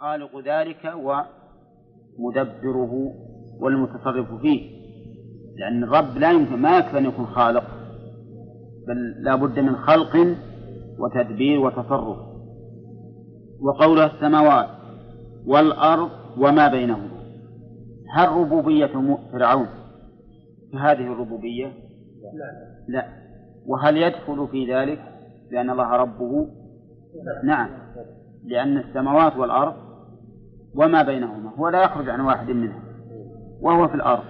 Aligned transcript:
خالق 0.00 0.38
ذلك 0.38 0.94
ومدبره 2.18 3.12
والمتصرف 3.60 4.34
فيه. 4.34 4.80
لأن 5.56 5.84
الرب 5.84 6.18
لا 6.18 6.30
يمكن 6.30 6.56
ما 6.56 6.78
يكفي 6.78 6.98
أن 6.98 7.04
يكون 7.04 7.26
خالق 7.26 7.64
بل 8.88 9.14
لا 9.22 9.34
بد 9.34 9.58
من 9.58 9.76
خلق 9.76 10.36
وتدبير 10.98 11.60
وتصرف. 11.60 12.18
وقول 13.60 14.00
السماوات 14.00 14.68
والأرض 15.46 16.10
وما 16.38 16.68
بينهما. 16.68 17.10
هل 18.14 18.28
ربوبية 18.28 19.18
فرعون؟ 19.32 19.66
كهذه 20.72 21.12
الربوبية؟ 21.12 21.72
لا. 22.88 23.06
وهل 23.66 23.96
يدخل 23.96 24.48
في 24.48 24.74
ذلك؟ 24.74 25.00
لأن 25.50 25.70
الله 25.70 25.96
ربه؟ 25.96 26.48
نعم. 27.44 27.70
لأن 28.44 28.78
السماوات 28.78 29.36
والأرض 29.36 29.89
وما 30.74 31.02
بينهما 31.02 31.50
هو 31.58 31.68
لا 31.68 31.84
يخرج 31.84 32.08
عن 32.08 32.20
واحد 32.20 32.50
منها 32.50 32.82
وهو 33.60 33.88
في 33.88 33.94
الأرض 33.94 34.24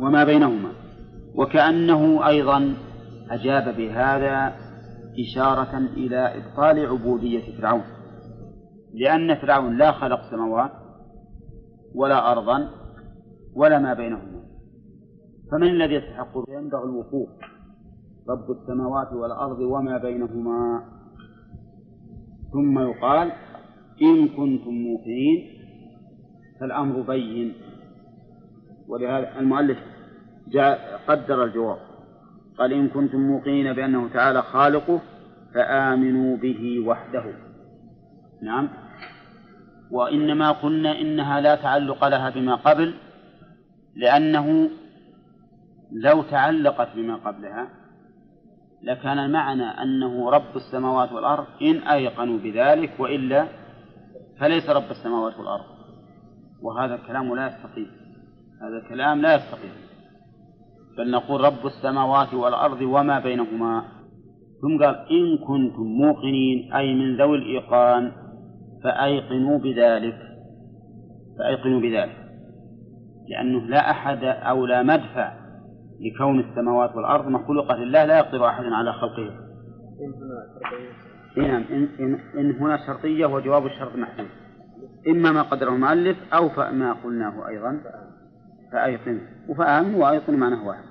وما 0.00 0.24
بينهما. 0.24 0.68
وكأنه 1.36 2.26
أيضا 2.28 2.74
أجاب 3.30 3.76
بهذا 3.76 4.52
إشارة 5.20 5.78
إلى 5.78 6.16
إبطال 6.16 6.86
عبودية 6.86 7.58
فرعون 7.58 7.82
لأن 8.94 9.34
فرعون 9.34 9.76
لا 9.76 9.92
خلق 9.92 10.20
سماوات 10.30 10.70
ولا 11.94 12.32
أرضا 12.32 12.68
ولا 13.54 13.78
ما 13.78 13.94
بينهما. 13.94 14.42
فمن 15.52 15.68
الذي 15.68 15.94
يستحق 15.94 16.32
ينبغي 16.48 16.84
الوقوف. 16.84 17.28
رب 18.28 18.50
السماوات 18.50 19.12
والأرض 19.12 19.58
وما 19.58 19.98
بينهما. 19.98 20.84
ثم 22.52 22.78
يقال 22.78 23.32
إن 24.02 24.28
كنتم 24.28 24.70
موقنين 24.70 25.48
فالأمر 26.60 27.00
بين. 27.00 27.52
ولهذا 28.88 29.38
المؤلف 29.38 29.78
جاء 30.48 31.00
قدر 31.08 31.44
الجواب. 31.44 31.78
قال 32.58 32.72
إن 32.72 32.88
كنتم 32.88 33.18
موقنين 33.18 33.72
بأنه 33.72 34.08
تعالى 34.08 34.42
خالقه 34.42 35.00
فآمنوا 35.54 36.36
به 36.36 36.80
وحده. 36.86 37.24
نعم. 38.42 38.68
وإنما 39.90 40.52
قلنا 40.52 41.00
إنها 41.00 41.40
لا 41.40 41.54
تعلق 41.54 42.08
لها 42.08 42.30
بما 42.30 42.54
قبل 42.54 42.94
لأنه 43.96 44.70
لو 45.92 46.22
تعلقت 46.22 46.88
بما 46.96 47.16
قبلها 47.16 47.68
لكان 48.82 49.18
المعنى 49.18 49.62
أنه 49.62 50.30
رب 50.30 50.56
السماوات 50.56 51.12
والأرض 51.12 51.46
إن 51.62 51.76
أيقنوا 51.76 52.38
بذلك 52.38 52.90
وإلا 52.98 53.46
فليس 54.40 54.70
رب 54.70 54.90
السماوات 54.90 55.38
والأرض. 55.38 55.64
وهذا 56.62 56.94
الكلام 56.94 57.34
لا 57.34 57.46
يستقيم. 57.46 57.90
هذا 58.62 58.76
الكلام 58.76 59.20
لا 59.20 59.34
يستقيم. 59.34 59.72
بل 60.98 61.10
نقول 61.10 61.40
رب 61.40 61.66
السماوات 61.66 62.34
والأرض 62.34 62.80
وما 62.80 63.20
بينهما. 63.20 63.82
ثم 64.62 64.84
قال 64.84 64.94
إن 64.94 65.38
كنتم 65.46 65.82
موقنين 65.82 66.72
أي 66.72 66.94
من 66.94 67.16
ذوي 67.16 67.38
الإيقان 67.38 68.12
فأيقنوا 68.84 69.58
بذلك. 69.58 70.18
فأيقنوا 71.38 71.80
بذلك. 71.80 72.16
لأنه 73.28 73.60
لا 73.60 73.90
أحد 73.90 74.24
أو 74.24 74.66
لا 74.66 74.82
مدفع 74.82 75.32
لكون 76.00 76.40
السماوات 76.40 76.96
والأرض 76.96 77.28
مخلوقة 77.28 77.76
لله 77.76 78.04
لا 78.04 78.18
يقدر 78.18 78.46
أحد 78.46 78.64
على 78.64 78.92
خلقه. 78.92 79.30
نعم 81.36 81.64
إن, 81.70 81.88
إن, 82.00 82.18
إن 82.34 82.50
هنا 82.50 82.86
شرطية 82.86 83.26
وجواب 83.26 83.66
الشرط 83.66 83.96
محدود. 83.96 84.28
إما 85.08 85.32
ما 85.32 85.42
قدره 85.42 85.70
المؤلف 85.70 86.16
أو 86.32 86.50
ما 86.72 86.92
قلناه 87.04 87.48
أيضا 87.48 87.80
فأيقن. 88.72 89.20
وفآمنوا 89.48 90.04
وأيقن 90.04 90.34
معناه 90.34 90.66
واحد. 90.66 90.84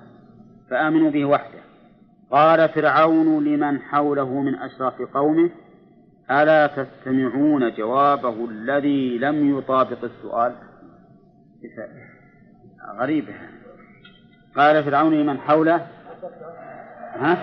فآمنوا 0.70 1.10
به 1.10 1.24
وحده. 1.24 1.58
قال 2.30 2.68
فرعون 2.68 3.44
لمن 3.44 3.80
حوله 3.80 4.40
من 4.40 4.54
أشراف 4.54 5.02
قومه 5.02 5.50
ألا 6.30 6.66
تستمعون 6.66 7.74
جوابه 7.74 8.44
الذي 8.44 9.18
لم 9.18 9.58
يطابق 9.58 10.04
السؤال؟ 10.04 10.52
غريبة 12.98 13.34
قال 14.56 14.84
فرعون 14.84 15.14
لمن 15.14 15.38
حوله؟ 15.38 15.86
ها؟ 17.14 17.38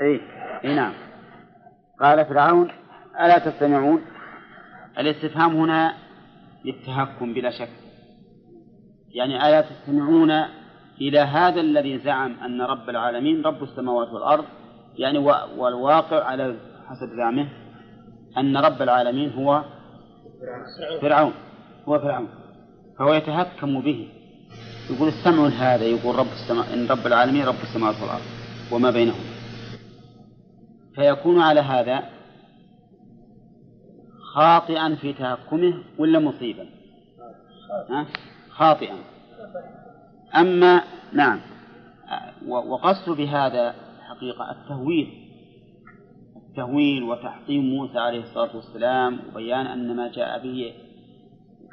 اي 0.00 0.20
اي 0.64 0.74
نعم. 0.74 0.92
قال 2.02 2.26
فرعون 2.26 2.70
ألا 3.20 3.38
تستمعون؟ 3.38 4.02
الاستفهام 4.98 5.56
هنا 5.56 5.94
للتهكم 6.64 7.34
بلا 7.34 7.50
شك. 7.50 7.68
يعني 9.14 9.48
ألا 9.48 9.60
تستمعون 9.60 10.30
إلى 11.00 11.18
هذا 11.18 11.60
الذي 11.60 11.98
زعم 11.98 12.32
أن 12.44 12.62
رب 12.62 12.90
العالمين 12.90 13.42
رب 13.42 13.62
السماوات 13.62 14.08
والأرض؟ 14.08 14.44
يعني 14.98 15.18
والواقع 15.58 16.24
على 16.24 16.56
حسب 16.88 17.16
زعمه 17.16 17.48
أن 18.38 18.56
رب 18.56 18.82
العالمين 18.82 19.32
هو 19.32 19.64
فرعون 21.00 21.32
هو 21.88 21.98
فرعون. 21.98 22.28
فهو 22.98 23.14
يتهكم 23.14 23.80
به. 23.80 24.08
يقول 24.90 25.08
استمعوا 25.08 25.48
هذا 25.48 25.84
يقول 25.84 26.16
رب 26.16 26.32
السماء 26.32 26.74
إن 26.74 26.86
رب 26.86 27.06
العالمين 27.06 27.44
رب 27.44 27.62
السماوات 27.62 27.96
والأرض 28.02 28.22
وما 28.72 28.90
بينهما. 28.90 29.29
فيكون 30.94 31.40
على 31.40 31.60
هذا 31.60 32.02
خاطئا 34.34 34.94
في 34.94 35.12
تهكمه 35.12 35.82
ولا 35.98 36.18
مصيبا؟ 36.18 36.66
خاطئا. 38.50 38.96
أما 40.36 40.82
نعم. 41.12 41.40
وقصد 42.48 43.16
بهذا 43.16 43.74
حقيقة 44.08 44.50
التهويل. 44.50 45.26
التهويل 46.36 47.02
وتحطيم 47.02 47.64
موسى 47.64 47.98
عليه 47.98 48.20
الصلاة 48.20 48.56
والسلام 48.56 49.20
وبيان 49.28 49.66
أن 49.66 49.96
ما 49.96 50.08
جاء 50.12 50.42
به 50.42 50.74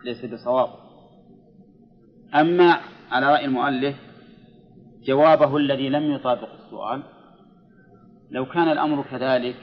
ليس 0.06 0.26
بصواب. 0.26 0.70
أما 2.36 2.80
على 3.12 3.34
رأي 3.34 3.46
المؤلف 3.46 3.96
جوابه 5.04 5.58
الذي 5.58 5.90
لم 5.90 6.12
يطابق 6.12 6.50
السؤال 6.54 7.04
لو 8.32 8.46
كان 8.46 8.72
الأمر 8.72 9.04
كذلك 9.12 9.56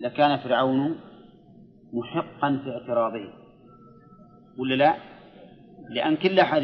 لكان 0.00 0.36
فرعون 0.36 0.96
محقا 1.92 2.60
في 2.64 2.70
اعتراضه. 2.70 3.32
ولا 4.58 4.74
لا؟ 4.74 4.94
لأن 5.90 6.16
كل 6.16 6.38
أحد 6.40 6.62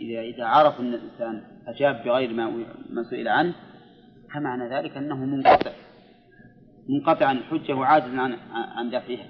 إذا 0.00 0.44
عرف 0.44 0.80
أن 0.80 0.94
الإنسان 0.94 1.42
أجاب 1.66 2.04
بغير 2.04 2.32
ما 2.32 2.50
ما 2.90 3.02
سئل 3.10 3.28
عنه 3.28 3.54
فمعنى 4.34 4.76
ذلك 4.76 4.96
أنه 4.96 5.16
منقطع. 5.16 5.72
منقطع 6.88 7.26
عن 7.26 7.36
الحجة 7.36 7.72
وعاجز 7.72 8.14
عن 8.14 8.36
عن 8.52 8.90
دفعها 8.90 9.26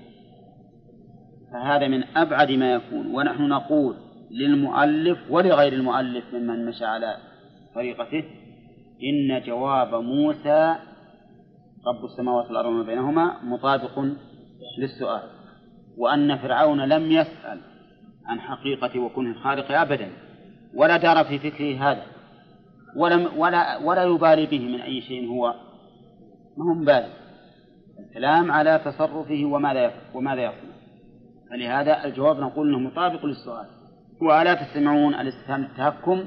فهذا 1.52 1.88
من 1.88 2.04
أبعد 2.16 2.50
ما 2.50 2.72
يكون. 2.72 3.06
ونحن 3.14 3.48
نقول 3.48 3.96
للمؤلف 4.30 5.18
ولغير 5.30 5.72
المؤلف 5.72 6.24
ممن 6.34 6.66
مشى 6.66 6.84
على 6.84 7.16
طريقته 7.74 8.24
إن 9.02 9.42
جواب 9.46 9.94
موسى 9.94 10.76
رب 11.86 12.04
السماوات 12.04 12.46
والأرض 12.46 12.66
وما 12.66 12.82
بينهما 12.82 13.42
مطابق 13.42 13.98
للسؤال 14.78 15.22
وأن 15.98 16.36
فرعون 16.36 16.80
لم 16.80 17.12
يسأل 17.12 17.60
عن 18.26 18.40
حقيقة 18.40 19.00
وكنه 19.00 19.30
الخالق 19.30 19.72
أبدا 19.72 20.10
ولا 20.74 20.96
دار 20.96 21.24
في 21.24 21.38
فكره 21.38 21.90
هذا 21.90 22.02
ولم 22.96 23.28
ولا 23.36 23.76
ولا 23.76 24.04
يبالي 24.04 24.46
به 24.46 24.58
من 24.58 24.80
أي 24.80 25.00
شيء 25.00 25.28
هو. 25.28 25.54
ما 26.56 26.64
هو 26.64 26.74
مبالي 26.74 27.08
الكلام 27.98 28.52
على 28.52 28.80
تصرفه 28.84 29.44
وماذا 29.44 29.92
وماذا 30.14 30.42
يصنع 30.42 30.74
فلهذا 31.50 32.04
الجواب 32.04 32.40
نقول 32.40 32.68
إنه 32.68 32.78
مطابق 32.78 33.26
للسؤال. 33.26 33.66
وألا 34.22 34.54
تستمعون 34.54 35.14
الاستفهام 35.14 35.62
التهكم 35.62 36.24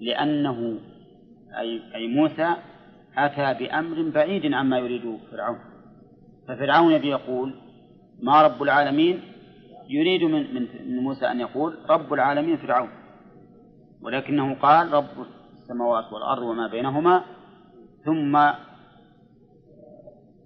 لأنه 0.00 0.78
أي 1.58 1.94
أي 1.94 2.08
موسى 2.08 2.54
أتى 3.16 3.64
بأمر 3.64 4.10
بعيد 4.10 4.54
عما 4.54 4.78
يريد 4.78 5.18
فرعون. 5.30 5.58
ففرعون 6.48 6.92
يقول 6.92 7.54
ما 8.22 8.42
رب 8.42 8.62
العالمين 8.62 9.20
يريد 9.88 10.24
من 10.24 10.54
من 10.86 10.96
موسى 10.96 11.26
أن 11.26 11.40
يقول 11.40 11.78
رب 11.88 12.12
العالمين 12.12 12.56
فرعون. 12.56 12.88
ولكنه 14.02 14.54
قال 14.54 14.92
رب 14.92 15.26
السماوات 15.52 16.12
والأرض 16.12 16.42
وما 16.42 16.66
بينهما. 16.68 17.24
ثم 18.04 18.36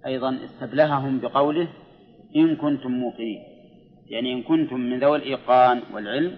أيضا 0.05 0.39
استبلههم 0.45 1.19
بقوله 1.19 1.67
إن 2.35 2.55
كنتم 2.55 2.91
موقنين. 2.91 3.43
يعني 4.07 4.33
إن 4.33 4.43
كنتم 4.43 4.79
من 4.79 4.99
ذوي 4.99 5.17
الإيقان 5.17 5.81
والعلم 5.93 6.35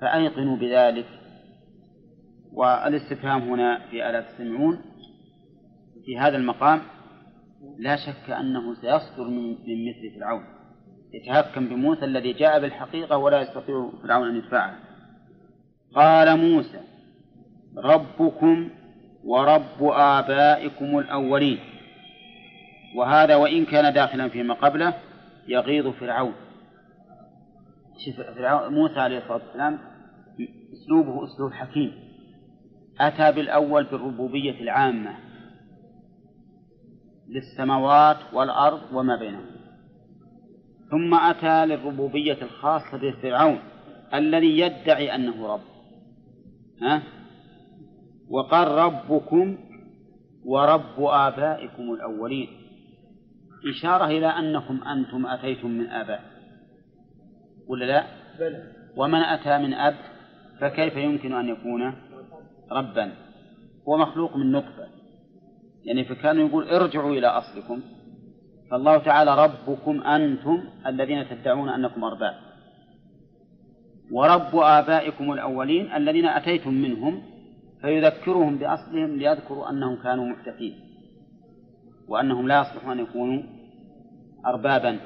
فأيقنوا 0.00 0.56
بذلك. 0.56 1.06
والاستفهام 2.52 3.42
هنا 3.42 3.78
في 3.90 4.10
ألا 4.10 4.20
تستمعون 4.20 4.80
في 6.06 6.18
هذا 6.18 6.36
المقام 6.36 6.80
لا 7.78 7.96
شك 7.96 8.30
أنه 8.30 8.74
سيصدر 8.74 9.24
من 9.24 9.50
مثل 9.88 10.18
فرعون 10.18 10.44
يتهكم 11.14 11.68
بموسى 11.68 12.04
الذي 12.04 12.32
جاء 12.32 12.60
بالحقيقة 12.60 13.16
ولا 13.16 13.40
يستطيع 13.40 13.90
فرعون 14.02 14.28
أن 14.28 14.36
يدفعها 14.36 14.78
قال 15.94 16.38
موسى 16.38 16.80
ربكم 17.76 18.70
ورب 19.24 19.82
آبائكم 19.82 20.98
الأولين. 20.98 21.58
وهذا 22.96 23.36
وإن 23.36 23.64
كان 23.64 23.94
داخلا 23.94 24.28
فيما 24.28 24.54
قبله 24.54 24.94
يغيظ 25.48 25.88
فرعون. 25.88 26.34
فرعون 28.36 28.74
موسى 28.74 29.00
عليه 29.00 29.18
الصلاة 29.18 29.40
والسلام 29.46 29.78
أسلوبه 30.72 31.24
أسلوب 31.24 31.52
حكيم. 31.52 31.92
أتى 33.00 33.32
بالأول 33.32 33.84
بالربوبية 33.84 34.60
العامة. 34.60 35.25
للسماوات 37.28 38.16
والأرض 38.32 38.80
وما 38.92 39.16
بينهما 39.16 39.56
ثم 40.90 41.14
أتى 41.14 41.66
للربوبية 41.66 42.42
الخاصة 42.42 42.98
بفرعون 42.98 43.58
الذي 44.14 44.58
يدعي 44.58 45.14
أنه 45.14 45.46
رب. 45.46 45.60
ها؟ 46.82 47.02
وقال 48.28 48.68
ربكم 48.68 49.58
ورب 50.44 51.00
آبائكم 51.00 51.82
الأولين. 51.82 52.48
إشارة 53.70 54.04
إلى 54.04 54.26
أنكم 54.26 54.84
أنتم 54.84 55.26
أتيتم 55.26 55.70
من 55.70 55.86
آباء. 55.86 56.22
ولا 57.68 57.84
لا؟ 57.84 58.06
بلى. 58.38 58.72
ومن 58.96 59.20
أتى 59.20 59.58
من 59.58 59.74
أب؟ 59.74 59.96
فكيف 60.60 60.96
يمكن 60.96 61.32
أن 61.32 61.48
يكون 61.48 61.94
ربا؟ 62.72 63.12
هو 63.88 63.96
مخلوق 63.96 64.36
من 64.36 64.52
نطفة. 64.52 64.95
يعني 65.86 66.04
فكانوا 66.04 66.48
يقول 66.48 66.68
ارجعوا 66.68 67.12
إلى 67.12 67.26
أصلكم. 67.26 67.80
فالله 68.70 68.98
تعالى 68.98 69.44
ربكم 69.44 70.02
أنتم 70.02 70.62
الذين 70.86 71.28
تدعون 71.28 71.68
أنكم 71.68 72.04
أرباب. 72.04 72.34
ورب 74.12 74.56
آبائكم 74.56 75.32
الأولين 75.32 75.92
الذين 75.92 76.26
أتيتم 76.26 76.74
منهم 76.74 77.22
فيذكرهم 77.80 78.58
بأصلهم 78.58 79.16
ليذكروا 79.16 79.70
أنهم 79.70 80.02
كانوا 80.02 80.24
محدثين 80.24 80.74
وأنهم 82.08 82.48
لا 82.48 82.60
يصلحون 82.60 82.98
أن 82.98 83.04
يكونوا 83.04 83.42
أربابا. 84.46 84.98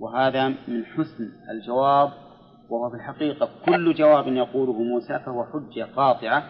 وهذا 0.00 0.48
من 0.48 0.84
حسن 0.84 1.30
الجواب. 1.50 2.10
وهو 2.70 2.90
في 2.90 2.96
الحقيقة 2.96 3.48
كل 3.66 3.94
جواب 3.94 4.28
يقوله 4.28 4.72
موسى 4.72 5.18
فهو 5.26 5.44
حجة 5.44 5.84
قاطعة 5.96 6.44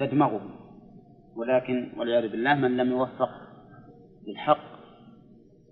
تدمغه. 0.00 0.61
ولكن 1.36 1.92
والعياذ 1.96 2.28
بالله 2.28 2.54
من 2.54 2.76
لم 2.76 2.90
يوفق 2.90 3.30
للحق 4.26 4.72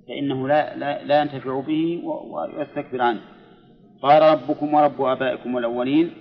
فإنه 0.08 0.48
لا, 0.48 0.76
لا, 0.76 1.04
لا 1.04 1.20
ينتفع 1.20 1.60
به 1.60 2.02
ويستكبر 2.04 3.02
عنه. 3.02 3.20
قال 4.02 4.22
ربكم 4.22 4.74
ورب 4.74 5.02
آبائكم 5.02 5.58
الأولين 5.58 6.12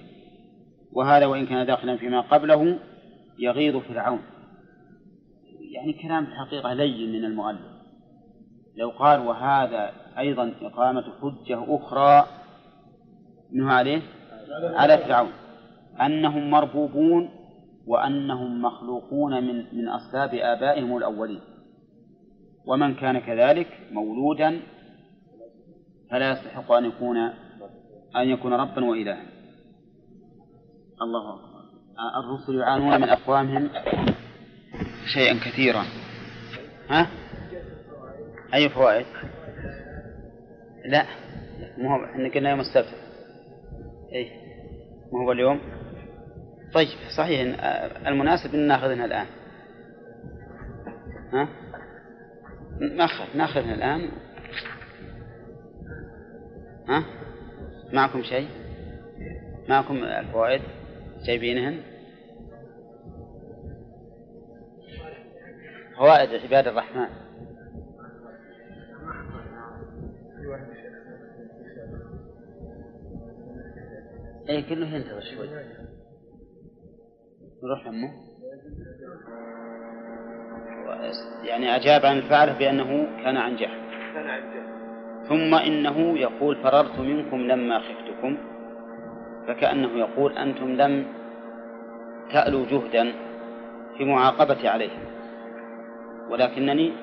وهذا 0.91 1.25
وإن 1.25 1.45
كان 1.45 1.65
داخلا 1.65 1.97
فيما 1.97 2.21
قبله 2.21 2.79
يغيظ 3.39 3.77
فرعون. 3.77 4.19
يعني 5.71 5.93
كلام 5.93 6.25
في 6.25 6.31
الحقيقة 6.31 6.73
لين 6.73 7.11
من 7.11 7.25
المؤلف. 7.25 7.69
لو 8.77 8.89
قال 8.89 9.19
وهذا 9.19 9.91
أيضا 10.17 10.53
إقامة 10.61 11.03
حجة 11.21 11.75
أخرى 11.75 12.27
منه 13.51 13.71
عليه 13.71 14.01
على 14.75 14.97
فرعون. 14.97 15.31
أنهم 16.01 16.49
مربوبون 16.49 17.29
وأنهم 17.87 18.61
مخلوقون 18.61 19.43
من 19.43 19.77
من 19.77 19.87
أصلاب 19.87 20.33
آبائهم 20.33 20.97
الأولين. 20.97 21.41
ومن 22.65 22.95
كان 22.95 23.19
كذلك 23.19 23.67
مولودا 23.91 24.61
فلا 26.11 26.31
يستحق 26.31 26.71
أن 26.71 26.85
يكون 26.85 27.17
أن 28.15 28.27
يكون 28.29 28.53
ربا 28.53 28.85
وإلها. 28.85 29.25
الله 31.01 31.35
أكبر. 31.35 31.49
الرسل 32.19 32.55
يعانون 32.59 33.01
من 33.01 33.09
أقوامهم 33.09 33.69
شيئا 35.13 35.33
كثيرا. 35.33 35.83
ها؟ 36.89 37.07
أي 38.53 38.69
فوائد؟ 38.69 39.05
لا. 40.85 41.05
مو 41.77 41.95
هو 41.95 42.05
إحنا 42.05 42.29
قلنا 42.29 42.49
يوم 42.49 42.59
السبت. 42.59 42.95
اي 44.13 44.31
مو 45.11 45.19
هو 45.19 45.31
اليوم؟ 45.31 45.78
طيب 46.73 46.87
صحيح 47.17 47.39
المناسب 48.07 48.53
إن 48.55 48.67
ناخذها 48.67 49.05
الآن. 49.05 49.25
ها؟ 51.33 51.47
ناخذ 52.79 53.37
ناخذها 53.37 53.73
الآن. 53.73 54.11
ها؟ 56.87 57.03
معكم 57.93 58.23
شيء؟ 58.23 58.47
معكم 59.69 60.03
الفوائد؟ 60.03 60.61
جايبينهن؟ 61.25 61.81
فوائد 65.97 66.29
عباد 66.29 66.67
الرحمن. 66.67 67.07
اي 74.49 74.61
كله 74.61 74.87
ينتظر 74.87 75.21
شوي. 75.21 75.49
نروح 77.63 77.87
أمه 77.87 78.11
يعني 81.43 81.75
أجاب 81.75 82.05
عن 82.05 82.17
الفعل 82.17 82.53
بأنه 82.53 83.07
كان 83.23 83.37
عن 83.37 83.55
جهل. 83.55 83.79
كان 84.13 84.29
عن 84.29 84.41
جهل. 84.41 84.69
ثم 85.27 85.55
إنه 85.55 86.17
يقول 86.17 86.55
فررت 86.55 86.99
منكم 86.99 87.37
لما 87.37 87.79
خفتكم. 87.79 88.37
فكأنه 89.47 89.89
يقول 89.97 90.37
أنتم 90.37 90.69
لم 90.69 91.05
تألوا 92.31 92.65
جهدا 92.65 93.13
في 93.97 94.05
معاقبتي 94.05 94.67
عليهم 94.67 95.03
ولكنني 96.29 96.93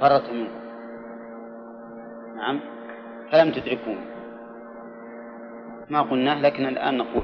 فررت 0.00 0.30
منكم. 0.30 0.60
نعم. 2.36 2.60
فلم 3.32 3.52
تدركوني 3.52 4.06
ما 5.90 6.02
قلناه 6.02 6.40
لكن 6.40 6.66
الآن 6.66 6.98
نقول. 6.98 7.22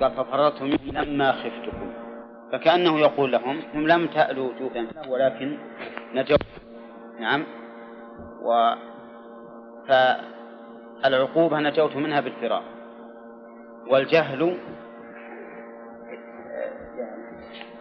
قال 0.00 0.10
ففررت 0.10 0.62
منكم 0.62 0.90
لما 0.90 1.32
خفتكم. 1.32 2.05
فكأنه 2.52 3.00
يقول 3.00 3.32
لهم 3.32 3.60
هم 3.74 3.88
لم 3.88 4.06
تألوا 4.06 4.52
جهدا 4.60 4.86
ولكن 5.08 5.58
نجوا. 6.14 6.38
نعم. 7.20 7.44
و 8.42 8.74
فالعقوبة 11.02 11.60
نجوت 11.60 11.96
منها 11.96 12.20
بالفرار 12.20 12.62
والجهل 13.90 14.56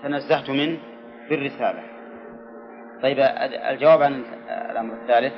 تنزهت 0.04 0.50
منه 0.50 0.78
بالرسالة 1.30 1.84
طيب 3.02 3.20
الجواب 3.70 4.02
عن 4.02 4.24
الأمر 4.72 4.94
الثالث 4.94 5.34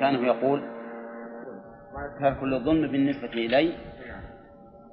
كان 0.00 0.24
يقول 0.24 0.62
ترك 2.20 2.42
الظلم 2.42 2.92
بالنسبة 2.92 3.28
إلي 3.28 3.72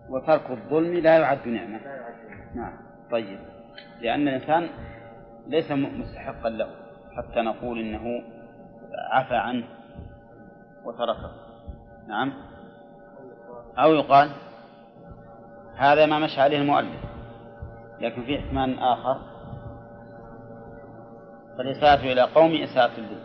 وترك 0.09 0.51
الظلم 0.51 0.93
لا 0.93 1.17
يعد 1.17 1.47
نعمة. 1.47 1.79
نعم. 2.55 2.73
طيب. 3.11 3.39
لأن 4.01 4.27
الإنسان 4.27 4.69
ليس 5.47 5.71
مستحقا 5.71 6.49
له 6.49 6.67
حتى 7.17 7.41
نقول 7.41 7.79
إنه 7.79 8.23
عفى 9.11 9.35
عنه 9.35 9.65
وتركه. 10.85 11.31
نعم. 12.07 12.33
أو 13.77 13.93
يقال 13.93 14.29
هذا 15.75 16.05
ما 16.05 16.19
مشى 16.19 16.41
عليه 16.41 16.57
المؤلف 16.57 17.03
لكن 17.99 18.23
في 18.23 18.39
احتمال 18.39 18.79
آخر 18.79 19.17
فالإساءة 21.57 21.99
إلى 21.99 22.21
قوم 22.21 22.55
إساءة 22.55 22.99
لي 22.99 23.17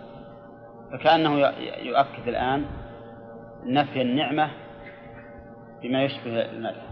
فكأنه 0.93 1.39
يؤكد 1.83 2.29
الآن 2.29 2.65
نفي 3.65 4.03
النعمة 4.03 4.51
بما 5.83 6.03
يشبه 6.05 6.51
المدح 6.51 6.83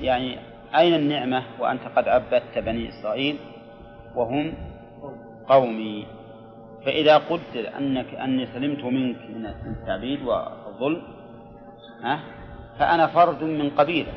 يعني 0.00 0.38
أين 0.76 0.94
النعمة 0.94 1.42
وأنت 1.60 1.82
قد 1.96 2.08
عبدت 2.08 2.58
بني 2.58 2.88
إسرائيل 2.88 3.38
وهم 4.14 4.54
قومي؟ 5.48 6.06
فإذا 6.84 7.16
قلت 7.16 7.56
أنك 7.78 8.14
أني 8.14 8.46
سلمت 8.46 8.84
منك 8.84 9.16
من 9.30 9.46
التعبيد 9.46 10.22
والظلم 10.22 11.02
ها 12.02 12.20
فأنا 12.78 13.06
فرد 13.06 13.42
من 13.44 13.70
قبيلة 13.70 14.12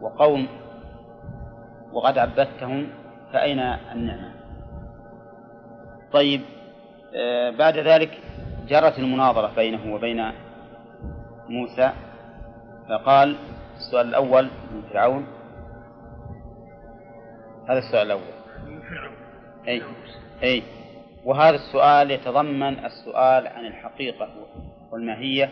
وقوم 0.00 0.46
وقد 1.92 2.18
عبدتهم 2.18 2.88
فأين 3.32 3.58
النعمة؟ 3.92 4.32
طيب 6.12 6.40
آه 7.14 7.50
بعد 7.50 7.76
ذلك 7.78 8.18
جرت 8.68 8.98
المناظرة 8.98 9.54
بينه 9.56 9.94
وبين 9.94 10.30
موسى 11.48 11.92
فقال 12.88 13.36
السؤال 13.76 14.08
الأول 14.08 14.44
من 14.44 14.82
فرعون. 14.92 15.26
هذا 17.68 17.78
السؤال 17.78 18.06
الأول. 18.06 18.38
أي 19.68 19.82
أي. 20.42 20.62
وهذا 21.24 21.54
السؤال 21.54 22.10
يتضمن 22.10 22.84
السؤال 22.84 23.46
عن 23.46 23.66
الحقيقة 23.66 24.28
والماهية 24.92 25.50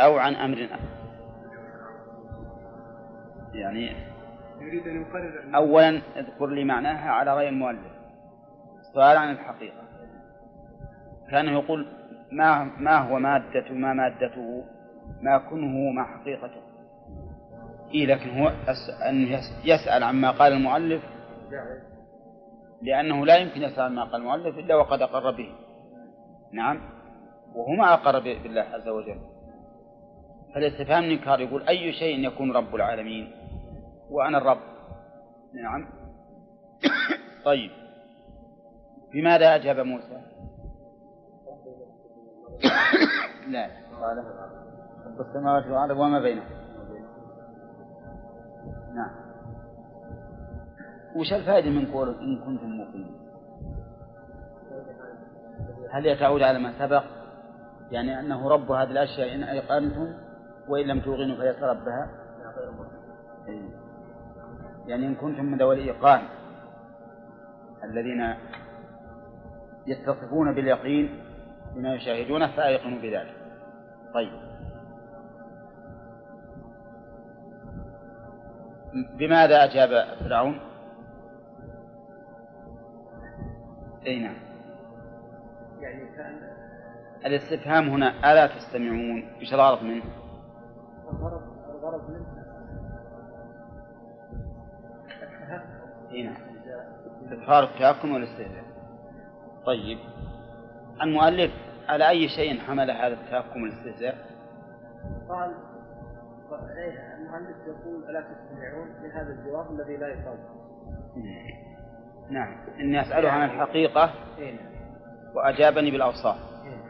أو 0.00 0.18
عن 0.18 0.34
أمر 0.34 0.64
آخر. 0.64 0.80
يعني 3.54 3.96
يريد 4.60 4.86
أن 4.88 5.02
يقرر 5.02 5.56
أولا 5.56 6.02
اذكر 6.16 6.46
لي 6.46 6.64
معناها 6.64 7.10
على 7.10 7.36
رأي 7.36 7.48
المؤلف. 7.48 7.92
سؤال 8.94 9.16
عن 9.16 9.30
الحقيقة. 9.30 9.82
كان 11.30 11.48
يقول 11.48 11.86
ما 12.32 12.64
ما 12.78 12.98
هو 12.98 13.18
مادة 13.18 13.72
ما 13.72 13.92
مادته؟ 13.92 14.64
ما 15.22 15.38
كنه 15.38 15.90
ما 15.90 16.04
حقيقته. 16.04 16.60
إيه 17.94 18.06
لكن 18.06 18.40
هو 18.40 18.52
أن 19.08 19.38
يسأل 19.64 20.02
عما 20.02 20.30
قال 20.30 20.52
المؤلف. 20.52 21.02
لأنه 22.82 23.26
لا 23.26 23.36
يمكن 23.36 23.62
يسأل 23.62 23.80
عما 23.80 24.04
قال 24.04 24.14
المؤلف 24.14 24.58
إلا 24.58 24.76
وقد 24.76 25.02
أقر 25.02 25.30
به. 25.30 25.52
نعم. 26.52 26.80
وهو 27.54 27.72
ما 27.72 27.94
أقر 27.94 28.18
بالله 28.20 28.62
عز 28.62 28.88
وجل. 28.88 29.20
فالاستفهام 30.54 31.04
الإنكار 31.04 31.40
يقول 31.40 31.62
أي 31.62 31.92
شيء 31.92 32.26
يكون 32.26 32.52
رب 32.52 32.74
العالمين؟ 32.74 33.32
وأنا 34.10 34.38
الرب. 34.38 34.60
نعم. 35.54 35.88
طيب. 37.44 37.70
بماذا 39.12 39.54
أجاب 39.54 39.80
موسى؟ 39.80 40.20
لا. 43.52 43.70
قال 44.00 44.24
رب 45.16 45.26
السماوات 45.26 45.66
والأرض 45.66 45.98
وما 45.98 46.20
بينهما. 46.20 46.50
نعم. 48.94 49.10
وش 51.16 51.32
الفائدة 51.32 51.70
من 51.70 51.92
قول 51.92 52.08
إن 52.08 52.38
كنتم 52.38 52.66
موقنين 52.66 53.16
هل 55.90 56.06
يتعود 56.06 56.42
على 56.42 56.58
ما 56.58 56.78
سبق؟ 56.78 57.04
يعني 57.90 58.20
أنه 58.20 58.48
رب 58.48 58.70
هذه 58.70 58.90
الأشياء 58.90 59.34
إن 59.34 59.42
أيقنتم 59.42 60.14
وإن 60.68 60.86
لم 60.86 61.00
توقنوا 61.00 61.36
فليس 61.36 61.62
ربها 61.62 62.10
إيه. 63.48 63.70
يعني 64.86 65.06
إن 65.06 65.14
كنتم 65.14 65.44
من 65.44 65.58
ذوي 65.58 65.74
الإيقان 65.74 66.22
الذين 67.84 68.34
يتصفون 69.86 70.54
باليقين 70.54 71.20
بما 71.74 71.94
يشاهدونه 71.94 72.56
فأيقنوا 72.56 72.98
بذلك. 72.98 73.34
طيب. 74.14 74.45
بماذا 79.18 79.64
أجاب 79.64 80.18
فرعون؟ 80.20 80.60
أي 84.06 84.18
نعم 84.18 84.36
يعني 85.80 86.16
كان 86.16 86.56
الاستفهام 87.26 87.88
هنا 87.88 88.32
ألا 88.32 88.46
تستمعون 88.46 89.28
إيش 89.40 89.54
الغرض 89.54 89.82
منه؟ 89.82 90.04
الغرض 91.12 91.42
الغرض 91.70 92.10
منه 92.10 92.26
أي 96.10 96.22
نعم 96.22 96.36
إظهار 97.32 97.64
التهكم 97.64 98.12
والاستهزاء 98.12 98.64
طيب 99.66 99.98
المؤلف 101.02 101.52
على 101.88 102.08
أي 102.08 102.28
شيء 102.28 102.60
حمل 102.60 102.90
هذا 102.90 103.14
التهكم 103.14 103.62
والاستهزاء؟ 103.62 104.16
قال 105.28 105.54
المؤلف 107.18 107.56
يقول 107.66 108.10
ألا 108.10 108.20
تستمعون 108.20 108.88
لهذا 109.02 109.32
الجواب 109.32 109.70
الذي 109.70 109.96
لا 109.96 110.08
يصاب 110.08 110.38
نعم. 112.30 112.56
إني 112.80 113.00
أسأله 113.00 113.30
عن 113.30 113.44
الحقيقة 113.44 114.14
إيه. 114.38 114.58
وأجابني 115.34 115.90
بالأوصاف. 115.90 116.36
إيه. 116.64 116.80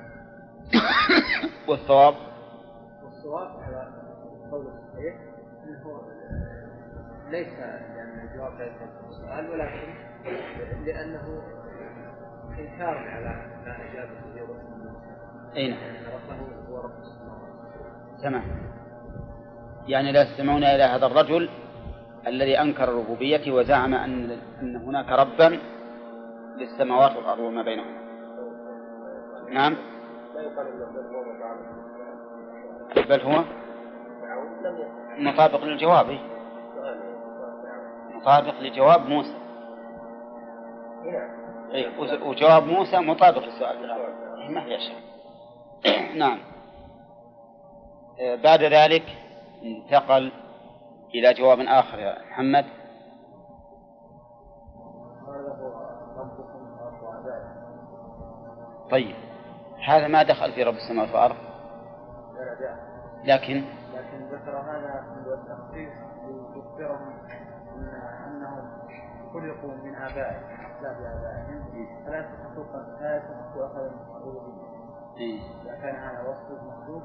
والصواب 1.68 2.14
والصواب 3.04 3.62
على 3.62 3.88
القول 4.44 4.66
الصحيح 4.66 5.14
أنه 5.64 6.02
ليس 7.30 7.58
لأن 7.58 8.28
الجواب 8.28 8.52
ليس 8.58 8.72
السؤال 9.08 9.50
ولكن 9.50 9.94
لأنه 10.84 11.42
إنكار 12.58 12.98
على 12.98 13.60
ما 13.66 13.90
أجاب 13.90 14.08
به 14.08 14.42
رسول 14.42 14.96
أي 15.56 15.70
نعم. 15.70 15.80
ربه 16.14 16.68
هو 16.68 16.80
رب 16.80 16.98
السماوات. 16.98 18.22
تمام. 18.22 18.75
يعني 19.88 20.12
لا 20.12 20.22
يستمعون 20.22 20.64
إلى 20.64 20.82
هذا 20.82 21.06
الرجل 21.06 21.48
الذي 22.26 22.60
أنكر 22.60 22.84
الربوبية 22.84 23.52
وزعم 23.52 23.94
أن 23.94 24.38
أن 24.62 24.76
هناك 24.76 25.08
ربا 25.08 25.58
للسماوات 26.56 27.16
والأرض 27.16 27.38
وما 27.38 27.62
بينهما. 27.62 28.06
نعم. 29.50 29.76
بل 32.96 33.20
هو 33.20 33.44
مطابق 35.18 35.64
للجواب. 35.64 36.10
إيه؟ 36.10 36.20
مطابق 38.14 38.60
لجواب 38.60 39.06
موسى. 39.08 39.34
إيه 41.72 41.98
وجواب 42.22 42.66
موسى 42.66 42.98
مطابق 42.98 43.44
للسؤال 43.44 43.90
إيه، 44.40 44.48
ما 44.48 44.60
في 44.60 44.78
شك 44.78 45.06
نعم. 46.22 46.38
آه، 48.20 48.34
بعد 48.34 48.62
ذلك 48.62 49.02
انتقل 49.62 50.32
إلى 51.14 51.34
جواب 51.34 51.60
آخر 51.60 51.98
يا 51.98 52.18
محمد. 52.30 52.64
طيب 58.90 59.16
هذا 59.88 60.08
ما 60.08 60.22
دخل 60.22 60.52
في 60.52 60.62
رب 60.62 60.74
السماوات 60.74 61.10
والأرض. 61.10 61.36
لكن؟ 63.24 63.64
لكن 63.94 64.26
ذكر 64.26 64.56
هذا 64.56 65.04
التخصيص 65.26 65.92
ليخبرهم 66.54 67.18
أنهم 68.26 68.68
خلقوا 69.32 69.74
من 69.74 69.94
آبائهم 69.94 70.66
أسباب 70.66 70.96
آبائهم. 70.96 71.64
فلا 72.06 72.18
يستحقوا 72.18 72.64
لا 73.00 73.16
يستحقوا 73.16 73.66
أخذ 73.66 73.78
الألوهية 73.78 74.76
إذا 75.16 75.74
كان 75.82 75.96
هذا 75.96 76.28
وصف 76.28 76.62
المخلوق 76.62 77.02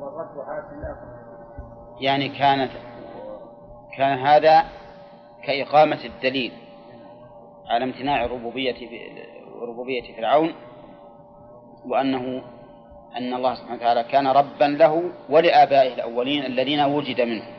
والرد 0.00 0.38
عاد 0.38 0.64
لا 0.80 0.96
يعني 2.00 2.28
كانت 2.28 2.70
كان 3.96 4.18
هذا 4.18 4.64
كإقامة 5.44 6.04
الدليل 6.04 6.52
على 7.66 7.84
امتناع 7.84 8.24
الربوبية 8.24 8.74
ربوبية 9.62 10.16
فرعون 10.16 10.54
وأنه 11.86 12.42
أن 13.16 13.34
الله 13.34 13.54
سبحانه 13.54 13.74
وتعالى 13.74 14.04
كان 14.04 14.26
ربا 14.26 14.64
له 14.64 15.10
ولآبائه 15.30 15.94
الأولين 15.94 16.44
الذين 16.44 16.80
وجد 16.80 17.20
منهم. 17.20 17.54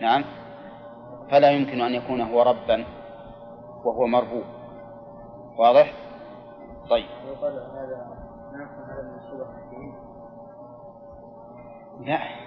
نعم؟ 0.00 0.24
فلا 1.30 1.50
يمكن 1.50 1.80
أن 1.80 1.94
يكون 1.94 2.20
هو 2.20 2.42
ربا 2.42 2.84
وهو 3.84 4.06
مربوب. 4.06 4.44
واضح؟ 5.58 5.92
طيب. 6.90 7.06
لا. 12.00 12.45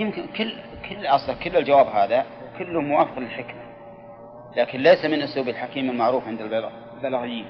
يمكن 0.00 0.26
كل 0.26 0.56
كل 0.88 1.06
أصلا 1.06 1.34
كل 1.34 1.56
الجواب 1.56 1.86
هذا 1.86 2.26
كله 2.58 2.80
موافق 2.80 3.18
للحكمة. 3.18 3.60
لكن 4.56 4.78
ليس 4.78 5.04
من 5.04 5.22
أسلوب 5.22 5.48
الحكيم 5.48 5.90
المعروف 5.90 6.26
عند 6.26 6.40
البلاغيين 6.40 7.44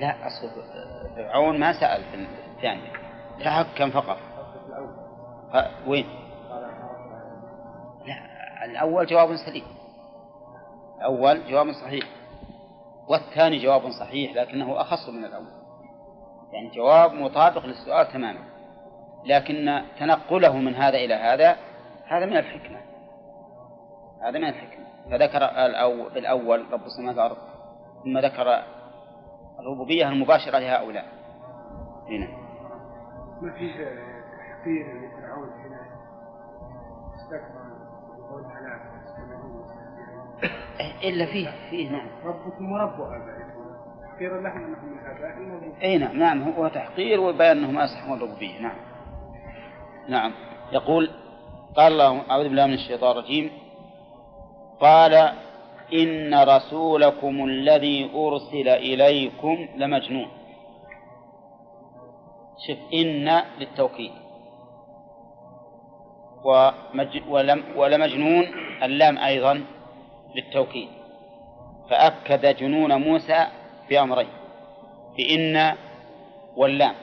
لا 0.00 0.26
أصل 0.26 0.50
فرعون 1.16 1.60
ما 1.60 1.80
سأل 1.80 2.04
في 2.04 2.26
الثاني. 2.56 2.90
تحكم 3.44 3.90
فقط. 3.90 4.18
وين؟ 5.86 6.06
لا 8.06 8.14
الأول 8.64 9.06
جواب 9.06 9.36
سليم. 9.36 9.64
الأول 10.98 11.50
جواب 11.50 11.72
صحيح. 11.72 12.04
والثاني 13.08 13.58
جواب 13.58 13.90
صحيح 13.90 14.34
لكنه 14.34 14.80
أخص 14.80 15.08
من 15.08 15.24
الأول. 15.24 15.65
يعني 16.56 16.70
جواب 16.70 17.12
مطابق 17.12 17.66
للسؤال 17.66 18.12
تماما. 18.12 18.40
لكن 19.24 19.82
تنقله 19.98 20.56
من 20.56 20.74
هذا 20.74 20.96
إلى 20.96 21.14
هذا 21.14 21.56
هذا 22.06 22.26
من 22.26 22.36
الحكمة. 22.36 22.80
هذا 24.22 24.38
من 24.38 24.48
الحكمة. 24.48 24.86
فذكر 25.10 25.44
الأول 25.66 26.14
بالأول 26.14 26.72
رب 26.72 26.84
السماوات 26.86 27.16
والأرض 27.16 27.36
ثم 28.04 28.18
ذكر 28.18 28.62
الربوبية 29.60 30.08
المباشرة 30.08 30.58
لهؤلاء. 30.58 31.04
هنا. 32.08 32.28
ما 33.42 33.52
فيه 33.52 33.74
تحقير 33.74 34.86
لفرعون 34.86 35.50
حين 35.62 35.76
استكبر 37.14 37.66
إلا 41.04 41.26
فيه 41.26 41.50
فيه 41.70 41.90
نعم. 41.90 42.08
ربكم 42.24 42.72
ورب 42.72 43.00
آبائكم. 43.00 43.45
تحقيرا 44.16 44.40
لهم 44.40 44.64
أنهم 44.64 44.92
من 44.92 44.98
آبائهم 44.98 45.72
أي 45.82 45.98
نعم 45.98 46.18
نعم 46.18 46.42
هو 46.42 46.68
تحقير 46.68 47.20
وبيان 47.20 47.58
أنهم 47.58 47.78
أسحقوا 47.78 48.16
الربوبية 48.16 48.58
نعم. 48.60 48.76
نعم. 50.08 50.32
يقول 50.72 51.10
قال 51.76 51.92
الله 51.92 52.30
أعوذ 52.30 52.48
بالله 52.48 52.66
من 52.66 52.74
الشيطان 52.74 53.10
الرجيم. 53.10 53.50
قال 54.80 55.14
إن 55.92 56.34
رسولكم 56.34 57.44
الذي 57.44 58.10
أرسل 58.14 58.68
إليكم 58.68 59.68
لمجنون. 59.76 60.28
شف 62.68 62.78
إن 62.94 63.42
للتوكيد. 63.60 64.12
ومج 66.44 67.22
ولم 67.28 67.64
ولمجنون 67.76 68.44
اللام 68.82 69.18
أيضا 69.18 69.64
للتوكيد. 70.36 70.88
فأكد 71.90 72.56
جنون 72.56 72.94
موسى 72.94 73.46
بأمرين 73.90 74.28
بإن 75.16 75.76
واللام 76.56 76.94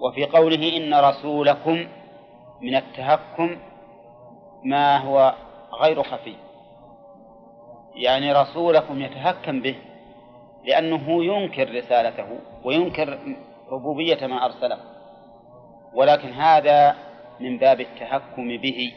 وفي 0.00 0.24
قوله 0.24 0.76
إن 0.76 0.94
رسولكم 0.94 1.88
من 2.62 2.76
التهكم 2.76 3.56
ما 4.64 4.96
هو 4.96 5.34
غير 5.80 6.02
خفي. 6.02 6.34
يعني 7.94 8.32
رسولكم 8.32 9.02
يتهكم 9.02 9.60
به 9.60 9.76
لأنه 10.64 11.24
ينكر 11.24 11.74
رسالته 11.74 12.38
وينكر 12.64 13.18
ربوبية 13.70 14.26
ما 14.26 14.44
أرسله. 14.44 14.78
ولكن 15.94 16.28
هذا 16.28 16.96
من 17.40 17.58
باب 17.58 17.80
التهكم 17.80 18.48
به. 18.48 18.92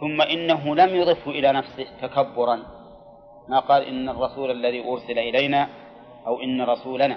ثم 0.00 0.22
إنه 0.22 0.74
لم 0.74 0.96
يضفه 0.96 1.30
إلى 1.30 1.52
نفسه 1.52 1.86
تكبرا. 2.02 2.62
ما 3.48 3.60
قال 3.60 3.82
إن 3.82 4.08
الرسول 4.08 4.50
الذي 4.50 4.88
أرسل 4.88 5.18
إلينا 5.18 5.68
أو 6.26 6.40
إن 6.40 6.62
رسولنا. 6.62 7.16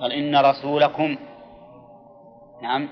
قال 0.00 0.12
إن 0.12 0.36
رسولكم. 0.36 1.16
نعم. 2.62 2.88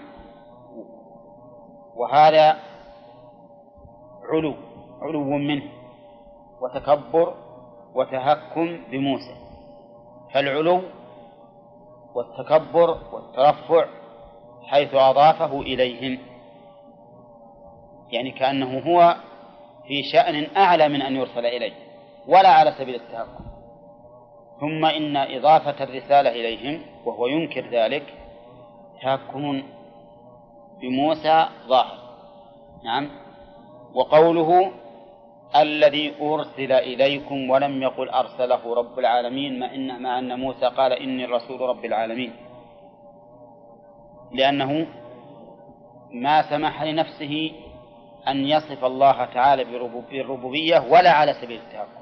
وهذا 1.96 2.56
علو 4.32 4.54
علو 5.02 5.24
منه. 5.24 5.62
وتكبر 6.60 7.34
وتهكم 7.94 8.80
بموسى. 8.90 9.34
فالعلو 10.34 10.82
والتكبر 12.14 12.98
والترفع 13.12 13.86
حيث 14.66 14.94
أضافه 14.94 15.60
إليهم. 15.60 16.18
يعني 18.10 18.30
كأنه 18.30 18.78
هو 18.78 19.16
في 19.86 20.02
شأن 20.02 20.56
أعلى 20.56 20.88
من 20.88 21.02
أن 21.02 21.16
يرسل 21.16 21.46
إليه. 21.46 21.74
ولا 22.28 22.48
على 22.48 22.72
سبيل 22.78 22.94
التهكم. 22.94 23.49
ثم 24.60 24.84
إن 24.84 25.16
إضافة 25.16 25.84
الرسالة 25.84 26.30
إليهم 26.30 26.82
وهو 27.04 27.26
ينكر 27.26 27.66
ذلك 27.66 28.14
تهكم 29.02 29.62
بموسى 30.80 31.48
ظاهر. 31.68 31.98
نعم. 32.84 33.10
وقوله 33.94 34.72
الذي 35.56 36.14
أرسل 36.20 36.72
إليكم 36.72 37.50
ولم 37.50 37.82
يقل 37.82 38.08
أرسله 38.08 38.74
رب 38.74 38.98
العالمين 38.98 39.58
ما 39.58 39.74
إن 39.74 40.02
مع 40.02 40.18
أن 40.18 40.40
موسى 40.40 40.66
قال 40.66 40.92
إني 40.92 41.24
رسول 41.24 41.60
رب 41.60 41.84
العالمين. 41.84 42.32
لأنه 44.32 44.86
ما 46.12 46.50
سمح 46.50 46.82
لنفسه 46.82 47.52
أن 48.28 48.46
يصف 48.46 48.84
الله 48.84 49.24
تعالى 49.24 49.64
بالربوبية 50.10 50.78
ولا 50.90 51.10
على 51.10 51.34
سبيل 51.34 51.60
التهكم 51.60 51.99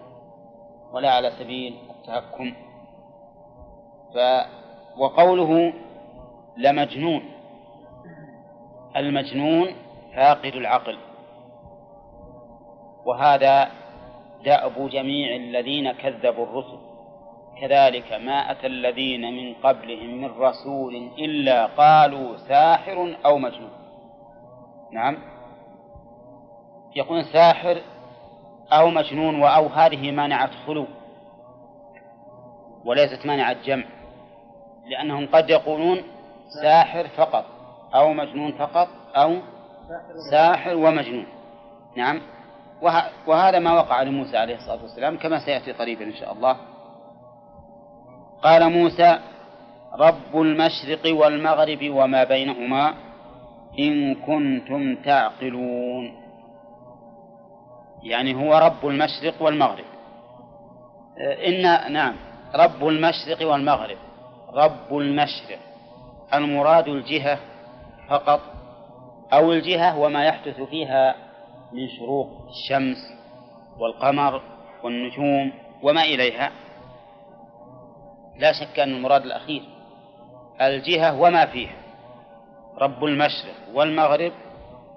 ولا 0.92 1.10
على 1.10 1.30
سبيل 1.30 1.78
التهكم. 1.90 2.54
ف 4.14 4.18
وقوله 4.98 5.72
لمجنون. 6.56 7.22
المجنون 8.96 9.68
فاقد 10.16 10.54
العقل. 10.54 10.98
وهذا 13.04 13.68
دأب 14.44 14.88
جميع 14.88 15.36
الذين 15.36 15.92
كذبوا 15.92 16.44
الرسل. 16.44 16.78
كذلك 17.60 18.12
ما 18.12 18.50
أتى 18.50 18.66
الذين 18.66 19.20
من 19.20 19.54
قبلهم 19.54 20.20
من 20.20 20.30
رسول 20.30 21.10
إلا 21.18 21.66
قالوا 21.66 22.36
ساحر 22.36 23.16
أو 23.26 23.38
مجنون. 23.38 23.70
نعم. 24.92 25.18
يقول 26.96 27.24
ساحر 27.24 27.82
أو 28.72 28.90
مجنون 28.90 29.40
وأو 29.40 29.66
هذه 29.66 30.10
مانعة 30.10 30.50
خلو 30.66 30.86
وليست 32.84 33.26
مانعة 33.26 33.56
جمع 33.64 33.84
لأنهم 34.86 35.26
قد 35.26 35.50
يقولون 35.50 36.02
ساحر 36.62 37.08
فقط 37.08 37.44
أو 37.94 38.12
مجنون 38.12 38.52
فقط 38.52 38.88
أو 39.16 39.36
ساحر 40.30 40.76
ومجنون. 40.76 41.26
نعم. 41.96 42.20
وهذا 43.26 43.58
ما 43.58 43.72
وقع 43.72 44.02
لموسى 44.02 44.36
عليه 44.36 44.54
الصلاة 44.54 44.82
والسلام 44.82 45.16
كما 45.16 45.38
سيأتي 45.38 45.72
قريبا 45.72 46.04
إن 46.04 46.14
شاء 46.14 46.32
الله. 46.32 46.56
قال 48.42 48.72
موسى 48.72 49.18
رب 49.98 50.34
المشرق 50.34 51.14
والمغرب 51.14 51.90
وما 51.90 52.24
بينهما 52.24 52.94
إن 53.78 54.14
كنتم 54.14 54.96
تعقلون. 54.96 56.27
يعني 58.02 58.34
هو 58.34 58.58
رب 58.58 58.86
المشرق 58.86 59.42
والمغرب. 59.42 59.84
إن 61.46 61.92
نعم 61.92 62.16
رب 62.54 62.88
المشرق 62.88 63.50
والمغرب. 63.50 63.98
رب 64.54 64.98
المشرق. 64.98 65.58
المراد 66.34 66.88
الجهة 66.88 67.38
فقط 68.08 68.40
أو 69.32 69.52
الجهة 69.52 69.98
وما 69.98 70.24
يحدث 70.24 70.60
فيها 70.60 71.14
من 71.72 71.88
شروق 71.88 72.28
الشمس 72.48 72.96
والقمر 73.78 74.42
والنجوم 74.84 75.52
وما 75.82 76.02
إليها. 76.02 76.50
لا 78.38 78.52
شك 78.52 78.78
أن 78.80 78.94
المراد 78.94 79.22
الأخير. 79.22 79.62
الجهة 80.60 81.20
وما 81.20 81.46
فيها. 81.46 81.76
رب 82.78 83.04
المشرق 83.04 83.54
والمغرب 83.74 84.32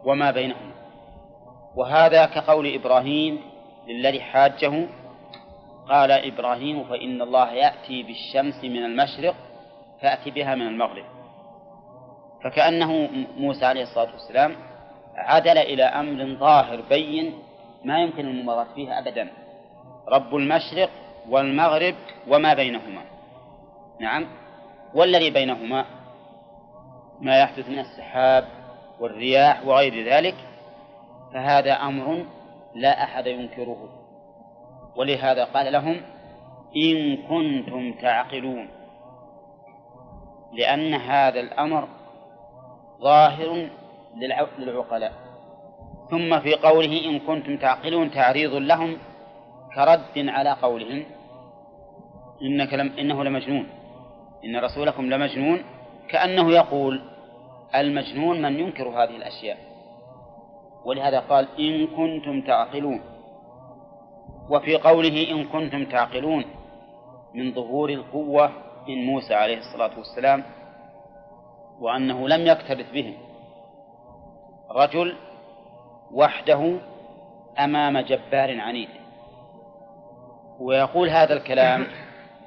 وما 0.06 0.32
بينهما. 0.32 0.71
وهذا 1.76 2.26
كقول 2.26 2.74
إبراهيم 2.74 3.42
للذي 3.88 4.22
حاجة 4.22 4.88
قال 5.90 6.12
إبراهيم 6.12 6.84
فإن 6.84 7.22
الله 7.22 7.52
يأتي 7.54 8.04
بالشمس 8.04 8.64
من 8.64 8.86
المشرق 8.86 9.36
فأتي 10.02 10.32
بها 10.32 10.56
من 10.56 10.68
المغرب. 10.68 11.06
فكأنه 12.44 13.10
موسى 13.38 13.66
عليه 13.66 13.84
الصلاة 13.84 14.12
والسلام 14.12 14.56
عدل 15.16 15.58
إلى 15.58 15.84
أمر 15.84 16.36
ظاهر 16.40 16.82
بين 16.82 17.34
ما 17.84 18.02
يمكن 18.02 18.26
المباراة 18.26 18.68
فيه 18.76 19.00
أبدا 19.00 19.30
رب 20.08 20.36
المشرق 20.36 20.90
والمغرب 21.30 21.96
وما 22.28 22.54
بينهما. 22.54 23.02
نعم. 24.00 24.28
والذي 24.94 25.30
بينهما 25.30 25.86
ما 27.22 27.40
يحدث 27.40 27.70
من 27.70 27.80
السحاب 27.80 28.48
والرياح 29.00 29.66
وغير 29.66 30.06
ذلك 30.06 30.36
فهذا 31.34 31.74
أمر 31.74 32.26
لا 32.76 33.04
أحد 33.04 33.28
ينكره. 33.28 33.90
ولهذا 34.96 35.44
قال 35.44 35.74
لهم 35.74 36.02
إن 36.76 37.18
كنتم 37.18 37.94
تعقلون 37.94 38.68
لأن 40.54 40.94
هذا 40.94 41.40
الأمر 41.40 41.88
ظاهر 43.02 43.70
للعقلاء. 44.60 45.14
ثم 46.10 46.40
في 46.40 46.56
قوله 46.56 47.06
إن 47.06 47.20
كنتم 47.20 47.58
تعقلون 47.58 48.12
تعريض 48.12 48.54
لهم 48.54 48.98
كرد 49.76 50.02
على 50.18 50.52
قولهم 50.52 51.04
إنك 52.42 52.74
لم 52.74 52.94
إنه 53.00 53.24
لمجنون. 53.24 53.68
إن 54.46 54.56
رسولكم 54.56 55.10
لمجنون 55.10 55.64
كأنه 56.10 56.52
يقول 56.52 57.02
المجنون 57.76 58.42
من 58.42 58.60
ينكر 58.60 58.90
هذه 58.90 59.16
الأشياء. 59.16 59.71
ولهذا 60.86 61.20
قال 61.20 61.48
إن 61.60 61.88
كنتم 61.88 62.42
تعقلون. 62.42 63.02
وفي 64.50 64.76
قوله 64.76 65.32
إن 65.32 65.48
كنتم 65.48 65.86
تعقلون 65.86 66.46
من 67.34 67.54
ظهور 67.54 67.90
القوة 67.90 68.52
من 68.88 69.06
موسى 69.06 69.34
عليه 69.34 69.58
الصلاة 69.58 69.98
والسلام 69.98 70.44
وأنه 71.80 72.28
لم 72.28 72.48
يكترث 72.48 72.92
بهم. 72.92 73.18
رجل 74.72 75.16
وحده 76.12 76.78
أمام 77.60 78.00
جبار 78.00 78.60
عنيد. 78.60 78.90
ويقول 80.60 81.10
هذا 81.10 81.34
الكلام 81.34 81.88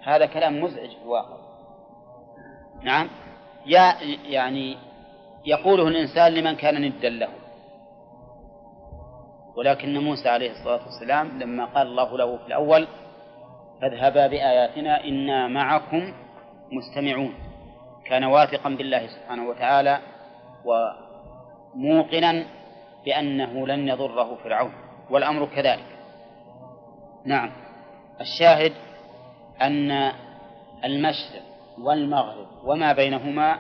هذا 0.02 0.26
كلام 0.26 0.60
مزعج 0.60 0.88
في 0.88 1.02
الواقع. 1.02 1.36
نعم؟ 2.82 3.08
يا 3.66 3.94
يعني 4.28 4.76
يقوله 5.46 5.88
الإنسان 5.88 6.32
لمن 6.32 6.56
كان 6.56 6.82
ندا 6.82 7.08
له. 7.08 7.28
ولكن 9.56 9.98
موسى 9.98 10.28
عليه 10.28 10.50
الصلاة 10.50 10.80
والسلام 10.84 11.38
لما 11.38 11.64
قال 11.64 11.86
الله 11.86 12.18
له 12.18 12.36
في 12.36 12.46
الأول 12.46 12.88
فاذهبا 13.80 14.26
بآياتنا 14.26 15.04
إنا 15.04 15.48
معكم 15.48 16.12
مستمعون. 16.72 17.34
كان 18.06 18.24
واثقا 18.24 18.68
بالله 18.68 19.06
سبحانه 19.06 19.48
وتعالى 19.48 19.98
وموقنا 20.64 22.44
بأنه 23.04 23.66
لن 23.66 23.88
يضره 23.88 24.34
فرعون 24.44 24.72
والأمر 25.10 25.46
كذلك. 25.46 25.86
نعم 27.26 27.50
الشاهد 28.20 28.72
أن 29.62 30.12
المشرق 30.84 31.42
والمغرب 31.78 32.46
وما 32.64 32.92
بينهما 32.92 33.58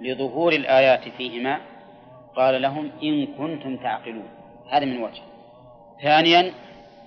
لظهور 0.00 0.52
الآيات 0.52 1.08
فيهما 1.08 1.60
قال 2.36 2.62
لهم 2.62 2.90
إن 3.02 3.26
كنتم 3.26 3.76
تعقلون. 3.76 4.28
هذا 4.70 4.84
من 4.84 5.02
وجه 5.02 5.22
ثانيا 6.02 6.52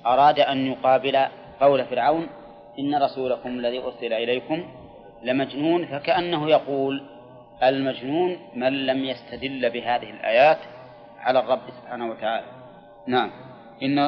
أراد 0.05 0.39
أن 0.39 0.67
يقابل 0.67 1.17
قول 1.61 1.85
فرعون 1.85 2.27
إن 2.79 3.03
رسولكم 3.03 3.49
الذي 3.49 3.83
أرسل 3.83 4.13
إليكم 4.13 4.63
لمجنون 5.23 5.85
فكأنه 5.85 6.49
يقول 6.49 7.03
المجنون 7.63 8.37
من 8.55 8.85
لم 8.85 9.03
يستدل 9.03 9.69
بهذه 9.69 10.09
الآيات 10.09 10.57
على 11.19 11.39
الرب 11.39 11.61
سبحانه 11.81 12.09
وتعالى. 12.09 12.45
نعم. 13.07 13.31
إن 13.83 13.99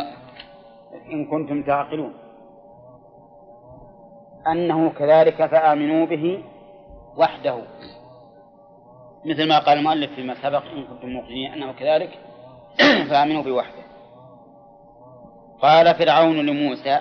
إن 1.12 1.26
كنتم 1.32 1.64
تعقلون. 1.64 2.14
أنه 4.48 4.90
كذلك 4.90 5.46
فآمنوا 5.46 6.06
به 6.06 6.44
وحده. 7.18 7.62
مثل 9.26 9.48
ما 9.48 9.60
قال 9.60 9.78
المؤلف 9.78 10.12
فيما 10.16 10.36
سبق 10.36 10.64
إن 10.66 10.84
كنتم 10.84 11.10
موقنين 11.10 11.54
أنه 11.54 11.72
كذلك 11.72 12.10
فآمنوا 13.10 13.44
بوحده 13.44 13.87
قال 15.62 15.96
فرعون 15.96 16.46
لموسى 16.46 17.00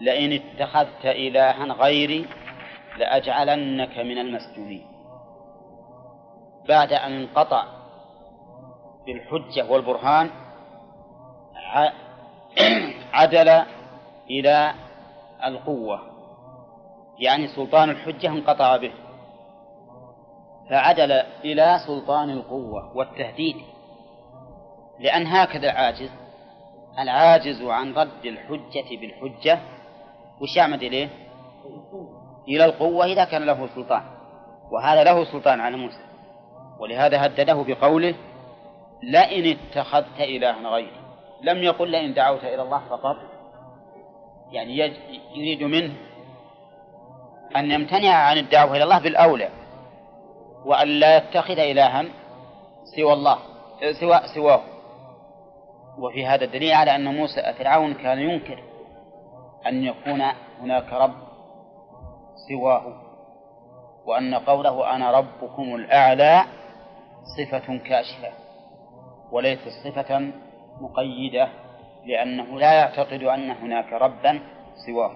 لئن 0.00 0.32
اتخذت 0.32 1.06
إلها 1.06 1.64
غيري 1.64 2.26
لأجعلنك 2.98 3.98
من 3.98 4.18
المسجونين. 4.18 4.86
بعد 6.68 6.92
أن 6.92 7.12
انقطع 7.12 7.64
بالحجة 9.06 9.70
والبرهان 9.70 10.30
عدل 13.12 13.64
إلى 14.30 14.74
القوة 15.44 16.00
يعني 17.18 17.48
سلطان 17.48 17.90
الحجة 17.90 18.28
انقطع 18.28 18.76
به 18.76 18.92
فعدل 20.70 21.12
إلى 21.44 21.78
سلطان 21.86 22.30
القوة 22.30 22.96
والتهديد 22.96 23.56
لأن 25.00 25.26
هكذا 25.26 25.70
العاجز 25.70 26.10
العاجز 26.98 27.62
عن 27.62 27.94
رد 27.94 28.24
الحجة 28.24 28.96
بالحجة 29.00 29.58
وش 30.40 30.56
يعمد 30.56 30.82
إليه؟ 30.82 31.08
إلى 32.48 32.64
القوة 32.64 33.04
إذا 33.04 33.24
كان 33.24 33.46
له 33.46 33.68
سلطان. 33.74 34.02
وهذا 34.72 35.04
له 35.04 35.24
سلطان 35.24 35.60
على 35.60 35.76
موسى. 35.76 36.04
ولهذا 36.80 37.26
هدده 37.26 37.54
بقوله 37.54 38.14
لئن 39.02 39.56
اتخذت 39.56 40.20
إلها 40.20 40.68
غيري. 40.68 41.02
لم 41.42 41.58
يقل 41.58 41.90
لئن 41.90 42.14
دعوت 42.14 42.44
إلى 42.44 42.62
الله 42.62 42.82
فقط. 42.90 43.16
يعني 44.52 44.78
يريد 45.34 45.62
منه 45.62 45.92
أن 47.56 47.70
يمتنع 47.70 48.14
عن 48.14 48.38
الدعوة 48.38 48.76
إلى 48.76 48.84
الله 48.84 48.98
بالأولى 48.98 49.48
وأن 50.64 50.88
لا 50.88 51.16
يتخذ 51.16 51.58
إلها 51.58 52.04
سوى 52.96 53.12
الله 53.12 53.38
سوى 54.00 54.20
سواه. 54.34 54.71
وفي 55.98 56.26
هذا 56.26 56.44
الدليل 56.44 56.72
على 56.72 56.94
أن 56.94 57.16
موسى 57.16 57.52
فرعون 57.58 57.94
كان 57.94 58.18
ينكر 58.18 58.62
أن 59.66 59.84
يكون 59.84 60.22
هناك 60.60 60.92
رب 60.92 61.14
سواه 62.48 63.02
وأن 64.06 64.34
قوله 64.34 64.96
أنا 64.96 65.10
ربكم 65.10 65.74
الأعلى 65.74 66.44
صفة 67.36 67.78
كاشفة 67.78 68.32
وليست 69.32 69.68
صفة 69.84 70.32
مقيدة 70.80 71.48
لأنه 72.06 72.58
لا 72.58 72.72
يعتقد 72.72 73.22
أن 73.22 73.50
هناك 73.50 73.92
ربا 73.92 74.40
سواه. 74.86 75.12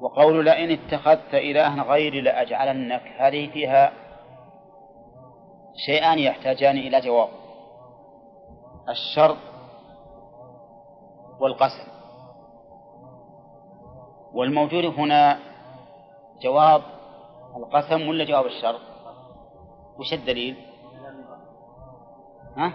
وقول 0.00 0.44
لئن 0.44 0.70
اتخذت 0.70 1.34
إلها 1.34 1.82
غيري 1.82 2.20
لأجعلنك 2.20 3.02
هذه 3.18 3.50
فيها 3.50 3.92
شيئان 5.86 6.18
يحتاجان 6.18 6.78
إلى 6.78 7.00
جواب. 7.00 7.28
الشرط 8.88 9.53
والقسم 11.44 11.88
والموجود 14.32 14.84
هنا 14.84 15.38
جواب 16.42 16.82
القسم 17.56 18.08
ولا 18.08 18.24
جواب 18.24 18.46
الشرط؟ 18.46 18.80
وش 19.98 20.12
الدليل؟ 20.12 20.56
ها؟ 22.56 22.72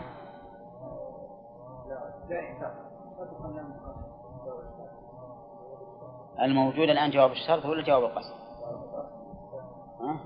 الموجود 6.41 6.89
الآن 6.89 7.11
جواب 7.11 7.31
الشرط 7.31 7.65
ولا 7.65 7.83
جواب 7.83 8.03
القسم؟ 8.03 8.35
ها؟ 9.99 10.19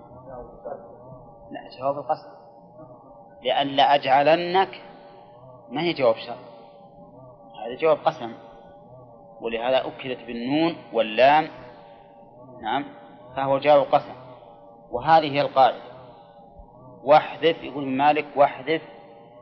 لا 1.51 1.79
جواب 1.79 1.97
القسم. 1.97 2.29
لأن 3.41 3.67
لأجعلنك 3.67 4.81
ما 5.69 5.81
هي 5.81 5.93
جواب 5.93 6.15
شرط 6.15 6.52
هذا 7.65 7.75
جواب 7.75 7.97
قسم. 7.97 8.33
ولهذا 9.41 9.87
أكدت 9.87 10.23
بالنون 10.27 10.75
واللام. 10.93 11.47
نعم. 12.61 12.85
فهو 13.35 13.59
جواب 13.59 13.81
قسم. 13.81 14.13
وهذه 14.91 15.31
هي 15.31 15.41
القاعدة. 15.41 15.81
واحذف 17.03 17.63
يقول 17.63 17.87
مالك 17.87 18.25
واحذف 18.35 18.81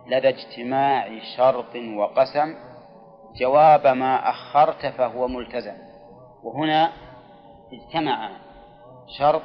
لدى 0.07 0.29
اجتماع 0.29 1.19
شرط 1.37 1.75
وقسم. 1.97 2.55
جواب 3.35 3.87
ما 3.87 4.29
أخرت 4.29 4.85
فهو 4.85 5.27
ملتزم. 5.27 5.77
وهنا 6.43 6.91
اجتمع 7.73 8.29
شرط 9.19 9.43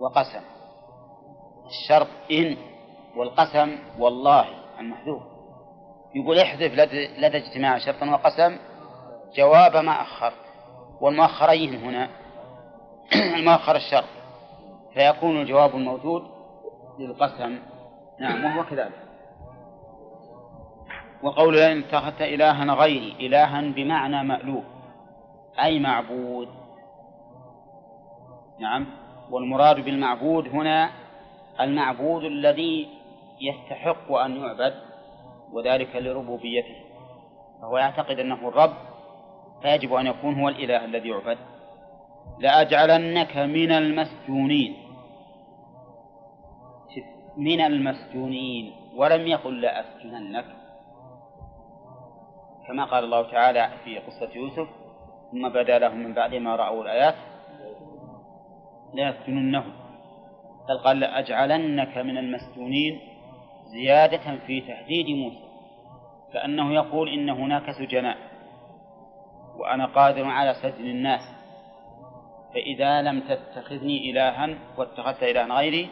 وقسم. 0.00 0.42
الشرط 1.66 2.08
إن 2.30 2.56
والقسم 3.16 3.78
والله 3.98 4.46
المحذوف. 4.80 5.29
يقول 6.14 6.38
احذف 6.38 6.72
لدى 7.18 7.36
اجتماع 7.36 7.78
شرط 7.78 8.02
وقسم 8.02 8.56
جواب 9.36 9.76
ما 9.76 10.02
أخرت 10.02 10.34
والمؤخرين 11.00 11.74
هنا 11.74 12.08
المؤخر 13.38 13.76
الشرط 13.76 14.20
فيكون 14.94 15.40
الجواب 15.40 15.74
الموجود 15.74 16.22
للقسم. 16.98 17.58
نعم 18.20 18.44
وهو 18.44 18.64
كذلك. 18.64 19.10
وقول 21.22 21.56
إن 21.56 21.78
اتخذت 21.78 22.22
إلها 22.22 22.74
غيري 22.74 23.26
إلها 23.26 23.60
بمعنى 23.60 24.24
مألوف 24.24 24.64
أي 25.62 25.80
معبود. 25.80 26.48
نعم 28.60 28.86
والمراد 29.30 29.80
بالمعبود 29.84 30.48
هنا 30.48 30.90
المعبود 31.60 32.24
الذي 32.24 32.88
يستحق 33.40 34.12
أن 34.12 34.36
يعبد. 34.36 34.89
وذلك 35.52 35.96
لربوبيته 35.96 36.76
فهو 37.62 37.78
يعتقد 37.78 38.18
أنه 38.18 38.48
الرب 38.48 38.74
فيجب 39.62 39.94
أن 39.94 40.06
يكون 40.06 40.40
هو 40.40 40.48
الإله 40.48 40.84
الذي 40.84 41.08
يعبد. 41.08 41.38
لأجعلنك 42.38 43.36
من 43.36 43.72
المسجونين. 43.72 44.76
من 47.36 47.60
المسجونين 47.60 48.72
ولم 48.96 49.26
يقل 49.26 49.60
لأسجننك. 49.60 50.44
كما 52.68 52.84
قال 52.84 53.04
الله 53.04 53.30
تعالى 53.30 53.70
في 53.84 53.98
قصة 53.98 54.30
يوسف 54.34 54.68
ثم 55.32 55.48
بدا 55.48 55.78
لهم 55.78 55.98
من 55.98 56.14
بعد 56.14 56.34
ما 56.34 56.56
رأوا 56.56 56.82
الآيات 56.82 57.14
ليسجننه 58.94 59.64
بل 60.68 60.78
قال 60.78 61.00
لأجعلنك 61.00 61.98
من 61.98 62.18
المسجونين. 62.18 63.09
زيادة 63.72 64.38
في 64.46 64.60
تهديد 64.60 65.06
موسى 65.16 65.50
كأنه 66.32 66.74
يقول 66.74 67.08
إن 67.08 67.30
هناك 67.30 67.70
سجناء 67.70 68.16
وأنا 69.56 69.86
قادر 69.86 70.24
على 70.24 70.54
سجن 70.54 70.84
الناس 70.84 71.20
فإذا 72.54 73.02
لم 73.02 73.20
تتخذني 73.20 74.10
إلها 74.10 74.58
واتخذت 74.76 75.22
إلها 75.22 75.58
غيري 75.58 75.88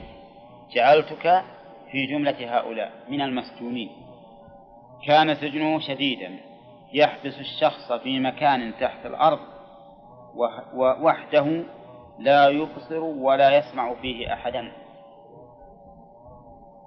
جعلتك 0.74 1.44
في 1.90 2.06
جملة 2.06 2.58
هؤلاء 2.58 2.92
من 3.08 3.20
المسجونين. 3.20 3.90
كان 5.06 5.34
سجنه 5.34 5.78
شديدا 5.80 6.38
يحبس 6.92 7.38
الشخص 7.40 7.92
في 7.92 8.20
مكان 8.20 8.72
تحت 8.80 9.06
الأرض 9.06 9.38
وحده 10.76 11.64
لا 12.18 12.48
يبصر 12.48 13.00
ولا 13.00 13.56
يسمع 13.58 13.94
فيه 13.94 14.32
أحدا. 14.32 14.72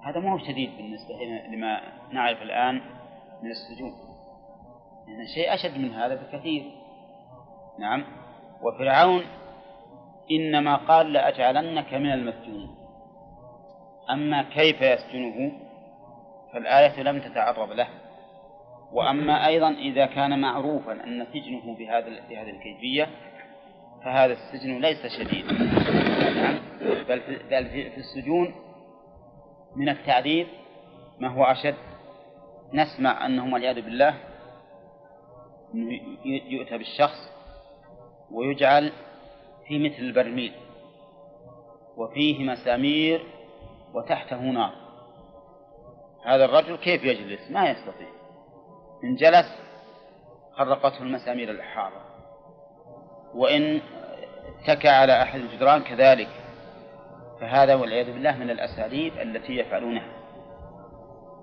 هذا 0.04 0.20
مو 0.20 0.38
شديد 0.38 0.76
بالنسبة 0.76 1.14
لما 1.48 1.80
نعرف 2.12 2.42
الآن 2.42 2.80
من 3.42 3.50
السجون. 3.50 3.92
يعني 5.08 5.26
شيء 5.34 5.54
أشد 5.54 5.78
من 5.78 5.94
هذا 5.94 6.14
بكثير. 6.14 6.62
نعم. 7.78 8.04
وفرعون 8.62 9.22
إنما 10.30 10.76
قال 10.76 11.12
لأجعلنك 11.12 11.94
من 11.94 12.12
المسجونين. 12.12 12.74
أما 14.10 14.42
كيف 14.42 14.82
يسجنه؟ 14.82 15.52
فالآية 16.52 17.02
لم 17.02 17.20
تتعرض 17.20 17.72
له. 17.72 17.88
وأما 18.92 19.46
أيضا 19.46 19.70
إذا 19.70 20.06
كان 20.06 20.40
معروفا 20.40 20.92
أن 20.92 21.26
سجنه 21.32 21.76
بهذا 21.78 22.08
بهذه 22.28 22.50
الكيفية 22.50 23.08
فهذا 24.04 24.32
السجن 24.32 24.80
ليس 24.80 25.06
شديدا. 25.06 25.52
نعم. 26.42 26.58
بل 27.08 27.20
في 27.70 27.96
السجون 27.96 28.54
من 29.76 29.88
التعذيب 29.88 30.46
ما 31.18 31.28
هو 31.28 31.44
أشد؟ 31.44 31.74
نسمع 32.72 33.26
أنه 33.26 33.54
والعياذ 33.54 33.80
بالله 33.80 34.14
يؤتى 36.24 36.78
بالشخص 36.78 37.32
ويجعل 38.30 38.92
في 39.68 39.78
مثل 39.78 39.98
البرميل 39.98 40.52
وفيه 41.96 42.44
مسامير 42.44 43.26
وتحته 43.94 44.40
نار. 44.40 44.74
هذا 46.24 46.44
الرجل 46.44 46.76
كيف 46.76 47.04
يجلس؟ 47.04 47.50
ما 47.50 47.70
يستطيع. 47.70 48.08
إن 49.04 49.14
جلس 49.14 49.58
خرقته 50.52 51.02
المسامير 51.02 51.50
الحارة 51.50 52.04
وإن 53.34 53.80
اتكى 54.60 54.88
على 54.88 55.22
أحد 55.22 55.40
الجدران 55.40 55.82
كذلك. 55.82 56.41
فهذا 57.42 57.74
والعياذ 57.74 58.12
بالله 58.12 58.36
من 58.36 58.50
الأساليب 58.50 59.12
التي 59.18 59.52
يفعلونها. 59.56 60.06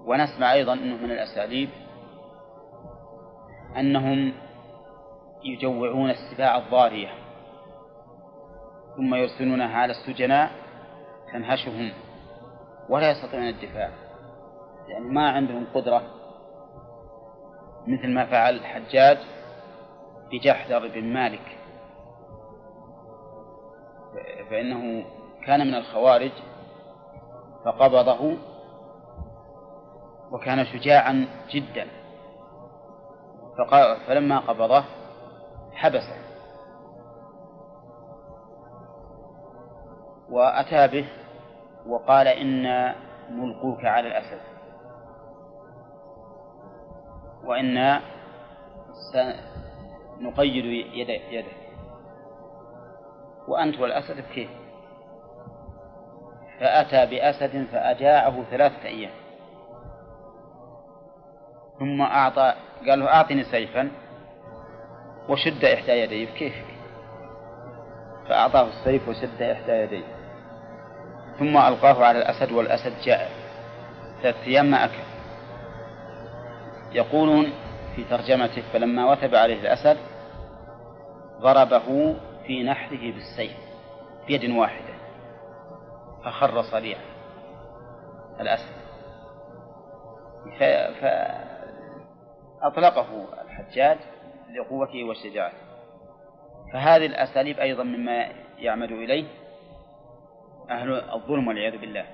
ونسمع 0.05 0.53
أيضا 0.53 0.73
أنه 0.73 0.95
من 0.95 1.11
الأساليب 1.11 1.69
أنهم 3.77 4.33
يجوعون 5.43 6.09
السباع 6.09 6.57
الضارية 6.57 7.09
ثم 8.97 9.15
يرسلونها 9.15 9.77
على 9.77 9.91
السجناء 9.91 10.51
تنهشهم 11.33 11.91
ولا 12.89 13.11
يستطيعون 13.11 13.47
الدفاع 13.47 13.89
يعني 14.87 15.05
ما 15.05 15.29
عندهم 15.29 15.65
قدرة 15.73 16.01
مثل 17.87 18.09
ما 18.09 18.25
فعل 18.25 18.55
الحجاج 18.55 19.17
بجحدر 20.31 20.87
بن 20.87 21.03
مالك. 21.03 21.57
فإنه 24.49 25.05
كان 25.45 25.67
من 25.67 25.75
الخوارج 25.75 26.31
فقبضه 27.65 28.37
وكان 30.31 30.65
شجاعا 30.65 31.27
جدا. 31.49 31.87
فلما 34.07 34.39
قبضه 34.39 34.83
حبسه. 35.73 36.17
وأتى 40.29 40.87
به 40.87 41.07
وقال 41.87 42.27
إنا 42.27 42.95
ملقوك 43.29 43.85
على 43.85 44.07
الأسد. 44.07 44.41
وإنا 47.43 48.01
سنقيد 49.13 50.65
يدك 50.93 51.45
وأنت 53.47 53.79
والأسد 53.79 54.19
كيف 54.19 54.49
فأتى 56.59 57.05
بأسد 57.05 57.65
فأجاعه 57.71 58.43
ثلاثة 58.51 58.85
أيام. 58.85 59.11
ثم 61.79 62.01
أعطى 62.01 62.53
قال 62.87 62.99
له 62.99 63.07
أعطني 63.07 63.43
سيفا 63.43 63.91
وشد 65.29 65.65
إحدى 65.65 65.91
يديه. 65.91 66.25
كيف؟ 66.25 66.53
فأعطاه 68.29 68.67
السيف 68.67 69.07
وشد 69.07 69.41
إحدى 69.41 69.71
يديه. 69.71 70.03
ثم 71.39 71.57
ألقاه 71.57 72.05
على 72.05 72.17
الأسد 72.17 72.51
والأسد 72.51 72.93
جاء 73.05 73.29
ثلاثة 74.21 74.43
أيام 74.43 74.65
ما 74.65 74.85
أكل. 74.85 75.03
يقولون 76.91 77.53
في 77.95 78.03
ترجمته 78.03 78.63
فلما 78.73 79.11
وثب 79.11 79.35
عليه 79.35 79.61
الأسد 79.61 79.97
ضربه 81.41 82.15
في 82.47 82.63
نحره 82.63 83.11
بالسيف 83.11 83.57
بيد 84.27 84.51
واحدة. 84.51 84.88
فخر 86.25 86.61
صريعا 86.61 87.01
الأسد. 88.39 88.79
فأطلقه 92.61 93.27
الحجاج 93.41 93.97
لقوته 94.59 95.03
وشجاعته. 95.03 95.57
فهذه 96.73 97.05
الأساليب 97.05 97.59
أيضا 97.59 97.83
مما 97.83 98.27
يعمد 98.57 98.91
إليه 98.91 99.25
أهل 100.69 100.93
الظلم 100.93 101.47
والعياذ 101.47 101.77
بالله 101.77 102.05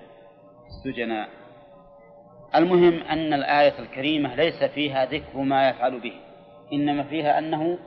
السجناء 0.67 1.29
المهم 2.55 3.01
أن 3.01 3.33
الآية 3.33 3.79
الكريمة 3.79 4.35
ليس 4.35 4.63
فيها 4.63 5.05
ذكر 5.05 5.37
ما 5.37 5.69
يفعل 5.69 5.99
به 5.99 6.13
إنما 6.73 7.03
فيها 7.03 7.37
أنه 7.39 7.77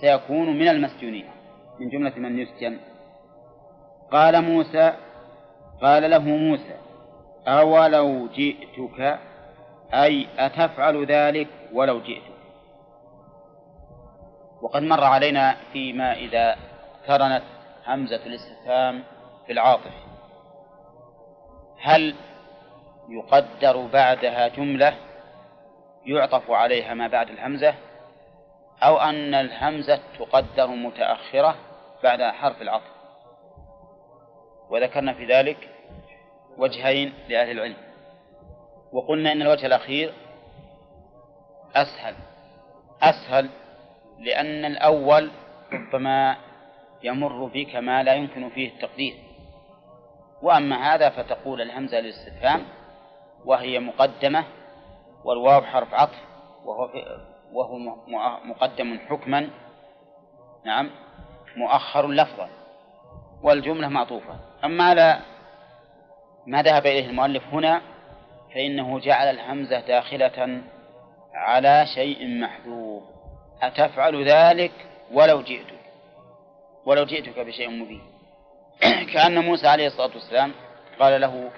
سيكون 0.00 0.58
من 0.58 0.68
المسجونين 0.68 1.26
من 1.80 1.88
جملة 1.88 2.14
من 2.16 2.38
يسجن. 2.38 2.78
قال 4.12 4.42
موسى 4.42 4.92
قال 5.84 6.10
له 6.10 6.18
موسى 6.18 6.76
أولو 7.46 8.28
جئتك؟ 8.28 9.18
أي 9.94 10.26
أتفعل 10.38 11.06
ذلك 11.06 11.48
ولو 11.72 12.00
جئتك؟ 12.00 12.34
وقد 14.62 14.82
مر 14.82 15.04
علينا 15.04 15.56
فيما 15.72 16.12
إذا 16.12 16.56
اقترنت 17.00 17.42
همزة 17.86 18.26
الاستفهام 18.26 19.02
بالعاطف 19.48 19.92
هل 21.80 22.14
يقدر 23.08 23.86
بعدها 23.86 24.48
جملة 24.48 24.94
يعطف 26.06 26.50
عليها 26.50 26.94
ما 26.94 27.08
بعد 27.08 27.30
الهمزة؟ 27.30 27.74
أو 28.82 28.96
أن 28.96 29.34
الهمزة 29.34 30.00
تقدر 30.18 30.66
متأخرة 30.66 31.54
بعد 32.02 32.22
حرف 32.22 32.62
العطف؟ 32.62 32.94
وذكرنا 34.70 35.14
في 35.14 35.26
ذلك 35.26 35.73
وجهين 36.58 37.12
لأهل 37.28 37.50
العلم. 37.50 37.76
وقلنا 38.92 39.32
إن 39.32 39.42
الوجه 39.42 39.66
الأخير 39.66 40.12
أسهل. 41.74 42.14
أسهل 43.02 43.50
لأن 44.18 44.64
الأول 44.64 45.30
ربما 45.72 46.36
يمر 47.02 47.44
بك 47.44 47.76
ما 47.76 48.02
لا 48.02 48.14
يمكن 48.14 48.48
فيه 48.48 48.68
التقدير. 48.68 49.14
وأما 50.42 50.94
هذا 50.94 51.10
فتقول 51.10 51.60
الهمزة 51.60 52.00
للاستفهام 52.00 52.62
وهي 53.44 53.80
مقدمة 53.80 54.44
والواو 55.24 55.62
حرف 55.62 55.94
عطف 55.94 56.22
وهو 56.64 56.90
وهو 57.52 57.78
مقدم 58.44 58.98
حكما. 59.08 59.50
نعم 60.64 60.90
مؤخر 61.56 62.08
لفظا 62.08 62.48
والجملة 63.42 63.88
معطوفة. 63.88 64.36
أما 64.64 64.84
على 64.84 65.20
ما 66.46 66.62
ذهب 66.62 66.86
إليه 66.86 67.06
المؤلف 67.06 67.42
هنا 67.52 67.82
فإنه 68.54 69.00
جعل 69.00 69.30
الهمزة 69.30 69.80
داخلة 69.80 70.62
على 71.34 71.86
شيء 71.94 72.40
محذوف. 72.40 73.02
أتفعل 73.62 74.28
ذلك 74.28 74.72
ولو 75.12 75.42
جئتك 75.42 75.74
ولو 76.86 77.04
جئتك 77.04 77.38
بشيء 77.38 77.70
مبين. 77.70 78.02
كأن 79.12 79.38
موسى 79.38 79.66
عليه 79.66 79.86
الصلاة 79.86 80.14
والسلام 80.14 80.52
قال 81.00 81.20
له 81.20 81.50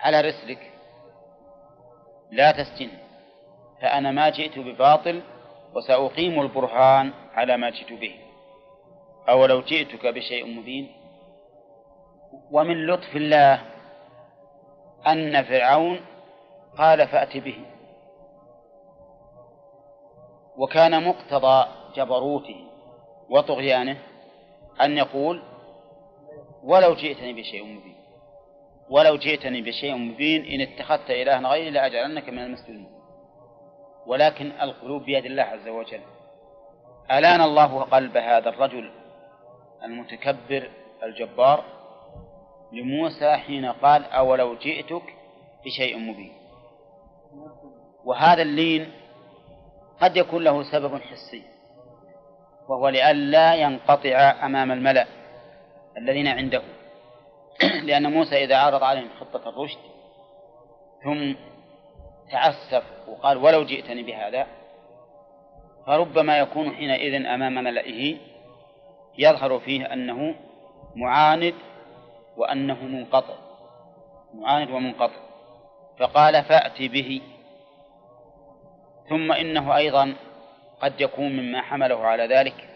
على 0.00 0.20
رسلك 0.20 0.70
لا 2.30 2.52
تسجن 2.52 2.90
فأنا 3.82 4.10
ما 4.10 4.28
جئت 4.28 4.58
بباطل 4.58 5.22
وسأقيم 5.74 6.40
البرهان 6.40 7.12
على 7.34 7.56
ما 7.56 7.70
جئت 7.70 7.92
به. 7.92 8.14
أو 9.28 9.46
لو 9.46 9.60
جئتك 9.60 10.06
بشيء 10.06 10.46
مبين؟ 10.46 10.92
ومن 12.50 12.86
لطف 12.86 13.16
الله 13.16 13.75
أن 15.06 15.42
فرعون 15.44 16.00
قال 16.78 17.08
فأت 17.08 17.36
به. 17.36 17.58
وكان 20.56 21.04
مقتضى 21.04 21.68
جبروته 21.96 22.66
وطغيانه 23.30 23.98
أن 24.80 24.98
يقول 24.98 25.42
ولو 26.62 26.94
جئتني 26.94 27.32
بشيء 27.32 27.64
مبين 27.64 27.96
ولو 28.90 29.16
جئتني 29.16 29.62
بشيء 29.62 29.94
مبين 29.94 30.44
إن 30.44 30.60
اتخذت 30.60 31.10
إلها 31.10 31.48
غيري 31.48 31.70
لأجعلنك 31.70 32.28
من 32.28 32.38
المسلمين. 32.38 32.88
ولكن 34.06 34.52
القلوب 34.62 35.02
بيد 35.02 35.24
الله 35.24 35.42
عز 35.42 35.68
وجل. 35.68 36.00
ألان 37.10 37.40
الله 37.40 37.82
قلب 37.82 38.16
هذا 38.16 38.48
الرجل 38.48 38.90
المتكبر 39.84 40.70
الجبار؟ 41.02 41.64
لموسى 42.76 43.36
حين 43.36 43.66
قال 43.66 44.04
أولو 44.04 44.54
جئتك 44.54 45.02
بشيء 45.64 45.98
مبين. 45.98 46.32
وهذا 48.04 48.42
اللين 48.42 48.92
قد 50.00 50.16
يكون 50.16 50.44
له 50.44 50.62
سبب 50.62 51.00
حسي 51.00 51.42
وهو 52.68 52.88
لئلا 52.88 53.54
ينقطع 53.54 54.46
أمام 54.46 54.72
الملأ 54.72 55.06
الذين 55.98 56.26
عنده. 56.26 56.62
لأن 57.86 58.12
موسى 58.12 58.44
إذا 58.44 58.56
عرض 58.56 58.82
عليهم 58.82 59.08
خطة 59.20 59.48
الرشد 59.48 59.78
ثم 61.04 61.34
تعسف 62.30 62.84
وقال 63.08 63.36
ولو 63.36 63.64
جئتني 63.64 64.02
بهذا 64.02 64.46
فربما 65.86 66.38
يكون 66.38 66.70
حينئذ 66.70 67.26
أمام 67.26 67.54
ملئه 67.54 68.16
يظهر 69.18 69.58
فيه 69.58 69.92
أنه 69.92 70.34
معاند 70.96 71.54
وأنه 72.36 72.84
منقطع 72.84 73.34
معاند 74.34 74.70
ومنقطع. 74.70 75.20
فقال 75.98 76.44
فأت 76.44 76.82
به. 76.82 77.22
ثم 79.08 79.32
إنه 79.32 79.76
أيضا 79.76 80.14
قد 80.80 81.00
يكون 81.00 81.36
مما 81.36 81.62
حمله 81.62 82.06
على 82.06 82.26
ذلك 82.26 82.68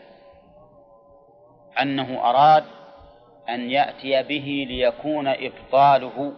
أنه 1.82 2.30
أراد 2.30 2.64
أن 3.48 3.70
يأتي 3.70 4.22
به 4.22 4.66
ليكون 4.68 5.28
إبطاله 5.28 6.32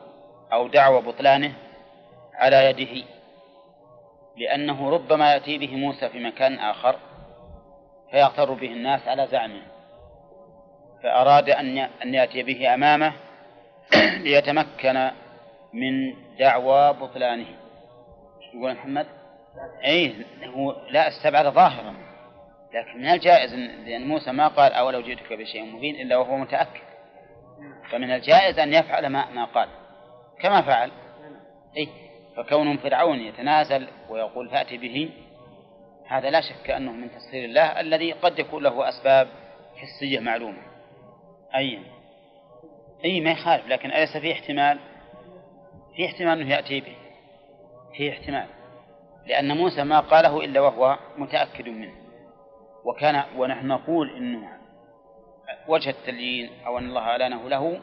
أو 0.53 0.69
دعوى 0.69 1.03
بطلانه 1.03 1.53
على 2.35 2.57
يده 2.57 3.07
لأنه 4.37 4.91
ربما 4.91 5.33
يأتي 5.33 5.59
به 5.59 5.77
موسى 5.77 6.09
في 6.09 6.25
مكان 6.25 6.59
آخر 6.59 6.97
فيغتر 8.11 8.53
به 8.53 8.73
الناس 8.73 9.09
على 9.09 9.27
زعمه. 9.27 9.63
فأراد 11.03 11.51
أن 11.51 12.15
يأتي 12.15 12.43
به 12.43 12.75
أمامه 12.75 13.13
ليتمكن 14.25 15.11
من 15.73 16.15
دعوى 16.39 16.93
بطلانه. 16.93 17.47
يقول 18.55 18.75
محمد 18.75 19.07
أي 19.85 20.15
هو 20.45 20.77
لا 20.91 21.09
استبعد 21.09 21.47
ظاهرا 21.47 21.95
لكن 22.75 22.99
من 22.99 23.07
الجائز 23.07 23.55
لأن 23.55 24.09
موسى 24.09 24.33
ما 24.33 24.49
قال 24.49 24.73
أولو 24.73 25.01
جئتك 25.01 25.33
بشيء 25.33 25.65
مبين 25.65 26.01
إلا 26.01 26.17
وهو 26.17 26.37
متأكد. 26.37 26.81
فمن 27.91 28.11
الجائز 28.11 28.59
أن 28.59 28.75
يفعل 28.75 29.07
ما, 29.07 29.31
ما 29.31 29.45
قال. 29.45 29.69
كما 30.41 30.63
فعل. 30.63 30.91
أي 31.77 31.89
فكون 32.37 32.77
فرعون 32.77 33.21
يتنازل 33.21 33.89
ويقول 34.09 34.51
فأتي 34.51 34.77
به 34.77 35.11
هذا 36.07 36.31
لا 36.31 36.41
شك 36.41 36.71
أنه 36.71 36.93
من 36.93 37.11
تسخير 37.11 37.45
الله 37.45 37.81
الذي 37.81 38.13
قد 38.13 38.39
يكون 38.39 38.63
له 38.63 38.89
أسباب 38.89 39.29
حسية 39.77 40.21
معلومة. 40.21 40.72
أي. 41.57 41.79
أي 43.05 43.21
ما 43.21 43.31
يخالف 43.31 43.67
لكن 43.67 43.93
أليس 43.93 44.17
في 44.17 44.33
احتمال؟ 44.33 44.79
في 45.97 46.07
احتمال 46.07 46.41
أنه 46.41 46.55
يأتي 46.55 46.81
به. 46.81 46.97
في 47.97 48.13
احتمال. 48.13 48.47
لأن 49.27 49.57
موسى 49.57 49.85
ما 49.85 50.01
قاله 50.01 50.45
إلا 50.45 50.61
وهو 50.61 50.99
متأكد 51.17 51.69
منه. 51.69 51.95
وكان 52.85 53.25
ونحن 53.37 53.67
نقول 53.67 54.17
إنه 54.17 54.49
وجه 55.69 55.91
التليين 55.91 56.51
أو 56.67 56.79
أن 56.79 56.89
الله 56.89 57.01
أعلنه 57.01 57.49
له 57.49 57.81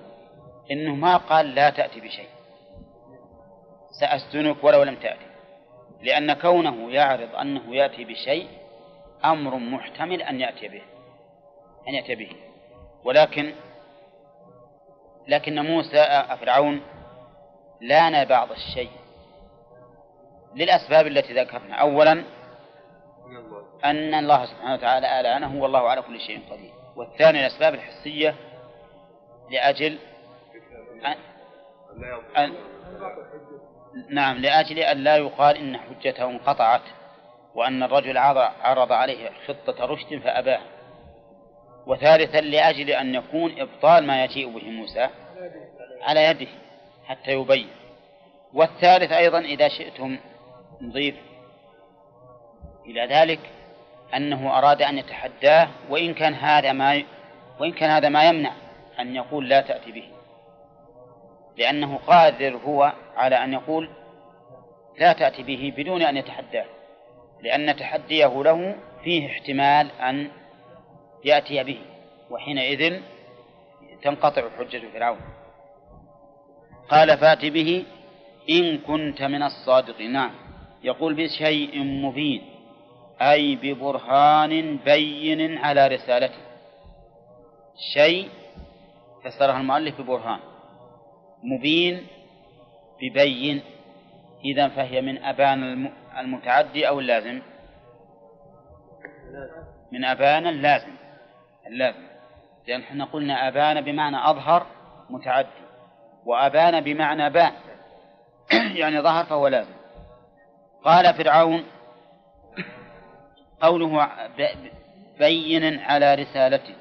إنه 0.71 0.95
ما 0.95 1.17
قال 1.17 1.55
لا 1.55 1.69
تأتي 1.69 1.99
بشيء. 1.99 2.29
سأسجنك 3.99 4.63
ولو 4.63 4.83
لم 4.83 4.95
تأتي. 4.95 5.25
لأن 6.01 6.33
كونه 6.33 6.91
يعرض 6.91 7.35
أنه 7.35 7.75
يأتي 7.75 8.03
بشيء 8.05 8.47
أمر 9.25 9.55
محتمل 9.55 10.21
أن 10.21 10.39
يأتي 10.39 10.67
به 10.67 10.81
أن 11.87 11.93
يأتي 11.93 12.15
به. 12.15 12.48
ولكن 13.03 13.53
لكن 15.27 15.59
موسى 15.59 16.25
فرعون 16.41 16.81
لأن 17.81 18.25
بعض 18.25 18.51
الشيء. 18.51 18.91
للأسباب 20.55 21.07
التي 21.07 21.33
ذكرنا. 21.33 21.75
أولا 21.75 22.23
أن 23.85 24.13
الله 24.13 24.45
سبحانه 24.45 24.73
وتعالى 24.73 25.19
ألانه 25.19 25.61
والله 25.61 25.89
على 25.89 26.01
كل 26.01 26.19
شيء 26.19 26.41
قدير. 26.51 26.71
والثاني 26.95 27.39
الأسباب 27.39 27.73
الحسية 27.73 28.35
لأجل 29.51 29.97
أن, 31.05 31.15
أن 32.37 32.53
نعم 34.09 34.37
لأجل 34.37 34.79
أن 34.79 34.97
لا 34.97 35.17
يقال 35.17 35.57
إن 35.57 35.77
حجته 35.77 36.23
انقطعت 36.25 36.81
وأن 37.55 37.83
الرجل 37.83 38.17
عرض 38.61 38.91
عليه 38.91 39.29
خطة 39.47 39.85
رشد 39.85 40.19
فأباه. 40.19 40.61
وثالثا 41.89 42.41
لأجل 42.41 42.89
أن 42.89 43.15
يكون 43.15 43.61
إبطال 43.61 44.07
ما 44.07 44.23
يجيء 44.23 44.49
به 44.49 44.69
موسى 44.69 45.09
على 46.01 46.23
يده 46.23 46.47
حتى 47.05 47.31
يبين. 47.31 47.67
والثالث 48.53 49.11
أيضا 49.11 49.39
إذا 49.39 49.67
شئتم 49.67 50.17
نضيف 50.81 51.15
إلى 52.85 53.05
ذلك 53.05 53.39
أنه 54.15 54.57
أراد 54.57 54.81
أن 54.81 54.97
يتحداه 54.97 55.67
وإن 55.89 56.13
كان 56.13 56.33
هذا 56.33 56.71
ما 56.71 57.03
وإن 57.59 57.71
كان 57.71 57.89
هذا 57.89 58.09
ما 58.09 58.29
يمنع 58.29 58.53
أن 58.99 59.15
يقول 59.15 59.49
لا 59.49 59.61
تأتي 59.61 59.91
به. 59.91 60.09
لأنه 61.57 61.99
قادر 62.07 62.57
هو 62.57 62.93
على 63.15 63.43
أن 63.43 63.53
يقول 63.53 63.89
لا 64.99 65.13
تأتي 65.13 65.43
به 65.43 65.73
بدون 65.77 66.01
أن 66.01 66.17
يتحداه. 66.17 66.65
لأن 67.41 67.75
تحديه 67.75 68.43
له 68.43 68.75
فيه 69.03 69.27
احتمال 69.27 69.91
أن 69.91 70.31
يأتي 71.25 71.63
به 71.63 71.79
وحينئذ 72.29 73.01
تنقطع 74.01 74.49
حجة 74.57 74.81
فرعون. 74.93 75.19
قال 76.89 77.17
فات 77.17 77.45
به 77.45 77.85
إن 78.49 78.77
كنت 78.77 79.21
من 79.21 79.43
الصادقين. 79.43 80.11
نعم. 80.11 80.31
يقول 80.83 81.13
بشيء 81.13 81.83
مبين 81.83 82.41
أي 83.21 83.55
ببرهان 83.55 84.77
بين 84.77 85.57
على 85.57 85.87
رسالته. 85.87 86.41
شيء 87.93 88.29
فسرها 89.23 89.59
المؤلف 89.59 90.01
ببرهان. 90.01 90.39
مبين 91.43 92.07
ببين 93.01 93.61
إذا 94.45 94.67
فهي 94.67 95.01
من 95.01 95.23
أبان 95.23 95.91
المتعدي 96.17 96.87
أو 96.87 96.99
اللازم؟ 96.99 97.41
من 99.91 100.05
أبان 100.05 100.47
اللازم. 100.47 100.91
اللازم 101.69 102.09
لأن 102.67 102.81
إحنا 102.81 103.05
قلنا 103.05 103.47
أبان 103.47 103.81
بمعنى 103.81 104.29
أظهر 104.29 104.65
متعدي 105.09 105.47
وأبان 106.25 106.81
بمعنى 106.81 107.29
بان. 107.29 107.53
يعني 108.81 109.01
ظهر 109.01 109.25
فهو 109.25 109.47
لازم 109.47 109.73
قال 110.83 111.13
فرعون 111.13 111.63
قوله 113.61 114.09
بين 115.19 115.79
على 115.79 116.15
رسالته 116.15 116.75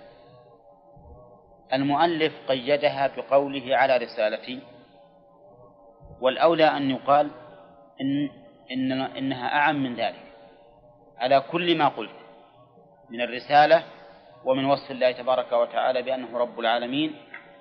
المؤلف 1.72 2.33
قيدها 2.48 3.07
بقوله 3.16 3.77
على 3.77 3.96
رسالتي. 3.96 4.61
والأولى 6.20 6.64
أن 6.64 6.90
يقال 6.90 7.31
إن, 8.01 8.31
إن 8.70 8.92
إنها 9.03 9.48
أعم 9.48 9.83
من 9.83 9.94
ذلك. 9.94 10.22
على 11.18 11.40
كل 11.40 11.79
ما 11.79 11.88
قلت. 11.88 12.11
من 13.11 13.20
الرسالة 13.20 13.85
ومن 14.44 14.64
وصف 14.64 14.90
الله 14.90 15.12
تبارك 15.12 15.53
وتعالى 15.53 16.03
بأنه 16.03 16.38
رب 16.38 16.61
العالمين 16.61 17.14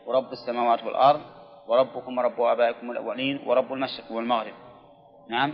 ورب 0.06 0.32
السماوات 0.32 0.84
والأرض 0.84 1.22
وربكم 1.68 2.18
ورب 2.18 2.42
آبائكم 2.42 2.92
الأولين 2.92 3.40
ورب 3.46 3.74
المشرق 3.74 4.12
والمغرب. 4.12 4.54
نعم. 5.30 5.54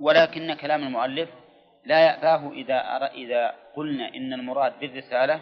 ولكن 0.00 0.54
كلام 0.54 0.82
المؤلف 0.82 1.28
لا 1.84 2.00
يأباه 2.00 2.52
إذا 2.52 2.76
إذا 3.14 3.54
قلنا 3.76 4.08
إن 4.08 4.32
المراد 4.32 4.72
بالرسالة 4.80 5.40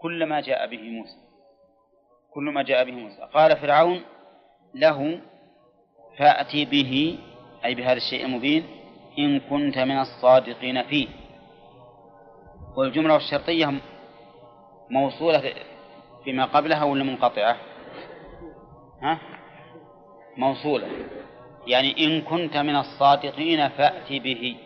كل 0.00 0.26
ما 0.26 0.40
جاء 0.40 0.66
به 0.66 0.82
موسى. 0.82 1.16
كل 2.34 2.42
ما 2.42 2.62
جاء 2.62 2.84
به 2.84 2.92
موسى. 2.92 3.28
قال 3.34 3.56
فرعون 3.56 4.02
له 4.74 5.20
فأتي 6.18 6.64
به 6.64 7.18
أي 7.64 7.74
بهذا 7.74 7.92
الشيء 7.92 8.24
المبين 8.24 8.66
إن 9.18 9.40
كنت 9.40 9.78
من 9.78 9.98
الصادقين 10.00 10.82
فيه. 10.82 11.08
والجملة 12.76 13.16
الشرطية 13.16 13.80
موصولة 14.90 15.54
فيما 16.24 16.44
قبلها 16.44 16.84
ولا 16.84 17.04
منقطعة؟ 17.04 17.56
ها؟ 19.02 19.18
موصولة 20.36 20.88
يعني 21.66 22.06
إن 22.06 22.22
كنت 22.22 22.56
من 22.56 22.76
الصادقين 22.76 23.68
فأت 23.68 24.12
به 24.12 24.56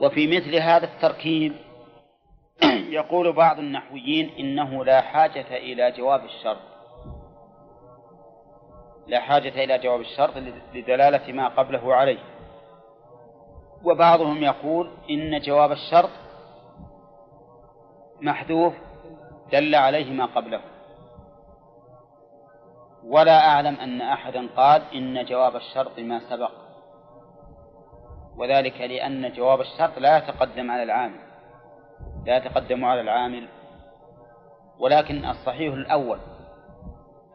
وفي 0.00 0.26
مثل 0.26 0.54
هذا 0.54 0.84
التركيب 0.84 1.52
يقول 2.98 3.32
بعض 3.32 3.58
النحويين 3.58 4.30
إنه 4.38 4.84
لا 4.84 5.00
حاجة 5.00 5.56
إلى 5.56 5.90
جواب 5.90 6.24
الشرط 6.24 6.58
لا 9.06 9.20
حاجة 9.20 9.64
إلى 9.64 9.78
جواب 9.78 10.00
الشرط 10.00 10.36
لدلالة 10.74 11.32
ما 11.32 11.48
قبله 11.48 11.94
عليه 11.94 12.18
وبعضهم 13.84 14.42
يقول 14.42 14.90
إن 15.10 15.40
جواب 15.40 15.72
الشرط 15.72 16.10
محذوف 18.20 18.74
دل 19.52 19.74
عليه 19.74 20.12
ما 20.12 20.26
قبله. 20.26 20.60
ولا 23.04 23.48
أعلم 23.48 23.74
أن 23.74 24.00
أحدا 24.00 24.48
قال 24.56 24.82
إن 24.94 25.24
جواب 25.24 25.56
الشرط 25.56 25.98
ما 25.98 26.20
سبق. 26.30 26.50
وذلك 28.36 28.80
لأن 28.80 29.32
جواب 29.32 29.60
الشرط 29.60 29.98
لا 29.98 30.18
يتقدم 30.18 30.70
على 30.70 30.82
العامل 30.82 31.20
لا 32.26 32.36
يتقدم 32.36 32.84
على 32.84 33.00
العامل. 33.00 33.48
ولكن 34.78 35.24
الصحيح 35.24 35.74
الأول 35.74 36.18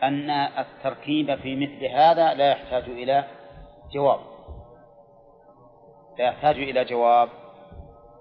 أن 0.03 0.29
التركيب 0.29 1.35
في 1.35 1.55
مثل 1.55 1.85
هذا 1.85 2.33
لا 2.33 2.51
يحتاج 2.51 2.83
إلى 2.83 3.23
جواب. 3.93 4.19
لا 6.19 6.25
يحتاج 6.25 6.55
إلى 6.55 6.85
جواب. 6.85 7.29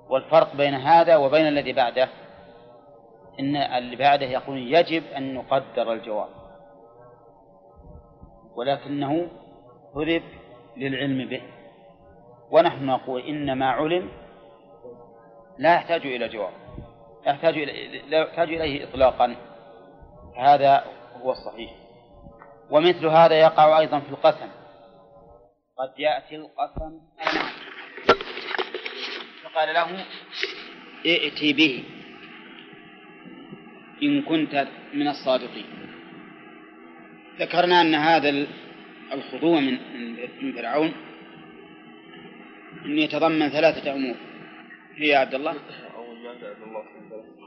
والفرق 0.08 0.56
بين 0.56 0.74
هذا 0.74 1.16
وبين 1.16 1.48
الذي 1.48 1.72
بعده 1.72 2.08
إن 3.42 3.56
اللي 3.56 3.96
بعده 3.96 4.26
يقول 4.26 4.58
يجب 4.74 5.04
أن 5.16 5.34
نقدر 5.34 5.92
الجواب. 5.92 6.28
ولكنه 8.54 9.28
هرب 9.96 10.22
للعلم 10.76 11.28
به. 11.28 11.42
ونحن 12.50 12.86
نقول 12.86 13.22
إن 13.22 13.52
ما 13.52 13.70
علم 13.70 14.10
لا 15.58 15.74
يحتاج 15.74 16.06
إلى 16.06 16.28
جواب. 16.28 16.52
لا 17.26 17.32
يحتاج 17.32 17.58
لا 18.08 18.18
يحتاج 18.18 18.48
إليه 18.48 18.88
إطلاقا. 18.88 19.36
هذا 20.36 20.84
هو 21.22 21.30
الصحيح. 21.30 21.70
ومثل 22.70 23.06
هذا 23.06 23.40
يقع 23.40 23.78
أيضا 23.78 24.00
في 24.00 24.10
القسم. 24.10 24.48
قد 25.78 25.98
يأتي 25.98 26.36
القسم 26.36 27.00
فقال 29.44 29.74
له 29.74 30.04
ائتي 31.06 31.52
به. 31.52 31.84
إن 34.02 34.22
كنت 34.22 34.68
من 34.94 35.08
الصادقين. 35.08 35.64
ذكرنا 37.38 37.80
أن 37.80 37.94
هذا 37.94 38.46
الخضوع 39.12 39.60
من 39.60 39.78
من 40.42 40.52
فرعون 40.52 40.92
أن 42.84 42.98
يتضمن 42.98 43.48
ثلاثة 43.48 43.94
أمور. 43.94 44.14
هي 44.96 45.08
يا 45.08 45.18
عبد 45.18 45.34
الله؟ 45.34 45.50
أول 45.96 46.18
ما 46.18 46.30
أن 46.30 46.62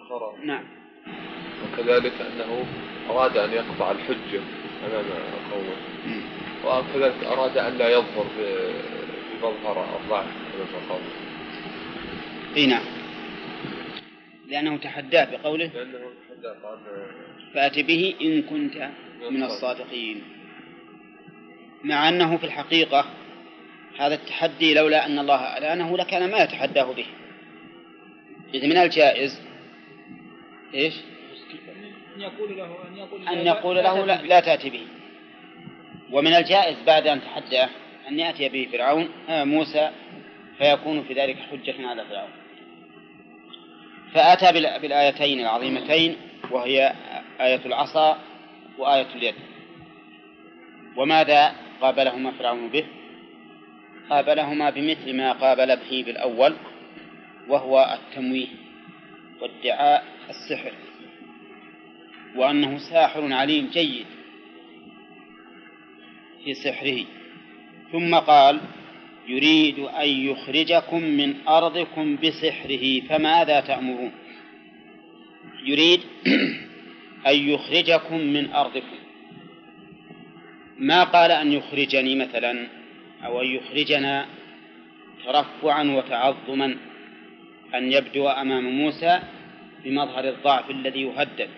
الله 0.09 0.33
نعم. 0.43 0.63
وكذلك 1.63 2.13
أنه 2.21 2.65
أراد 3.09 3.37
أن 3.37 3.51
يقطع 3.51 3.91
الحجة 3.91 4.41
أمام 4.85 5.05
قومه. 5.51 5.75
وكذلك 6.65 7.23
أراد 7.23 7.57
أن 7.57 7.77
لا 7.77 7.89
يظهر 7.89 8.25
بمظهر 9.41 9.99
الضعف 10.03 10.25
أمام 10.55 10.89
قومه. 10.89 11.11
أي 12.57 12.65
نعم. 12.67 12.83
لأنه 14.47 14.77
تحداه 14.77 15.25
بقوله. 15.31 15.65
لأنه 15.65 16.24
فأت 17.53 17.79
به 17.79 18.15
إن 18.21 18.41
كنت 18.41 18.89
من 19.31 19.43
الصادقين. 19.43 20.23
مع 21.83 22.09
أنه 22.09 22.37
في 22.37 22.43
الحقيقة 22.43 23.05
هذا 23.99 24.15
التحدي 24.15 24.73
لولا 24.73 25.05
أن 25.05 25.19
الله 25.19 25.35
أعلانه 25.35 25.97
لكان 25.97 26.31
ما 26.31 26.37
يتحداه 26.37 26.91
به. 26.91 27.05
إذ 28.53 28.67
من 28.67 28.77
الجائز 28.77 29.41
إيش؟ 30.73 30.93
أن 32.15 32.21
يقول 32.21 32.57
له 32.57 32.87
أن 32.87 32.97
يقول 32.97 33.27
أن 33.27 33.47
يقول 33.47 33.75
له 33.75 34.05
لا, 34.05 34.21
لا 34.21 34.39
تأتي 34.39 34.69
به. 34.69 34.87
ومن 36.11 36.33
الجائز 36.33 36.77
بعد 36.87 37.07
أن 37.07 37.21
تحداه 37.21 37.69
أن 38.07 38.19
يأتي 38.19 38.49
به 38.49 38.67
فرعون 38.71 39.09
آه 39.29 39.43
موسى 39.43 39.91
فيكون 40.57 41.03
في 41.03 41.13
ذلك 41.13 41.37
حجة 41.37 41.87
على 41.87 42.05
فرعون. 42.05 42.29
فأتى 44.13 44.51
بالآيتين 44.81 45.39
العظيمتين 45.39 46.15
وهي 46.51 46.93
آية 47.41 47.65
العصا 47.65 48.17
وآية 48.77 49.07
اليد. 49.15 49.35
وماذا 50.95 51.55
قابلهما 51.81 52.31
فرعون 52.31 52.69
به؟ 52.69 52.85
قابلهما 54.09 54.69
بمثل 54.69 55.17
ما 55.17 55.31
قابل 55.31 55.75
به 55.75 56.03
بالأول 56.05 56.55
وهو 57.47 57.97
التمويه 57.99 58.47
وادعاء 59.41 60.03
السحر 60.29 60.73
وأنه 62.35 62.77
ساحر 62.77 63.33
عليم 63.33 63.69
جيد 63.73 64.05
في 66.43 66.53
سحره. 66.53 67.05
ثم 67.91 68.15
قال 68.15 68.61
يريد 69.27 69.79
أن 69.79 70.09
يخرجكم 70.09 71.03
من 71.03 71.35
أرضكم 71.47 72.15
بسحره 72.15 72.99
فماذا 72.99 73.59
تأمرون؟ 73.59 74.11
يريد 75.65 75.99
أن 77.27 77.35
يخرجكم 77.35 78.17
من 78.17 78.53
أرضكم. 78.53 78.97
ما 80.77 81.03
قال 81.03 81.31
أن 81.31 81.51
يخرجني 81.51 82.15
مثلا؟ 82.15 82.67
أو 83.25 83.41
أن 83.41 83.47
يخرجنا 83.47 84.25
ترفعا 85.25 85.83
وتعظما 85.83 86.77
أن 87.75 87.91
يبدو 87.91 88.27
أمام 88.27 88.63
موسى 88.63 89.19
بمظهر 89.83 90.29
الضعف 90.29 90.69
الذي 90.69 91.01
يهدد 91.01 91.49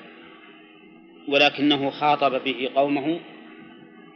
ولكنه 1.27 1.89
خاطب 1.89 2.43
به 2.43 2.69
قومه 2.75 3.19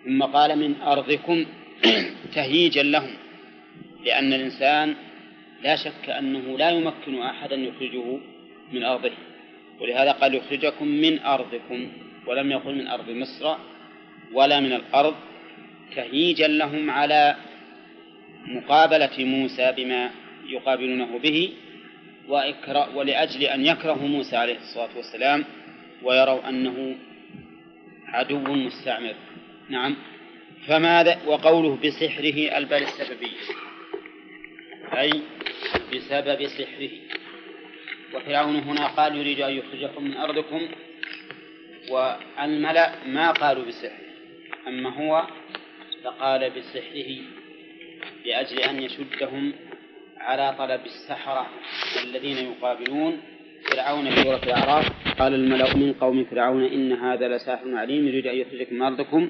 ثم 0.05 0.23
قال 0.23 0.59
من 0.59 0.81
أرضكم 0.81 1.45
تهييجا 2.35 2.83
لهم 2.83 3.13
لأن 4.05 4.33
الإنسان 4.33 4.95
لا 5.63 5.75
شك 5.75 6.09
أنه 6.09 6.57
لا 6.57 6.69
يمكن 6.69 7.21
أحدا 7.21 7.55
يخرجه 7.55 8.19
من 8.71 8.83
أرضه. 8.83 9.11
ولهذا 9.79 10.11
قال 10.11 10.35
يخرجكم 10.35 10.87
من 10.87 11.19
أرضكم 11.19 11.91
ولم 12.27 12.51
يقل 12.51 12.75
من 12.75 12.87
أرض 12.87 13.09
مصر 13.09 13.55
ولا 14.33 14.59
من 14.59 14.73
الأرض 14.73 15.15
تهييجا 15.95 16.47
لهم 16.47 16.89
على 16.89 17.35
مقابلة 18.45 19.25
موسى 19.25 19.73
بما 19.77 20.11
يقابلونه 20.47 21.17
به 21.19 21.53
ولأجل 22.95 23.43
أن 23.43 23.65
يكرهوا 23.65 24.07
موسى 24.07 24.35
عليه 24.35 24.57
الصلاة 24.57 24.89
والسلام 24.97 25.45
ويروا 26.03 26.49
أنه 26.49 26.95
عدو 28.07 28.39
مستعمر. 28.39 29.15
نعم. 29.69 29.95
فماذا 30.67 31.17
وقوله 31.25 31.77
بسحره 31.85 32.57
البال 32.57 32.83
السببية 32.83 33.37
أي 34.97 35.21
بسبب 35.93 36.47
سحره. 36.47 36.89
وفرعون 38.15 38.55
هنا 38.55 38.87
قال 38.87 39.15
يريد 39.15 39.39
أن 39.41 39.53
يخرجكم 39.53 40.03
من 40.03 40.17
أرضكم 40.17 40.61
والملأ 41.91 43.07
ما 43.07 43.31
قالوا 43.31 43.65
بسحره 43.65 44.11
أما 44.67 44.89
هو 44.89 45.27
فقال 46.03 46.49
بسحره 46.49 47.17
لأجل 48.25 48.59
أن 48.59 48.83
يشدهم 48.83 49.53
على 50.17 50.55
طلب 50.57 50.85
السحرة 50.85 51.47
الذين 52.03 52.37
يقابلون 52.37 53.21
فرعون 53.71 54.09
في 54.09 54.23
سورة 54.23 54.43
الأعراف. 54.43 54.85
قال 55.19 55.33
الملأ 55.33 55.75
من 55.75 55.93
قوم 55.93 56.25
فرعون 56.25 56.63
إن 56.63 56.91
هذا 56.91 57.27
لساحر 57.27 57.75
عليم 57.75 58.07
يريد 58.07 58.27
أن 58.27 58.35
يخرجكم 58.35 58.75
من 58.75 58.81
أرضكم 58.81 59.29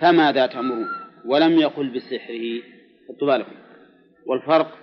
فماذا 0.00 0.46
تأمرون؟ 0.46 0.88
ولم 1.26 1.58
يقل 1.58 1.88
بسحره. 1.88 2.62
خذوا 3.08 3.36
بالكم. 3.36 3.52
والفرق 4.26 4.78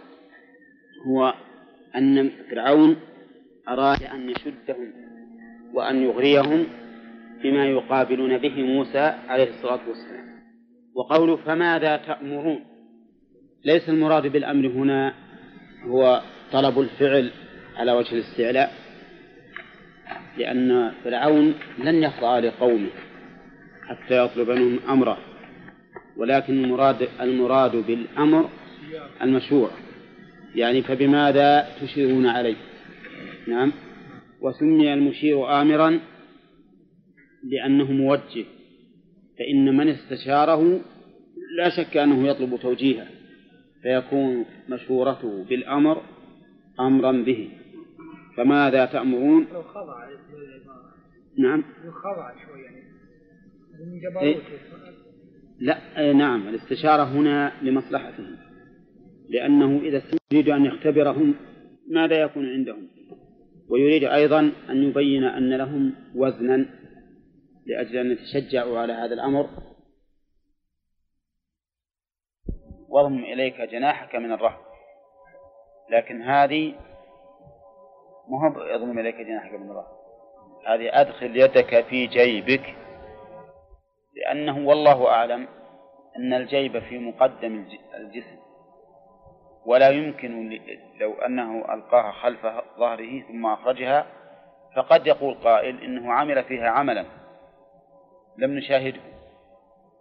هو 1.07 1.33
أن 1.95 2.31
فرعون 2.51 2.99
أراد 3.69 4.03
أن 4.03 4.29
يشدهم 4.29 4.93
وأن 5.73 6.03
يغريهم 6.03 6.65
بما 7.43 7.65
يقابلون 7.65 8.37
به 8.37 8.63
موسى 8.63 9.13
عليه 9.27 9.49
الصلاة 9.49 9.79
والسلام. 9.87 10.31
وقوله 10.95 11.35
فماذا 11.35 11.97
تأمرون؟ 11.97 12.59
ليس 13.65 13.89
المراد 13.89 14.27
بالأمر 14.27 14.67
هنا 14.67 15.13
هو 15.87 16.21
طلب 16.51 16.79
الفعل 16.79 17.31
على 17.77 17.91
وجه 17.91 18.15
الاستعلاء 18.15 18.71
لأن 20.37 20.91
فرعون 21.03 21.53
لن 21.77 22.03
يخضع 22.03 22.39
لقومه 22.39 22.89
حتى 23.87 24.25
يطلب 24.25 24.49
منهم 24.49 24.79
أمره 24.89 25.17
ولكن 26.17 26.63
المراد 26.63 27.09
المراد 27.21 27.75
بالأمر 27.75 28.49
المشروع 29.21 29.69
يعني 30.55 30.81
فبماذا 30.81 31.67
تشيرون 31.81 32.25
عليه؟ 32.27 32.55
نعم. 33.47 33.71
وسمي 34.41 34.93
المشير 34.93 35.61
آمرا 35.61 35.99
لأنه 37.43 37.91
موجه 37.91 38.45
فإن 39.39 39.77
من 39.77 39.87
استشاره 39.87 40.81
لا 41.57 41.69
شك 41.69 41.97
أنه 41.97 42.27
يطلب 42.27 42.59
توجيهه 42.61 43.07
فيكون 43.81 44.45
مشورته 44.69 45.43
بالأمر 45.43 46.01
أمرا 46.79 47.11
به. 47.11 47.49
فماذا 48.37 48.85
تأمرون؟ 48.85 49.47
لو 49.53 49.63
خضع 49.63 50.07
نعم. 51.37 51.63
لو 51.85 51.91
خضع 51.91 52.31
شوي 52.45 52.61
يعني. 52.61 52.81
من 53.79 54.17
إيه؟ 54.17 54.37
لا 55.59 55.77
أي 55.97 56.13
نعم. 56.13 56.47
الاستشارة 56.47 57.03
هنا 57.03 57.51
لمصلحته 57.61 58.25
لأنه 59.29 59.81
إذا 59.83 60.01
يريد 60.33 60.49
أن 60.49 60.65
يختبرهم 60.65 61.35
ماذا 61.89 62.21
يكون 62.21 62.45
عندهم؟ 62.49 62.87
ويريد 63.71 64.03
أيضا 64.03 64.39
أن 64.69 64.83
يبين 64.83 65.23
أن 65.23 65.57
لهم 65.57 65.95
وزنا 66.15 66.65
لأجل 67.65 67.97
أن 67.97 68.11
يتشجعوا 68.11 68.79
على 68.79 68.93
هذا 68.93 69.13
الأمر. 69.13 69.49
واضم 72.89 73.23
إليك 73.23 73.61
جناحك 73.61 74.15
من 74.15 74.31
الرهب. 74.31 74.59
لكن 75.91 76.21
هذه 76.21 76.75
ما 78.29 78.41
هو 78.41 78.63
يضم 78.63 78.99
إليك 78.99 79.15
جناحك 79.15 79.53
من 79.53 79.69
الرهب. 79.71 80.01
هذه 80.67 81.01
أدخل 81.01 81.37
يدك 81.37 81.85
في 81.85 82.07
جيبك. 82.07 82.75
لأنه 84.15 84.67
والله 84.67 85.07
أعلم 85.07 85.47
أن 86.17 86.33
الجيب 86.33 86.79
في 86.79 86.97
مقدم 86.97 87.67
الجسم. 87.95 88.40
ولا 89.65 89.89
يمكن 89.89 90.59
لو 90.99 91.13
أنه 91.13 91.73
ألقاها 91.73 92.11
خلف 92.11 92.47
ظهره 92.77 93.21
ثم 93.21 93.45
أخرجها 93.45 94.05
فقد 94.75 95.07
يقول 95.07 95.33
قائل 95.33 95.83
إنه 95.83 96.13
عمل 96.13 96.43
فيها 96.43 96.69
عملا. 96.69 97.05
لم 98.37 98.57
نشاهده. 98.57 99.01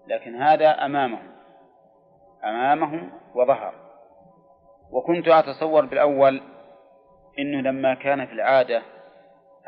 لكن 0.06 0.34
هذا 0.34 0.70
أمامهم 0.70 1.32
أمامهم 2.44 3.10
وظهر. 3.34 3.74
وكنت 4.92 5.28
أتصور 5.28 5.86
بالأول 5.86 6.42
إنه 7.38 7.60
لما 7.60 7.94
كان 7.94 8.26
في 8.26 8.32
العادة 8.32 8.82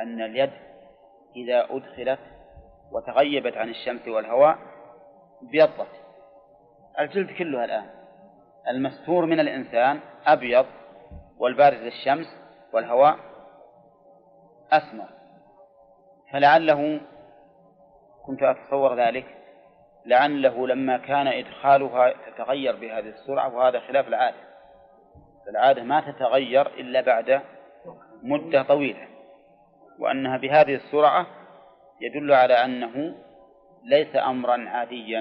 أن 0.01 0.23
اليد 0.23 0.51
إذا 1.37 1.67
أدخلت 1.71 2.21
وتغيبت 2.93 3.57
عن 3.57 3.69
الشمس 3.69 4.09
والهواء 4.09 4.59
ابيضت. 5.43 5.89
الجلد 7.01 7.31
كله 7.31 7.65
الآن. 7.65 8.02
المستور 8.69 9.27
من 9.27 9.41
الإنسان 9.41 10.01
أبيض 10.27 10.67
والبارز 11.39 11.79
للشمس 11.79 12.27
والهواء 12.73 13.17
أسمر. 14.73 15.09
فلعله 16.33 17.01
كنت 18.27 18.43
أتصور 18.43 18.95
ذلك 18.95 19.27
لعله 20.07 20.67
لما 20.67 20.97
كان 20.97 21.27
إدخالها 21.27 22.15
تتغير 22.31 22.77
بهذه 22.77 23.09
السرعة 23.09 23.55
وهذا 23.57 23.81
خلاف 23.81 24.09
العادة. 24.09 24.53
العادة 25.49 25.83
ما 25.83 26.01
تتغير 26.01 26.67
إلا 26.67 27.01
بعد 27.01 27.43
مدة 28.23 28.63
طويلة 28.63 29.09
وأنها 29.99 30.37
بهذه 30.37 30.75
السرعة 30.75 31.27
يدل 32.01 32.33
على 32.33 32.55
أنه 32.55 33.15
ليس 33.85 34.17
أمرا 34.17 34.69
عاديا 34.69 35.21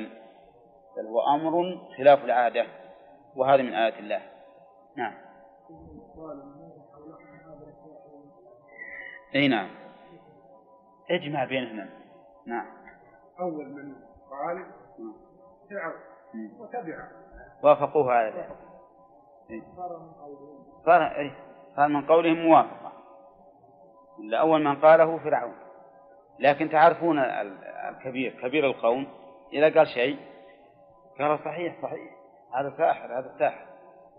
بل 0.97 1.05
هو 1.05 1.35
أمر 1.35 1.81
خلاف 1.97 2.25
العادة. 2.25 2.65
وهذا 3.35 3.61
من 3.61 3.73
آيات 3.73 3.93
الله. 3.93 4.21
نعم. 4.95 5.13
إي 9.35 9.47
نعم. 9.47 9.69
اجمع 11.11 11.45
بينهما 11.45 11.89
نعم. 12.45 12.65
أول 13.39 13.65
من 13.65 13.95
قال 14.29 14.65
فرعون 15.69 15.93
وتبعه 16.59 17.09
وافقوه 17.63 18.11
على 18.13 18.29
ذلك. 18.29 18.57
صار. 20.85 21.33
صار 21.75 21.87
من 21.87 22.05
قولهم 22.05 22.37
موافقة. 22.37 22.91
إلا 24.19 24.39
أول 24.39 24.63
من 24.63 24.81
قاله 24.81 25.17
فرعون. 25.17 25.55
لكن 26.39 26.69
تعرفون 26.69 27.19
الكبير 27.89 28.41
كبير 28.41 28.65
القوم 28.65 29.07
إذا 29.53 29.73
قال 29.73 29.87
شيء 29.87 30.19
قال 31.19 31.39
صحيح 31.39 31.81
صحيح. 31.81 32.20
هذا 32.53 32.73
ساحر 32.77 33.19
هذا 33.19 33.35
ساحر. 33.39 33.65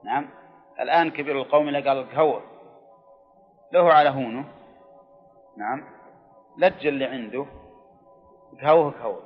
نعم. 0.05 0.29
الآن 0.81 1.11
كبير 1.11 1.39
القوم 1.39 1.69
إذا 1.69 1.89
قال 1.89 1.99
الكهور 1.99 2.43
له 3.73 3.93
على 3.93 4.09
هونه. 4.09 4.45
نعم. 5.57 5.85
لج 6.59 6.87
اللي 6.87 7.05
عنده. 7.05 7.47
كهوه 8.61 8.91
كهور 8.91 9.23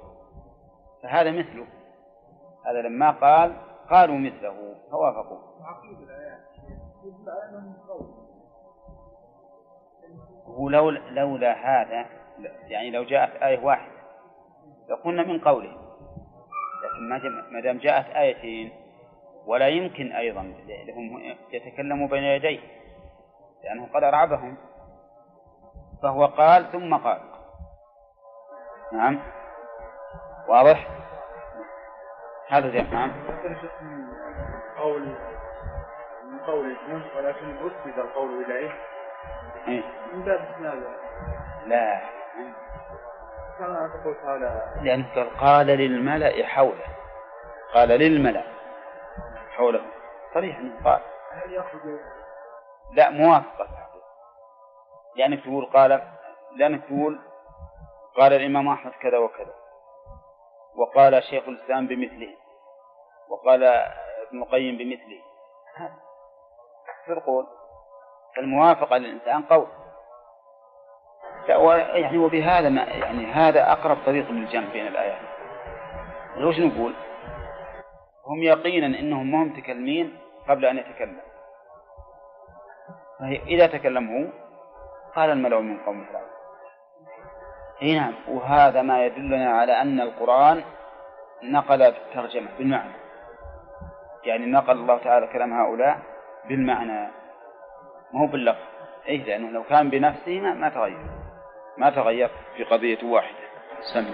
فهذا 1.02 1.30
مثله. 1.30 1.66
هذا 2.66 2.82
لما 2.82 3.10
قال 3.10 3.56
قالوا 3.90 4.18
مثله. 4.18 4.74
فوافقوا. 4.90 5.38
هو 10.46 10.68
لولا 11.10 11.52
هذا 11.52 12.06
يعني 12.68 12.90
لو 12.90 13.04
جاءت 13.04 13.42
آية 13.42 13.64
واحدة. 13.64 13.96
لقلنا 14.88 15.22
من 15.22 15.40
قوله. 15.40 15.86
لكن 16.84 17.08
ما 17.52 17.60
دام 17.60 17.78
جاءت 17.78 18.06
آيتين 18.06 18.85
ولا 19.46 19.68
يمكن 19.68 20.12
أيضا 20.12 20.42
لهم 20.86 21.36
يتكلموا 21.52 22.08
بين 22.08 22.22
يديه 22.22 22.60
لأنه 23.64 23.88
قد 23.94 24.02
أرعبهم. 24.02 24.56
فهو 26.02 26.26
قال 26.26 26.72
ثم 26.72 26.96
قال. 26.96 27.20
نعم. 28.92 29.20
واضح؟ 30.48 30.88
هذا 32.48 32.70
زين. 32.70 32.90
نعم. 32.90 33.12
قول 34.78 35.02
من 36.24 36.38
قول 36.46 36.76
ولكن 37.16 37.56
أسند 37.56 37.98
القول 37.98 38.44
إليه. 38.44 38.70
إيه؟ 39.68 39.82
من 40.12 40.22
باب 40.22 40.40
هذا 40.40 40.96
لا. 41.66 42.00
كما 43.58 43.90
تقول 44.02 44.14
تعالى 44.22 44.62
قال 45.14 45.36
قال 45.40 45.66
للملأ 45.66 46.46
حوله. 46.46 46.84
قال 47.74 47.88
للملأ. 47.88 48.55
حوله. 49.56 49.82
صريح. 50.34 50.58
أنه 50.58 50.84
قال. 50.84 51.00
هل 51.32 51.52
يأخذ 51.52 51.78
لا 52.92 53.10
موافقة. 53.10 53.68
لأنك 55.16 55.44
تقول 55.44 55.66
قال 55.66 56.02
لأنك 56.56 56.84
تقول 56.84 57.20
قال 58.16 58.32
الإمام 58.32 58.68
أحمد 58.68 58.92
كذا 58.92 59.18
وكذا. 59.18 59.54
وقال 60.76 61.22
شيخ 61.22 61.48
الإسلام 61.48 61.86
بمثله. 61.86 62.34
وقال 63.28 63.64
ابن 64.28 64.42
القيم 64.42 64.76
بمثله. 64.76 65.22
في 67.04 67.12
القول 67.12 67.46
الموافقة 68.38 68.96
للإنسان 68.96 69.42
قول. 69.42 69.66
يعني 71.48 72.18
وبهذا 72.18 72.68
ما 72.68 72.82
يعني 72.82 73.26
هذا 73.26 73.72
أقرب 73.72 73.96
طريق 74.06 74.30
للجمع 74.30 74.72
بين 74.72 74.86
الآيات. 74.86 75.18
وش 76.38 76.58
نقول؟ 76.58 76.94
هم 78.26 78.42
يقينا 78.42 78.86
إنهم 78.86 79.30
ما 79.30 79.42
هم 79.42 79.48
متكلمين 79.48 80.18
قبل 80.48 80.64
أن 80.64 80.78
يتكلم 80.78 81.20
فإذا 83.18 83.66
تكلم 83.66 84.08
هو 84.10 84.28
قال 85.16 85.30
الملأ 85.30 85.60
من 85.60 85.78
قوم 85.78 86.04
فرعون. 86.04 86.28
إي 87.82 87.98
نعم 87.98 88.14
وهذا 88.28 88.82
ما 88.82 89.06
يدلنا 89.06 89.50
على 89.50 89.80
أن 89.80 90.00
القرآن 90.00 90.64
نقل 91.42 91.82
الترجمة 91.82 92.48
بالمعنى. 92.58 92.92
يعني 94.24 94.46
نقل 94.46 94.72
الله 94.72 94.98
تعالى 94.98 95.26
كلام 95.26 95.52
هؤلاء 95.52 95.98
بالمعنى. 96.48 97.10
ما 98.12 98.20
هو 98.20 98.26
باللفظ. 98.26 98.66
إيه 99.08 99.24
لأنه 99.24 99.50
لو 99.50 99.62
كان 99.62 99.90
بنفسه 99.90 100.40
ما, 100.40 100.54
ما 100.54 100.68
تغير. 100.68 100.98
ما 101.78 101.90
تغير 101.90 102.30
في 102.56 102.64
قضية 102.64 103.04
واحدة. 103.04 103.46
سمع. 103.94 104.08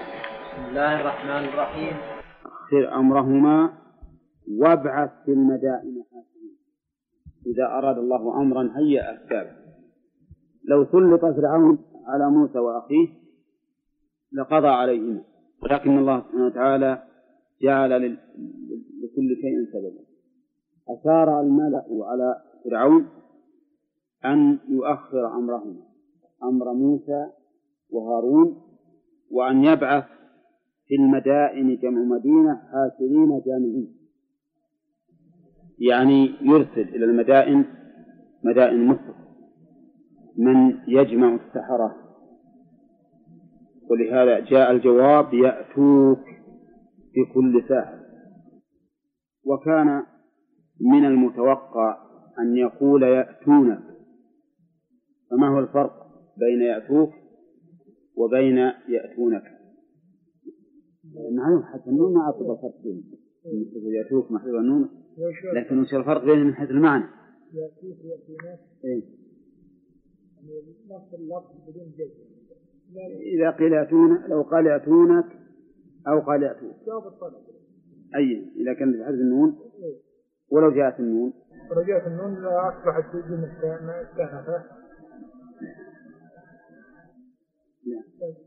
بسم 0.53 0.65
الله 0.65 1.01
الرحمن 1.01 1.45
الرحيم. 1.45 2.01
أخر 2.47 2.95
أمرهما. 2.95 3.82
وابعث 4.51 5.11
في 5.25 5.33
المدائن 5.33 6.03
حاكمين. 6.03 6.57
إذا 7.47 7.67
أراد 7.67 7.99
الله 7.99 8.41
أمرا 8.41 8.71
هيأ 8.77 9.15
أسبابه 9.15 9.57
لو 10.65 10.85
سلط 10.85 11.21
فرعون 11.21 11.79
على 12.07 12.31
موسى 12.31 12.59
وأخيه 12.59 13.09
لقضى 14.33 14.69
عليهما. 14.69 15.23
ولكن 15.63 15.99
الله 15.99 16.21
سبحانه 16.21 16.47
وتعالى 16.47 17.03
جعل 17.63 18.19
لكل 19.03 19.37
شيء 19.41 19.65
سببا. 19.73 20.05
أشار 20.89 21.41
الملأ 21.41 21.85
على 21.91 22.43
فرعون 22.65 23.07
أن 24.25 24.59
يؤخر 24.69 25.27
أمرهما. 25.27 25.83
أمر 26.43 26.73
موسى 26.73 27.27
وهارون 27.91 28.63
وأن 29.31 29.65
يبعث 29.65 30.05
في 30.87 30.95
المدائن 30.95 31.77
جمع 31.77 32.03
مدينة 32.03 32.57
حاشرين 32.57 33.43
جامعين. 33.47 34.02
يعني 35.79 36.35
يرسل 36.43 36.81
إلى 36.81 37.05
المدائن 37.05 37.65
مدائن 38.45 38.87
مصر 38.87 39.15
من 40.39 40.79
يجمع 40.89 41.35
السحرة. 41.35 41.97
ولهذا 43.91 44.41
جاء 44.41 44.71
الجواب 44.71 45.35
يأتوك 45.35 46.25
بكل 47.15 47.65
ساحر. 47.69 47.99
وكان 49.45 50.03
من 50.81 51.05
المتوقع 51.05 51.97
أن 52.39 52.57
يقول 52.57 53.03
يأتونك. 53.03 53.83
فما 55.31 55.49
هو 55.49 55.59
الفرق 55.59 55.93
بين 56.37 56.63
يأتوك 56.63 57.11
وبين 58.17 58.59
يأتونك؟ 58.89 59.43
معلوم 61.37 61.63
حتى 61.63 61.91
النون 61.91 62.15
ما 62.15 62.33
بينهم 62.85 63.93
يأتوك 63.93 64.33
محذوف 64.33 64.55
النون؟ 64.55 65.02
لكن 65.55 65.81
وش 65.81 65.95
الفرق 65.95 66.25
بينهم 66.25 66.47
من 66.47 66.55
حيث 66.55 66.71
المعنى؟ 66.71 67.05
إيه؟ 68.85 69.03
نفس 70.91 71.15
اللفظ 71.15 71.69
بدون 71.69 71.93
جزم 71.99 72.33
إذا 73.35 73.51
قيل 73.51 73.73
يأتون 73.73 74.25
لو 74.29 74.43
قال 74.43 74.67
يأتونك 74.67 75.27
أو 76.09 76.21
قال 76.21 76.41
جواب 76.87 77.07
الطلب 77.07 77.35
أي 78.17 78.53
إذا 78.57 78.73
كان 78.73 78.93
بحذف 78.93 79.21
النون. 79.21 79.59
ولو 80.51 80.71
جاءت 80.71 81.01
النون. 81.01 81.33
رجعت 81.71 82.07
النون 82.07 82.45
أصبحت 82.45 83.13
تجي 83.13 83.35
مستأنفة 83.35 84.65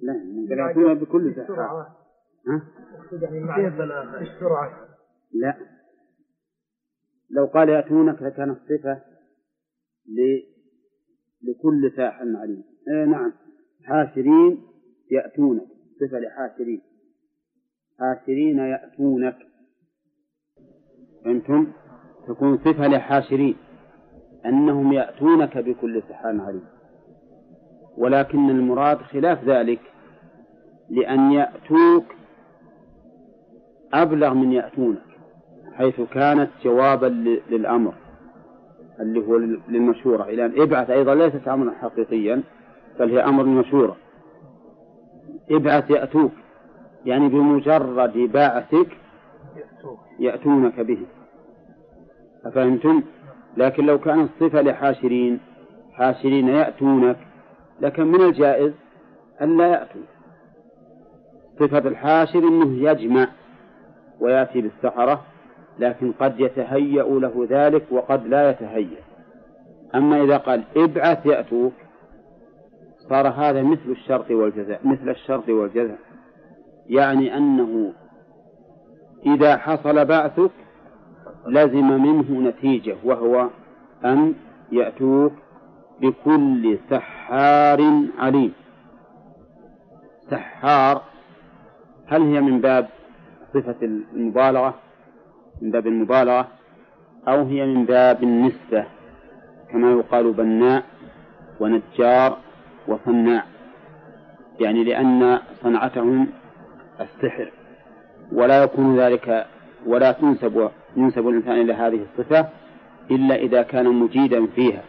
لا. 0.02 0.14
لا 0.50 0.68
يأتون 0.68 0.94
بكل 0.94 1.32
بسرعة. 1.32 1.98
ها؟ 2.48 2.62
يعني 3.22 3.68
السرعة 4.22 4.88
لا. 5.34 5.56
لو 7.30 7.46
قال 7.46 7.70
يأتونك 7.70 8.22
لكانت 8.22 8.58
صفة. 8.70 9.02
لكل 11.44 11.92
ساحر 11.96 12.26
عليم. 12.36 12.64
إيه 12.88 13.06
نعم. 13.06 13.34
حاشرين 13.84 14.62
يأتونك. 15.12 15.68
صفة 16.00 16.20
لحاشرين. 16.20 16.82
حاشرين 18.00 18.60
يأتونك. 18.60 19.38
فهمتم؟ 21.24 21.72
تكون 22.28 22.58
صفة 22.58 22.88
لحاشرين. 22.88 23.56
أنهم 24.46 24.94
يأتونك 24.94 25.58
بكل 25.58 26.02
سحر 26.10 26.42
عليم. 26.42 26.66
ولكن 27.98 28.50
المراد 28.50 28.98
خلاف 28.98 29.44
ذلك 29.44 29.82
لأن 30.90 31.32
يأتوك 31.32 32.06
أبلغ 33.94 34.34
من 34.34 34.52
يأتونك. 34.52 35.05
حيث 35.78 36.02
كانت 36.02 36.50
جوابا 36.64 37.06
للأمر 37.50 37.94
اللي 39.00 39.28
هو 39.28 39.38
للمشورة. 39.68 40.24
إلى 40.24 40.46
أن 40.46 40.62
ابعث 40.62 40.90
أيضا 40.90 41.16
ليست 41.16 41.48
أمرا 41.48 41.74
حقيقيا 41.82 42.44
بل 43.00 43.12
هي 43.12 43.24
أمر 43.24 43.44
مشورة 43.44 43.98
ابعث 45.52 45.92
يأتوك 45.92 46.32
يعني 47.06 47.30
بمجرد 47.30 48.18
بعثك 48.18 48.88
يأتونك 50.20 50.80
به. 50.80 51.00
أفهمتم؟ 52.46 53.04
لكن 53.58 53.86
لو 53.86 54.00
كانت 54.00 54.30
صفة 54.40 54.62
لحاشرين 54.62 55.40
حاشرين 55.94 56.48
يأتونك 56.48 57.18
لكن 57.82 58.08
من 58.08 58.22
الجائز 58.22 58.74
أن 59.42 59.58
لا 59.58 59.68
يأتوا. 59.68 60.02
صفة 61.60 61.78
الحاشر 61.78 62.40
أنه 62.40 62.90
يجمع 62.90 63.28
ويأتي 64.20 64.62
بالسحرة 64.62 65.22
لكن 65.80 66.12
قد 66.12 66.40
يتهيأ 66.40 67.04
له 67.04 67.48
ذلك 67.50 67.84
وقد 67.92 68.28
لا 68.28 68.50
يتهيأ. 68.50 69.02
أما 69.96 70.24
إذا 70.24 70.38
قال 70.38 70.64
ابعث 70.78 71.26
يأتوك 71.26 71.74
صار 73.10 73.28
هذا 73.28 73.64
مثل 73.64 73.90
الشرط 73.90 74.32
والجزاء 74.32 74.88
مثل 74.88 75.10
الشرط 75.10 75.50
والجزاء. 75.50 76.00
يعني 76.88 77.38
أنه 77.38 77.94
إذا 79.26 79.58
حصل 79.58 80.06
بعثك 80.06 80.52
لزم 81.48 81.88
منه 81.88 82.50
نتيجة 82.50 82.96
وهو 83.04 83.50
أن 84.06 84.34
يأتوك 84.72 85.34
بكل 86.02 86.78
سحار 86.90 88.06
عليم. 88.20 88.54
سحار 90.30 91.02
هل 92.08 92.22
هي 92.22 92.42
من 92.42 92.62
باب 92.62 92.88
صفة 93.54 93.76
المبالغة؟ 93.82 94.74
من 95.62 95.72
باب 95.72 95.88
المبالغة 95.88 96.48
أو 97.28 97.44
هي 97.44 97.66
من 97.66 97.86
باب 97.86 98.24
النسبة 98.24 98.86
كما 99.72 99.92
يقال 99.92 100.34
بناء 100.34 100.84
ونجار 101.60 102.38
وصناع 102.88 103.44
يعني 104.60 104.84
لأن 104.84 105.40
صنعتهم 105.64 106.28
السحر 107.02 107.52
ولا 108.32 108.64
يكون 108.64 109.00
ذلك 109.00 109.46
ولا 109.86 110.12
تنسب 110.12 110.70
ينسب 110.98 111.28
الإنسان 111.28 111.62
إلى 111.62 111.74
هذه 111.74 112.00
الصفة 112.12 112.50
إلا 113.12 113.36
إذا 113.36 113.62
كان 113.62 113.86
مجيدا 113.86 114.46
فيها. 114.46 114.84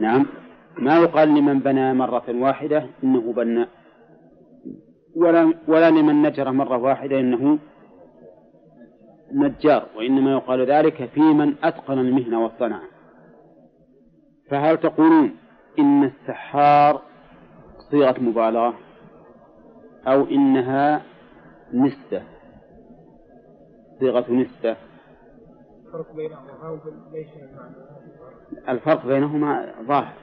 نعم. 0.00 0.26
ما 0.78 0.96
يقال 0.98 1.28
لمن 1.28 1.58
بنى 1.58 1.94
مرة 1.94 2.24
واحدة 2.28 2.86
إنه 3.04 3.32
بناء 3.32 3.68
ولا 5.16 5.54
ولا 5.68 5.90
لمن 5.90 6.22
نجر 6.22 6.52
مرة 6.52 6.76
واحدة 6.76 7.20
إنه 7.20 7.58
نجار 9.32 9.86
وإنما 9.96 10.32
يقال 10.32 10.70
ذلك 10.70 11.04
في 11.04 11.20
من 11.20 11.54
أتقن 11.64 11.98
المهنة 11.98 12.42
والصنعة 12.42 12.82
فهل 14.50 14.76
تقولون 14.76 15.36
إن 15.78 16.04
السحار 16.04 17.02
صيغة 17.90 18.20
مبالغة؟ 18.20 18.74
أو 20.06 20.24
إنها 20.24 21.02
نسبة؟ 21.72 22.22
صيغة 23.98 24.32
نسبة. 24.32 24.76
الفرق 25.86 26.16
بينهما 26.16 26.80
ليس 27.12 27.28
الفرق 28.68 29.06
بينهما 29.06 29.74
ظاهر. 29.82 30.14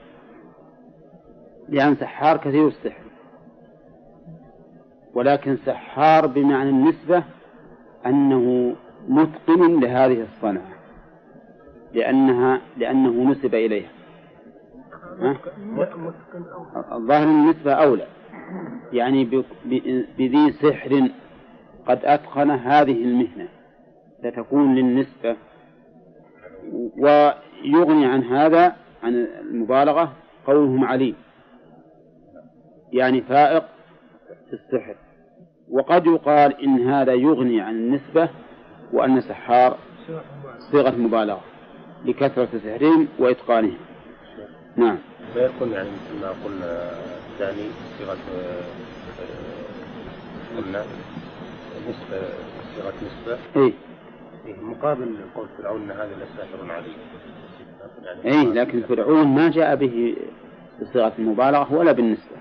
لأن 1.69 1.95
سحار 1.95 2.37
كثير 2.37 2.67
السحر. 2.67 3.03
ولكن 5.13 5.57
سحار 5.65 6.27
بمعنى 6.27 6.69
النسبة 6.69 7.23
أنه 8.05 8.75
متقن 9.07 9.79
لهذه 9.79 10.21
الصنعة 10.21 10.77
لأنها 11.93 12.61
لأنه 12.77 13.31
نسب 13.31 13.55
إليها. 13.55 13.89
الظاهر 16.91 17.27
النسبة 17.27 17.73
أولى. 17.73 18.07
يعني 18.93 19.43
بذي 20.17 20.51
سحر 20.51 21.09
قد 21.87 21.99
أتقن 22.03 22.51
هذه 22.51 23.03
المهنة. 23.03 23.47
ستكون 24.19 24.75
للنسبة 24.75 25.35
ويغني 26.97 28.05
عن 28.05 28.23
هذا 28.23 28.75
عن 29.03 29.13
المبالغة 29.13 30.13
قولهم 30.47 30.85
عليم 30.85 31.15
يعني 32.91 33.21
فائق 33.21 33.63
في 34.49 34.53
السحر. 34.53 34.95
وقد 35.71 36.05
يقال 36.05 36.61
إن 36.63 36.87
هذا 36.89 37.13
يغني 37.13 37.61
عن 37.61 37.73
النسبة 37.73 38.29
وأن 38.93 39.21
سحار 39.21 39.77
صيغة 40.71 40.95
مبالغة 40.95 41.41
لكثرة 42.05 42.49
سحرهم 42.65 43.07
وإتقانهم. 43.19 43.77
نعم. 44.75 44.97
فيكون 45.33 45.71
يعني 45.71 45.89
مثل 45.89 46.21
ما 46.21 46.29
قلنا 46.45 46.91
الثاني 47.33 47.69
صيغة 47.97 48.17
قلنا 50.57 50.83
نسبة 51.89 52.21
صيغة 52.75 52.93
نسبة. 53.05 53.37
إيه 53.55 53.73
مقابل 54.61 55.15
قول 55.35 55.47
فرعون 55.57 55.81
إن 55.81 55.91
هذا 55.91 56.09
لساحر 56.15 56.71
عليم. 56.71 56.93
يعني 58.03 58.39
إي 58.39 58.53
لكن 58.53 58.81
فرعون 58.81 59.27
ما 59.27 59.49
جاء 59.49 59.75
به 59.75 60.15
بصيغة 60.81 61.13
المبالغة 61.19 61.73
ولا 61.73 61.91
بالنسبة. 61.91 62.37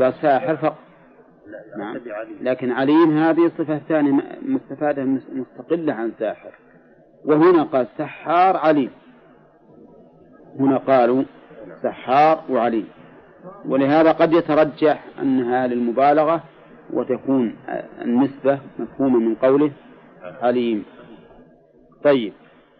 قال 0.00 0.14
ساحر 0.22 0.56
فقط. 0.56 0.78
نعم. 1.78 2.00
لكن 2.40 2.70
عليم 2.70 3.18
هذه 3.18 3.52
صفة 3.58 3.78
ثانية 3.78 4.22
مستفادة 4.42 5.04
مستقلة 5.32 5.92
عن 5.92 6.12
ساحر. 6.18 6.52
وهنا 7.24 7.62
قال 7.62 7.86
سحار 7.98 8.56
عليم 8.56 8.90
هنا 10.58 10.76
قالوا 10.76 11.22
سحار 11.82 12.44
وعليم 12.50 12.88
ولهذا 13.64 14.12
قد 14.12 14.32
يترجح 14.32 15.04
أنها 15.22 15.66
للمبالغة 15.66 16.42
وتكون 16.92 17.56
النسبة 18.02 18.58
مفهومة 18.78 19.18
من 19.18 19.34
قوله 19.34 19.70
عليم 20.22 20.84
طيب. 22.04 22.32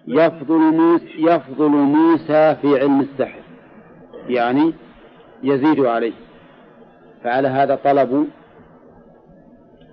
يفضل 0.06 0.58
موسى 0.58 1.06
يفضل 1.18 1.70
موسى 1.70 2.56
في 2.62 2.80
علم 2.80 3.00
السحر. 3.00 3.40
يعني 4.28 4.74
يزيد 5.42 5.80
عليه. 5.80 6.12
فعلى 7.24 7.48
هذا 7.48 7.74
طلبوا 7.74 8.24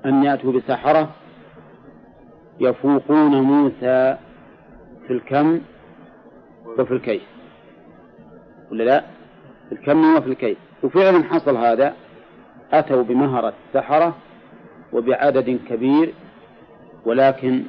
أن 0.06 0.24
يأتوا 0.24 0.52
بسحرة 0.52 1.10
يفوقون 2.60 3.42
موسى 3.42 4.18
في 5.08 5.14
الكم 5.14 5.62
وفي 6.80 6.92
الكيف. 6.94 7.22
ولا 8.72 8.84
لا؟ 8.84 9.04
في 9.70 9.76
الكم 9.76 10.16
وفي 10.16 10.28
الكيف. 10.28 10.58
وفعلا 10.84 11.24
حصل 11.24 11.58
هذا. 11.58 11.94
أتوا 12.74 13.04
بمهرة 13.04 13.54
السحرة 13.68 14.16
وبعدد 14.94 15.60
كبير 15.70 16.14
ولكن 17.06 17.64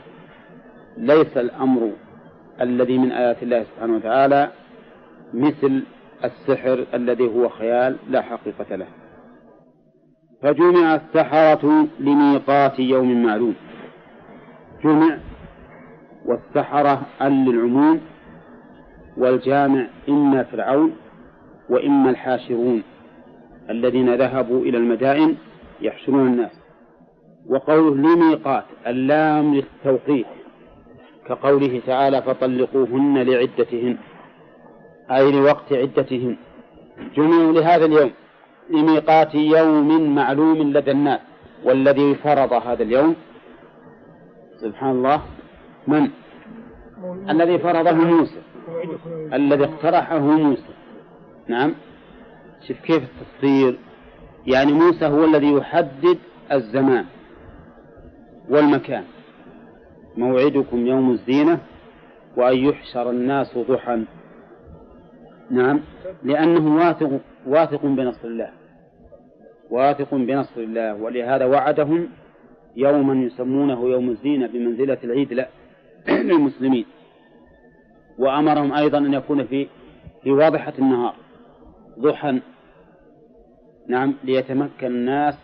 ليس 0.96 1.36
الأمر 1.36 1.90
الذي 2.60 2.98
من 2.98 3.12
آيات 3.12 3.42
الله 3.42 3.64
سبحانه 3.64 3.96
وتعالى 3.96 4.50
مثل 5.34 5.82
السحر 6.24 6.86
الذي 6.94 7.26
هو 7.26 7.48
خيال 7.48 7.96
لا 8.08 8.22
حقيقة 8.22 8.76
له. 8.76 8.86
فجمع 10.42 10.94
السحرة 10.94 11.86
لميقات 12.00 12.78
يوم 12.78 13.22
معلوم. 13.22 13.54
جمع 14.84 15.18
والسحرة 16.26 17.02
ال 17.22 17.32
للعموم 17.32 18.00
والجامع 19.16 19.86
إما 20.08 20.42
فرعون 20.42 20.96
وإما 21.70 22.10
الحاشرون 22.10 22.82
الذين 23.70 24.14
ذهبوا 24.14 24.62
إلى 24.62 24.78
المدائن 24.78 25.36
يحشرون 25.80 26.26
الناس. 26.26 26.60
وقوله 27.48 27.96
لميقات 27.96 28.64
اللام 28.86 29.54
للتوقيت 29.54 30.26
كقوله 31.26 31.80
تعالى 31.86 32.22
فطلقوهن 32.22 33.18
لعدتهن. 33.18 33.96
أي 35.10 35.32
لوقت 35.32 35.72
عدتهن. 35.72 36.36
جمعوا 37.16 37.52
لهذا 37.52 37.84
اليوم. 37.84 38.10
لميقات 38.70 39.34
يوم 39.34 40.14
معلوم 40.14 40.72
لدى 40.72 40.90
الناس 40.90 41.20
والذي 41.64 42.14
فرض 42.14 42.52
هذا 42.52 42.82
اليوم. 42.82 43.16
سبحان 44.60 44.90
الله. 44.90 45.22
من؟ 45.86 46.10
الذي 47.30 47.58
فرضه 47.58 47.92
موسى. 47.92 48.40
الذي 49.32 49.64
اقترحه 49.64 50.18
موسى. 50.18 50.74
نعم. 51.48 51.74
شوف 52.68 52.80
كيف 52.80 53.02
التفسير 53.02 53.78
يعني 54.46 54.72
موسى 54.72 55.06
هو 55.06 55.24
الذي 55.24 55.52
يحدد 55.52 56.18
الزمان 56.52 57.04
والمكان. 58.48 59.04
موعدكم 60.16 60.86
يوم 60.86 61.10
الزينة 61.10 61.58
وأن 62.36 62.56
يحشر 62.56 63.10
الناس 63.10 63.58
ضحى. 63.58 64.04
نعم. 65.50 65.80
لأنه 66.22 66.76
واثق 66.76 67.20
واثق 67.46 67.86
بنصر 67.86 68.28
الله. 68.28 68.59
واثق 69.70 70.14
بنصر 70.14 70.60
الله 70.60 70.94
ولهذا 70.94 71.44
وعدهم 71.44 72.08
يوما 72.76 73.24
يسمونه 73.24 73.88
يوم 73.88 74.10
الزينة 74.10 74.46
بمنزلة 74.46 74.98
العيد 75.04 75.46
للمسلمين. 76.08 76.86
وأمرهم 78.18 78.72
أيضا 78.72 78.98
أن 78.98 79.14
يكون 79.14 79.44
في 79.44 79.66
في 80.22 80.30
واضحة 80.30 80.72
النهار 80.78 81.14
ضحى. 81.98 82.40
نعم 83.88 84.14
ليتمكن 84.24 84.86
الناس 84.86 85.34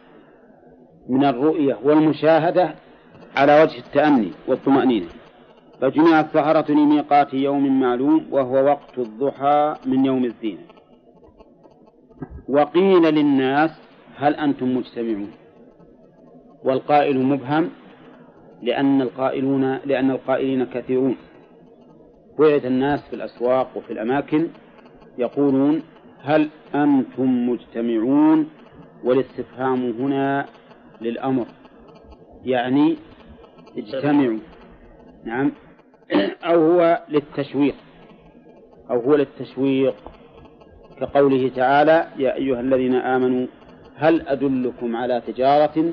من 1.08 1.24
الرؤية 1.24 1.78
والمشاهدة 1.82 2.74
على 3.36 3.62
وجه 3.62 3.78
التأني 3.78 4.30
والطمأنينة. 4.48 5.06
فجمع 5.80 6.20
السحرة 6.20 6.72
لميقات 6.72 7.34
يوم 7.34 7.80
معلوم 7.80 8.26
وهو 8.30 8.64
وقت 8.64 8.98
الضحى 8.98 9.76
من 9.86 10.04
يوم 10.04 10.24
الزينة. 10.24 10.62
وقيل 12.48 13.02
للناس 13.02 13.85
هل 14.16 14.34
أنتم 14.34 14.76
مجتمعون؟ 14.76 15.30
والقائل 16.64 17.18
مبهم 17.18 17.70
لأن 18.62 19.02
القائلون 19.02 19.74
لأن 19.84 20.10
القائلين 20.10 20.64
كثيرون. 20.64 21.16
وعد 22.38 22.64
الناس 22.64 23.00
في 23.08 23.16
الأسواق 23.16 23.76
وفي 23.76 23.92
الأماكن 23.92 24.48
يقولون 25.18 25.82
هل 26.22 26.48
أنتم 26.74 27.48
مجتمعون؟ 27.48 28.48
والاستفهام 29.04 29.90
هنا 29.90 30.46
للأمر. 31.00 31.46
يعني 32.44 32.96
اجتمعوا. 33.76 34.38
نعم. 35.24 35.52
أو 36.44 36.72
هو 36.72 37.02
للتشويق. 37.08 37.74
أو 38.90 39.00
هو 39.00 39.14
للتشويق. 39.14 39.94
كقوله 41.00 41.48
تعالى 41.48 42.06
يا 42.18 42.34
أيها 42.34 42.60
الذين 42.60 42.94
آمنوا 42.94 43.46
هل 43.96 44.28
أدلكم 44.28 44.96
على 44.96 45.22
تجارة 45.26 45.92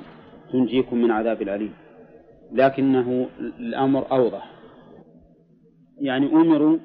تنجيكم 0.52 0.98
من 0.98 1.12
عذاب 1.12 1.42
أليم 1.42 1.74
لكنه 2.52 3.28
الأمر 3.60 4.12
أوضح. 4.12 4.52
يعني 6.02 6.26
أمروا 6.26 6.78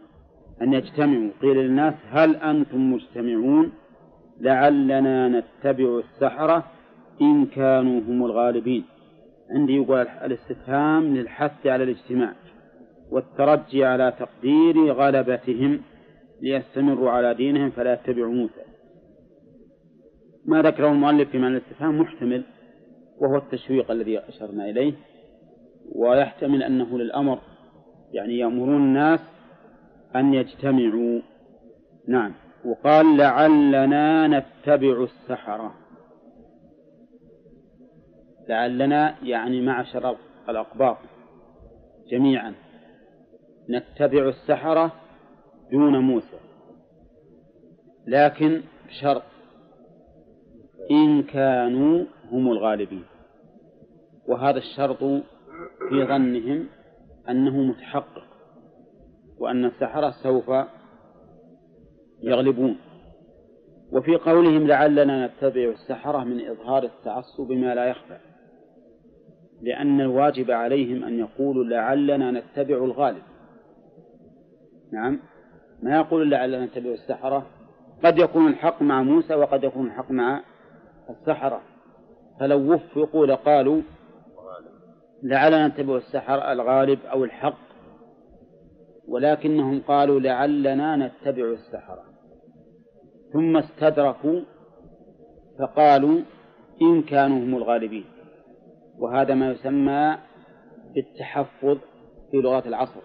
أن 0.62 0.72
يجتمعوا. 0.72 1.30
قيل 1.42 1.56
للناس 1.56 1.94
هل 2.10 2.36
أنتم 2.36 2.92
مجتمعون 2.92 3.72
لعلنا 4.40 5.28
نتبع 5.28 5.98
السحرة 5.98 6.64
إن 7.20 7.46
كانوا 7.46 8.00
هم 8.00 8.24
الغالبين. 8.24 8.84
عندي 9.50 9.76
يقول 9.76 10.00
الاستفهام 10.00 11.16
للحث 11.16 11.66
على 11.66 11.84
الاجتماع 11.84 12.32
والترجي 13.10 13.84
على 13.84 14.12
تقدير 14.18 14.92
غلبتهم 14.92 15.80
ليستمروا 16.42 17.10
على 17.10 17.34
دينهم 17.34 17.70
فلا 17.70 17.92
يتبعوا 17.92 18.32
موسى. 18.32 18.67
ما 20.48 20.62
ذكره 20.62 20.88
المؤلف 20.88 21.30
في 21.30 21.38
معنى 21.38 21.56
الاستفهام 21.56 21.98
محتمل 22.00 22.44
وهو 23.18 23.36
التشويق 23.36 23.90
الذي 23.90 24.18
أشرنا 24.18 24.70
إليه 24.70 24.92
ويحتمل 25.94 26.62
أنه 26.62 26.98
للأمر 26.98 27.38
يعني 28.12 28.38
يأمرون 28.38 28.76
الناس 28.76 29.20
أن 30.16 30.34
يجتمعوا. 30.34 31.20
نعم. 32.08 32.34
وقال 32.64 33.16
لعلنا 33.16 34.26
نتبع 34.26 35.02
السحرة. 35.02 35.74
لعلنا 38.48 39.14
يعني 39.22 39.60
معشر 39.60 40.16
الأقباط 40.48 40.96
جميعا. 42.10 42.54
نتبع 43.70 44.28
السحرة 44.28 44.92
دون 45.72 45.98
موسى. 45.98 46.38
لكن 48.06 48.62
بشرط 48.88 49.22
إن 50.90 51.22
كانوا 51.22 52.04
هم 52.32 52.52
الغالبين. 52.52 53.04
وهذا 54.28 54.58
الشرط 54.58 54.98
في 55.88 56.04
ظنهم 56.04 56.66
أنه 57.28 57.62
متحقق 57.62 58.24
وأن 59.38 59.64
السحرة 59.64 60.10
سوف 60.10 60.50
يغلبون. 62.22 62.76
وفي 63.92 64.16
قولهم 64.16 64.66
لعلنا 64.66 65.26
نتبع 65.26 65.64
السحرة 65.64 66.24
من 66.24 66.48
إظهار 66.48 66.82
التعصب 66.82 67.48
بما 67.48 67.74
لا 67.74 67.84
يخفى 67.84 68.18
لأن 69.62 70.00
الواجب 70.00 70.50
عليهم 70.50 71.04
أن 71.04 71.18
يقولوا 71.18 71.64
لعلنا 71.64 72.30
نتبع 72.30 72.76
الغالب. 72.76 73.22
نعم 74.92 75.20
ما 75.82 75.96
يقول 75.96 76.30
لعلنا 76.30 76.64
نتبع 76.64 76.90
السحرة؟ 76.90 77.46
قد 78.04 78.18
يكون 78.18 78.46
الحق 78.46 78.82
مع 78.82 79.02
موسى 79.02 79.34
وقد 79.34 79.64
يكون 79.64 79.86
الحق 79.86 80.10
مع 80.10 80.42
السحرة. 81.10 81.60
فلو 82.40 82.74
وفقوا 82.74 83.26
لقالوا 83.26 83.82
لعلنا 85.22 85.68
نتبع 85.68 85.96
السحر 85.96 86.52
الغالب 86.52 86.98
أو 87.04 87.24
الحق 87.24 87.68
ولكنهم 89.08 89.80
قالوا 89.80 90.20
لعلنا 90.20 90.96
نتبع 90.96 91.44
السحرة. 91.44 92.04
ثم 93.32 93.56
استدركوا 93.56 94.40
فقالوا 95.58 96.20
إن 96.82 97.02
كانوا 97.02 97.38
هم 97.38 97.56
الغالبين. 97.56 98.04
وهذا 98.98 99.34
ما 99.34 99.50
يسمى 99.50 100.18
بالتحفظ 100.94 101.78
في 102.30 102.36
لغة 102.36 102.68
العصر. 102.68 103.00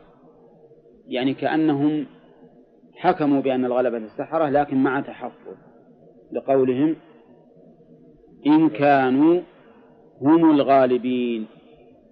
يعني 1.08 1.34
كأنهم 1.34 2.06
حكموا 2.96 3.42
بأن 3.42 3.66
الغلبة 3.66 3.98
للسحرة 3.98 4.50
لكن 4.50 4.84
مع 4.84 5.02
تحفظ 5.02 5.56
لقولهم 6.32 6.96
إن 8.48 8.70
كانوا 8.70 9.42
هم 10.22 10.52
الغالبين. 10.52 11.48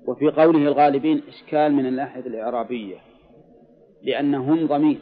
وفي 0.07 0.29
قوله 0.29 0.59
الغالبين 0.59 1.23
إشكال 1.27 1.73
من 1.73 1.85
الناحية 1.85 2.21
الإعرابية 2.21 2.97
لأنهم 4.01 4.67
ضمير. 4.67 4.99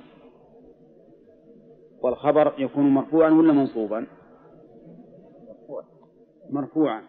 والخبر 2.02 2.54
يكون 2.58 2.90
مرفوعا 2.90 3.30
ولا 3.30 3.54
منصوبا؟ 3.54 4.08
مرفوعا. 6.50 7.04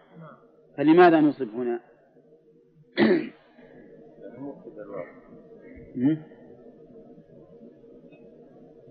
فلماذا 0.77 1.19
نصب 1.21 1.47
هنا? 1.47 1.79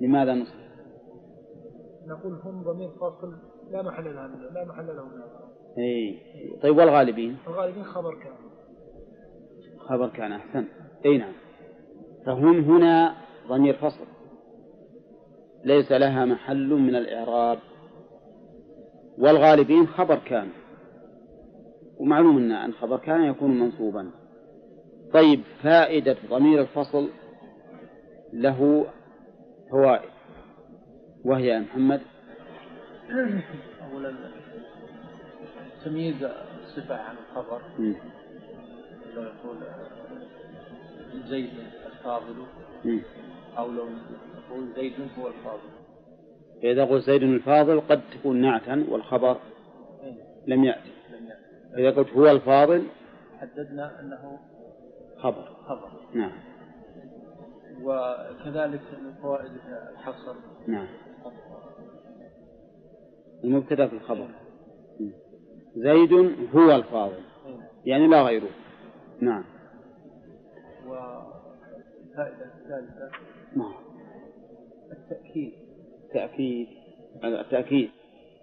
لماذا 0.01 0.35
نصب؟ 0.35 0.61
نقول 2.07 2.33
هم 2.35 2.63
ضمير 2.63 2.89
فاصل 2.89 3.50
لا 3.71 3.83
محل 3.83 4.05
له 4.05 4.27
لا 4.55 4.65
محل 4.65 4.87
له. 4.87 5.09
إي. 5.79 6.19
طيب 6.63 6.77
والغالبين؟ 6.77 7.37
الغالبين 7.47 7.85
خبر 7.85 8.15
كان. 8.15 8.37
خبر 9.79 10.09
كان 10.09 10.33
أحسن. 10.33 10.65
أي 11.07 11.19
نعم. 11.19 11.33
فهم 12.27 12.61
هنا 12.61 13.15
ضمير 13.49 13.75
فصل. 13.75 14.05
ليس 15.65 15.93
لها 15.93 16.25
محل 16.25 16.69
من 16.69 16.97
الإعراب. 16.97 17.59
والغالبين 19.19 19.87
خبر 19.87 20.19
كان. 20.19 20.49
ومعلوم 21.99 22.37
أن 22.37 22.53
أن 22.53 22.73
خبر 22.73 22.97
كان 22.97 23.25
يكون 23.25 23.59
منصوبا. 23.59 24.11
طيب 25.13 25.41
فائدة 25.63 26.17
ضمير 26.31 26.61
الفصل 26.61 27.09
له 28.33 28.87
فوائد 29.71 30.11
وهي 31.25 31.47
يا 31.47 31.59
محمد 31.59 32.01
أولا 33.93 34.15
تمييز 35.85 36.25
الصفة 36.25 36.97
عن 36.97 37.15
الخبر. 37.17 37.61
لو 39.15 39.23
يقول 39.23 39.57
زيد 41.29 41.51
الفاضل. 41.87 42.47
أو 43.59 43.71
لو 43.71 43.85
يقول 43.85 44.69
زيد 44.77 44.93
هو 45.19 45.29
الفاضل. 45.29 45.71
فإذا 46.63 46.85
قلت 46.85 47.05
زيد 47.05 47.23
الفاضل 47.23 47.81
قد 47.81 48.01
تكون 48.13 48.41
نعتا 48.41 48.87
والخبر 48.89 49.37
إيه، 50.03 50.15
لم 50.47 50.65
يأتي. 50.65 50.91
إذا 51.79 51.91
قلت 51.91 52.13
هو 52.13 52.31
الفاضل 52.31 52.87
حددنا 53.41 54.01
أنه 54.01 54.39
خبر. 55.19 55.45
خبر. 55.69 55.91
نعم. 56.15 56.33
وكذلك 57.83 58.81
من 59.03 59.15
فوائد 59.23 59.51
الحصر. 59.93 60.35
نعم. 60.67 60.87
المبتدا 63.45 63.87
في 63.87 63.93
الخبر. 63.93 64.29
زيد 65.77 66.13
هو 66.55 66.73
الفاضل. 66.77 67.23
يعني 67.85 68.07
لا 68.07 68.23
غيره. 68.23 68.49
نعم. 69.21 69.45
الفائدة 72.11 72.45
الثالثة؟ 72.45 73.11
نعم. 73.57 73.75
التأكيد. 74.93 75.53
تأكيد. 76.15 76.69
التأكيد. 77.25 77.91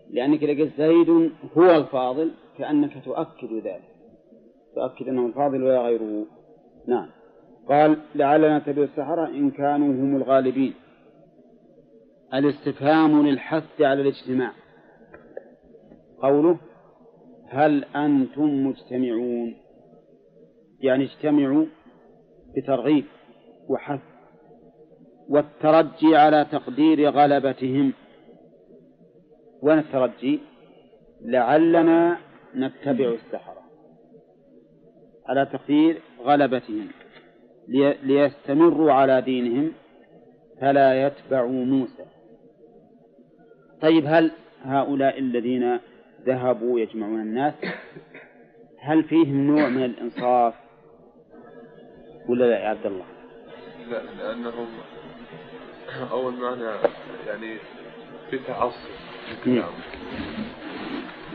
لأنك 0.09 0.43
إذا 0.43 0.63
قلت 0.63 0.73
زيد 0.77 1.31
هو 1.57 1.71
الفاضل 1.71 2.31
كأنك 2.57 3.05
تؤكد 3.05 3.53
ذلك. 3.53 3.83
تؤكد 4.75 5.07
أنه 5.07 5.25
الفاضل 5.25 5.63
ولا 5.63 5.81
غيره. 5.81 6.25
نعم. 6.87 7.09
قال 7.69 7.97
لعلنا 8.15 8.57
نتبع 8.57 8.83
السحرة 8.83 9.27
إن 9.27 9.51
كانوا 9.51 9.87
هم 9.87 10.15
الغالبين. 10.15 10.73
الاستفهام 12.33 13.27
للحث 13.27 13.81
على 13.81 14.01
الاجتماع. 14.01 14.51
قوله 16.21 16.57
هل 17.49 17.83
أنتم 17.83 18.67
مجتمعون؟ 18.67 19.55
يعني 20.79 21.03
اجتمعوا 21.03 21.65
بترغيب 22.57 23.05
وحث 23.69 23.99
والترجي 25.29 26.15
على 26.15 26.45
تقدير 26.51 27.09
غلبتهم. 27.09 27.93
وين 29.61 29.79
الترجي؟ 29.79 30.39
لعلنا 31.21 32.17
نتبع 32.55 33.05
السحرة 33.05 33.61
على 35.25 35.45
تقدير 35.45 36.01
غلبتهم. 36.23 36.87
لي- 37.67 37.97
ليستمروا 38.03 38.91
على 38.91 39.21
دينهم 39.21 39.71
فلا 40.61 41.07
يتبعوا 41.07 41.65
موسى. 41.65 42.05
طيب 43.81 44.03
هل 44.07 44.31
هؤلاء 44.61 45.19
الذين 45.19 45.79
ذهبوا 46.27 46.79
يجمعون 46.79 47.21
الناس 47.21 47.53
هل 48.79 49.03
فيهم 49.03 49.47
نوع 49.47 49.69
من 49.69 49.83
الإنصاف 49.83 50.53
ولا 52.27 52.45
لا 52.45 52.59
يا 52.59 52.67
عبد 52.69 52.85
الله؟ 52.85 53.05
لا 53.89 54.01
لأنهم 54.03 54.67
أول 56.11 56.33
معنى 56.33 56.63
يعني 57.27 57.57
في 58.29 58.39
تعصب 58.47 58.89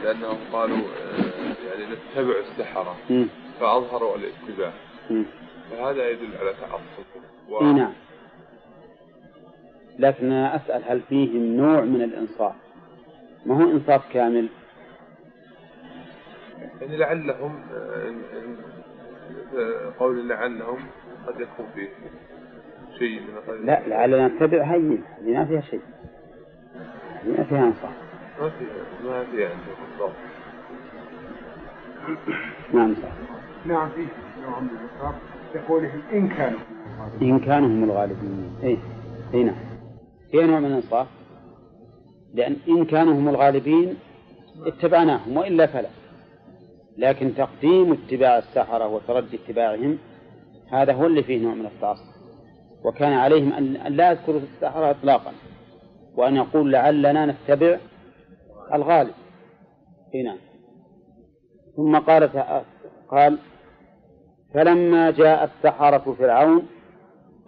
لأنهم 0.05 0.39
قالوا 0.53 0.79
آه، 0.79 1.71
يعني 1.71 1.85
نتبع 1.95 2.35
السحرة. 2.39 2.97
فأظهروا 3.61 4.17
الاتباع. 4.17 4.73
فهذا 5.71 6.11
يدل 6.11 6.37
على 6.41 6.55
تعصب. 6.61 7.05
و... 7.49 7.65
نعم. 7.73 7.93
لكن 9.99 10.27
أنا 10.27 10.57
أسأل 10.57 10.83
هل 10.89 11.01
فيهم 11.09 11.57
نوع 11.57 11.81
من 11.81 12.03
الإنصاف؟ 12.03 12.55
ما 13.47 13.65
هو 13.65 13.71
إنصاف 13.71 14.13
كامل؟ 14.13 14.49
يعني 16.83 16.97
لعلهم 16.97 17.61
آه، 17.75 18.11
إن- 18.11 18.35
إن- 18.35 18.73
قول 20.01 20.29
لعلهم 20.29 20.79
قد 21.27 21.41
يكون 21.41 21.67
فيه 21.75 21.89
شيء 22.99 23.21
من 23.21 23.67
لا 23.67 23.89
لعلنا 23.89 24.29
نتبع 24.29 24.63
هين 24.63 25.03
هذه 25.19 25.33
ما 25.39 25.45
فيها 25.45 25.61
شيء. 25.61 25.81
هذه 27.25 27.37
ما 27.39 27.45
فيها 27.45 27.65
إنصاف 27.67 27.91
ما 28.41 28.49
في 28.51 28.65
ما 29.05 29.25
في 29.25 29.45
عندهم 29.45 29.75
بالضبط 29.91 30.13
نعم 32.75 32.95
صح 32.95 33.13
نعم 33.67 33.89
فيه 33.91 34.07
نوع 34.43 34.61
من 34.61 34.69
الإنصاف 34.69 35.15
لقولهم 35.55 36.03
إن 36.13 36.29
كانوا 36.29 36.59
إن 37.23 37.39
كانوا 37.39 37.69
هم 37.69 37.85
الغالبين 37.85 38.51
إيه 38.63 38.77
إيه 39.35 39.45
نعم. 39.45 39.57
فيها 40.31 40.47
نوع 40.47 40.61
من 40.61 40.67
الإنصاف 40.67 41.07
لأن 42.35 42.57
إن 42.69 42.85
كانوا 42.85 43.15
هم 43.15 43.29
الغالبين 43.29 43.97
اتبعناهم 44.67 45.37
وإلا 45.37 45.67
فلا. 45.67 45.89
لكن 46.99 47.35
تقديم 47.35 47.93
اتباع 47.93 48.39
السحرة 48.39 48.89
وترجي 48.89 49.37
اتباعهم 49.37 49.99
هذا 50.73 50.93
هو 50.93 51.07
اللي 51.07 51.23
فيه 51.23 51.43
نوع 51.43 51.55
من 51.55 51.67
التعصب. 51.67 52.13
وكان 52.85 53.13
عليهم 53.13 53.53
أن 53.53 53.73
لا 53.73 54.11
يذكروا 54.11 54.41
السحرة 54.41 54.91
إطلاقا 54.91 55.33
وأن 56.17 56.37
يقول 56.37 56.73
لعلنا 56.73 57.27
نتبع 57.27 57.79
الغالب. 58.75 59.15
إيه 60.15 60.25
نعم. 60.25 60.39
ثم 61.77 61.99
قال 61.99 62.31
قال 63.11 63.39
فلما 64.55 65.11
جاء 65.11 65.45
السحرة 65.45 66.15
فرعون 66.19 66.67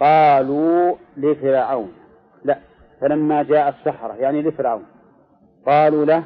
قالوا 0.01 0.97
لفرعون. 1.17 1.93
لا 2.45 2.59
فلما 3.01 3.43
جاء 3.43 3.69
السحرة 3.69 4.15
يعني 4.15 4.43
لفرعون. 4.43 4.85
قالوا 5.67 6.05
له 6.05 6.25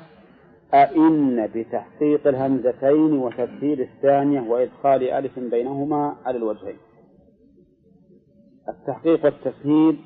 أئن 0.75 1.47
بتحقيق 1.55 2.27
الهمزتين 2.27 3.19
وتبديل 3.19 3.81
الثانية 3.81 4.41
وإدخال 4.41 5.03
ألف 5.11 5.39
بينهما 5.39 6.17
على 6.25 6.39
الوجهين. 6.39 6.77
التحقيق 8.69 9.25
والتسهيل 9.25 9.99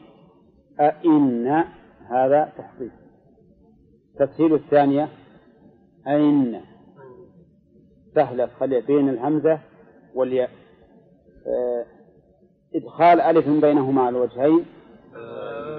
أئن 0.80 1.64
هذا 2.10 2.52
تحقيق. 2.58 2.92
تسهيل 4.18 4.54
الثانية 4.54 5.08
أئن. 6.06 6.60
سهلة 8.14 8.46
خلي 8.46 8.80
بين 8.80 9.08
الهمزة 9.08 9.58
والياء 10.14 10.50
آه، 11.46 11.84
إدخال 12.74 13.20
ألف 13.20 13.48
بينهما 13.48 14.02
على 14.02 14.16
الوجهين. 14.16 14.64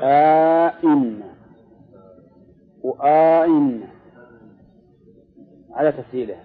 آئن. 0.02 1.24
وآئن. 2.84 3.93
على 5.74 5.92
تسهيلها 5.92 6.44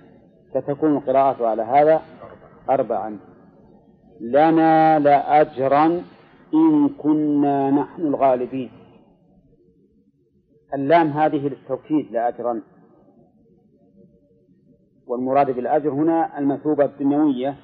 فتكون 0.55 0.97
القراءة 0.97 1.47
على 1.47 1.63
هذا 1.63 2.03
أربعا. 2.71 3.19
لنا 4.21 4.99
لأجرا 4.99 6.03
إن 6.55 6.89
كنا 6.89 7.71
نحن 7.71 8.03
الغالبين. 8.03 8.71
اللام 10.75 11.07
هذه 11.07 11.49
للتوكيد 11.49 12.13
لأجرا. 12.13 12.63
والمراد 15.07 15.51
بالأجر 15.51 15.91
هنا 15.91 16.39
المثوبة 16.39 16.85
الدنيوية 16.85 17.57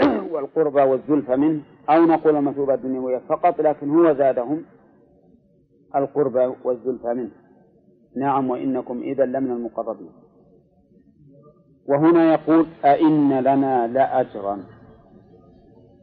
والقربى 0.32 0.82
والزلفى 0.82 1.36
منه 1.36 1.62
أو 1.90 2.04
نقول 2.04 2.36
المثوبة 2.36 2.74
الدنيوية 2.74 3.18
فقط 3.18 3.60
لكن 3.60 3.90
هو 3.90 4.14
زادهم 4.14 4.64
القربى 5.96 6.54
والزلفى 6.64 7.14
منه. 7.14 7.30
نعم 8.16 8.50
وإنكم 8.50 9.02
إذا 9.02 9.24
لمن 9.24 9.50
المقربين. 9.50 10.25
وهنا 11.88 12.32
يقول 12.32 12.66
أئن 12.84 13.40
لنا 13.40 13.86
لأجرا. 13.86 14.64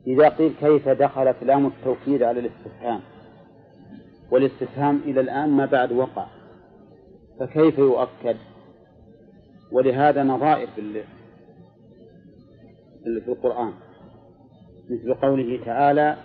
إذا 0.07 0.29
قيل 0.29 0.53
كيف 0.59 0.89
دخلت 0.89 1.43
لام 1.43 1.67
التوكيد 1.67 2.23
على 2.23 2.39
الاستفهام؟ 2.39 3.01
والاستفهام 4.31 5.01
إلى 5.05 5.21
الآن 5.21 5.49
ما 5.49 5.65
بعد 5.65 5.91
وقع. 5.91 6.25
فكيف 7.39 7.77
يؤكد؟ 7.77 8.37
ولهذا 9.71 10.23
نظائر 10.23 10.67
في 10.75 11.03
في 13.03 13.27
القرآن. 13.27 13.73
مثل 14.89 15.13
قوله 15.13 15.65
تعالى 15.65 16.17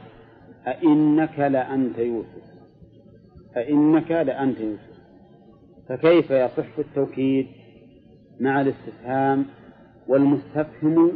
أئنك 0.67 1.39
لأنت 1.39 1.99
يوسف. 1.99 2.49
أئنك 3.57 4.11
لأنت 4.11 4.61
يوسف. 4.61 4.99
فكيف 5.89 6.31
يصح 6.31 6.79
التوكيد؟ 6.79 7.58
مع 8.41 8.61
الاستفهام 8.61 9.47
والمستفهم 10.09 11.13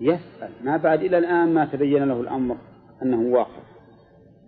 يسأل. 0.00 0.50
ما 0.64 0.76
بعد 0.76 1.02
إلى 1.02 1.18
الآن 1.18 1.54
ما 1.54 1.64
تبين 1.64 2.04
له 2.04 2.20
الأمر 2.20 2.56
أنه 3.02 3.20
واقع. 3.20 3.62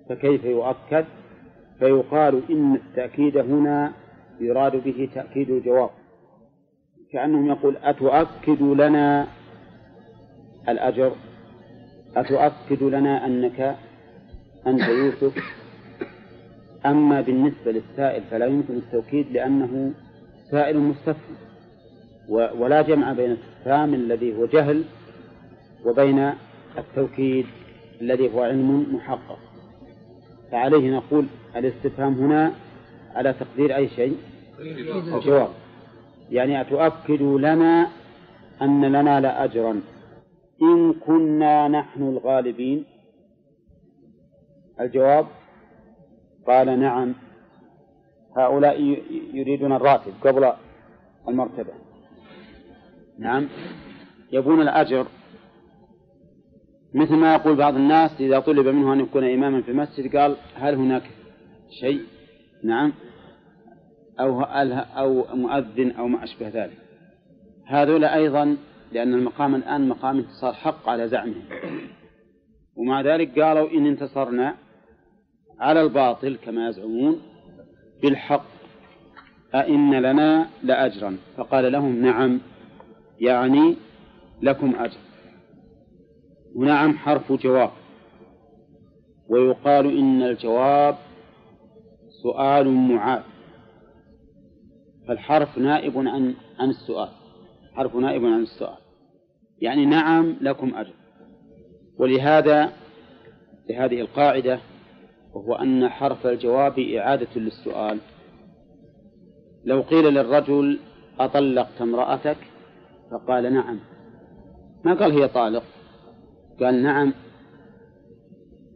فكيف 0.09 0.45
يؤكد؟ 0.45 1.05
فيقال 1.79 2.43
إن 2.51 2.75
التأكيد 2.75 3.37
هنا 3.37 3.93
يراد 4.41 4.85
به 4.85 5.09
تأكيد 5.15 5.51
الجواب. 5.51 5.91
كأنهم 7.13 7.47
يقول 7.47 7.77
أتؤكد 7.77 8.63
لنا 8.63 9.27
الأجر؟ 10.69 11.13
أتؤكد 12.17 12.83
لنا 12.83 13.27
أنك 13.27 13.77
أنت 14.67 14.89
يوسف؟ 14.89 15.35
أما 16.87 17.21
بالنسبة 17.21 17.73
للسائل 17.73 18.23
فلا 18.23 18.47
يمكن 18.47 18.75
التوكيد 18.75 19.33
لأنه 19.33 19.93
سائل 20.51 20.79
مستفهم. 20.79 21.37
ولا 22.31 22.83
جمع 22.83 23.13
بين 23.13 23.31
الاستفهام 23.31 23.95
الذي 23.95 24.37
هو 24.37 24.47
جهل 24.47 24.85
وبين 25.85 26.33
التوكيد 26.79 27.47
الذي 28.01 28.35
هو 28.35 28.43
علم 28.43 28.95
محقق. 28.95 29.39
فعليه 30.51 30.97
نقول 30.97 31.27
الاستفهام 31.57 32.15
هنا 32.15 32.53
على 33.15 33.33
تقدير 33.33 33.77
أي 33.77 33.89
شيء؟ 33.89 34.17
الجواب. 35.15 35.49
يعني 36.31 36.61
أتؤكد 36.61 37.23
لنا 37.23 37.89
أن 38.63 38.85
لنا 38.85 39.21
لأجرا 39.21 39.81
إن 40.63 40.93
كنا 40.93 41.69
نحن 41.69 42.03
الغالبين. 42.03 42.85
الجواب؟ 44.81 45.27
قال 46.47 46.81
نعم. 46.81 47.15
هؤلاء 48.37 48.81
يريدون 49.35 49.73
الراتب 49.73 50.13
قبل 50.25 50.53
المرتبة. 51.29 51.90
نعم. 53.21 53.49
يبون 54.33 54.61
الأجر 54.61 55.07
مثل 56.95 57.15
ما 57.15 57.35
يقول 57.35 57.57
بعض 57.57 57.75
الناس 57.75 58.11
إذا 58.21 58.39
طلب 58.39 58.67
منه 58.67 58.93
أن 58.93 59.01
يكون 59.01 59.25
إماما 59.25 59.63
في 59.63 59.71
المسجد 59.71 60.17
قال 60.17 60.37
هل 60.55 60.75
هناك 60.75 61.03
شيء؟ 61.81 62.01
نعم. 62.65 62.93
أو 64.21 64.43
أو 64.43 65.37
مؤذن 65.37 65.91
أو 65.91 66.09
ما 66.09 66.25
أشبه 66.25 66.49
ذلك. 66.49 66.79
هذول 67.67 68.05
أيضا 68.05 68.57
لأن 68.93 69.15
المقام 69.15 69.55
الآن 69.55 69.89
مقام 69.89 70.19
انتصار 70.19 70.53
حق 70.53 70.89
على 70.89 71.09
زعمهم. 71.09 71.43
ومع 72.77 73.01
ذلك 73.01 73.41
قالوا 73.41 73.71
إن 73.71 73.87
انتصرنا 73.87 74.55
على 75.61 75.83
الباطل 75.83 76.37
كما 76.45 76.69
يزعمون 76.69 77.21
بالحق. 78.03 78.45
أئن 79.55 79.95
لنا 79.95 80.47
لأجرا. 80.63 81.17
فقال 81.37 81.73
لهم 81.73 82.03
نعم. 82.03 82.41
يعني 83.21 83.77
لكم 84.43 84.75
أجر. 84.77 84.99
ونعم 86.55 86.97
حرف 86.97 87.33
جواب. 87.33 87.71
ويقال 89.29 89.99
إن 89.99 90.23
الجواب 90.23 90.97
سؤال 92.23 92.69
معاد. 92.69 93.23
فالحرف 95.09 95.59
نائب 95.59 95.99
عن 95.99 96.35
عن 96.59 96.71
السؤال. 96.71 97.09
حرف 97.75 97.97
نائب 97.97 98.25
عن 98.25 98.43
السؤال. 98.43 98.79
يعني 99.59 99.87
نعم 99.87 100.37
لكم 100.41 100.75
أجر. 100.75 100.95
ولهذا 101.99 102.73
لهذه 103.71 104.01
القاعدة 104.01 104.61
وهو 105.35 105.55
أن 105.55 105.89
حرف 105.89 106.27
الجواب 106.27 106.79
إعادة 106.79 107.29
للسؤال. 107.37 107.99
لو 109.65 109.81
قيل 109.81 110.05
للرجل 110.05 110.79
أطلقت 111.21 111.83
امرأتك 111.83 112.37
فقال 113.11 113.55
نعم. 113.55 113.79
ما 114.85 114.95
قال 114.95 115.13
هي 115.13 115.29
طالق؟ 115.29 115.63
قال 116.61 116.83
نعم. 116.83 117.15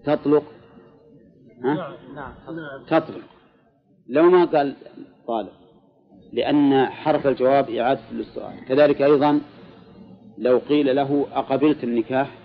تطلق؟ 0.04 0.44
ها؟ 1.64 1.96
نعم 2.14 2.32
تطلق. 2.86 3.24
لو 4.08 4.22
ما 4.22 4.44
قال 4.44 4.76
طالق 5.26 5.52
لأن 6.32 6.86
حرف 6.86 7.26
الجواب 7.26 7.70
إعادة 7.70 8.00
للسؤال. 8.12 8.64
كذلك 8.68 9.02
أيضا 9.02 9.40
لو 10.38 10.58
قيل 10.58 10.96
له 10.96 11.26
أقبلت 11.32 11.84
النكاح؟ 11.84 12.38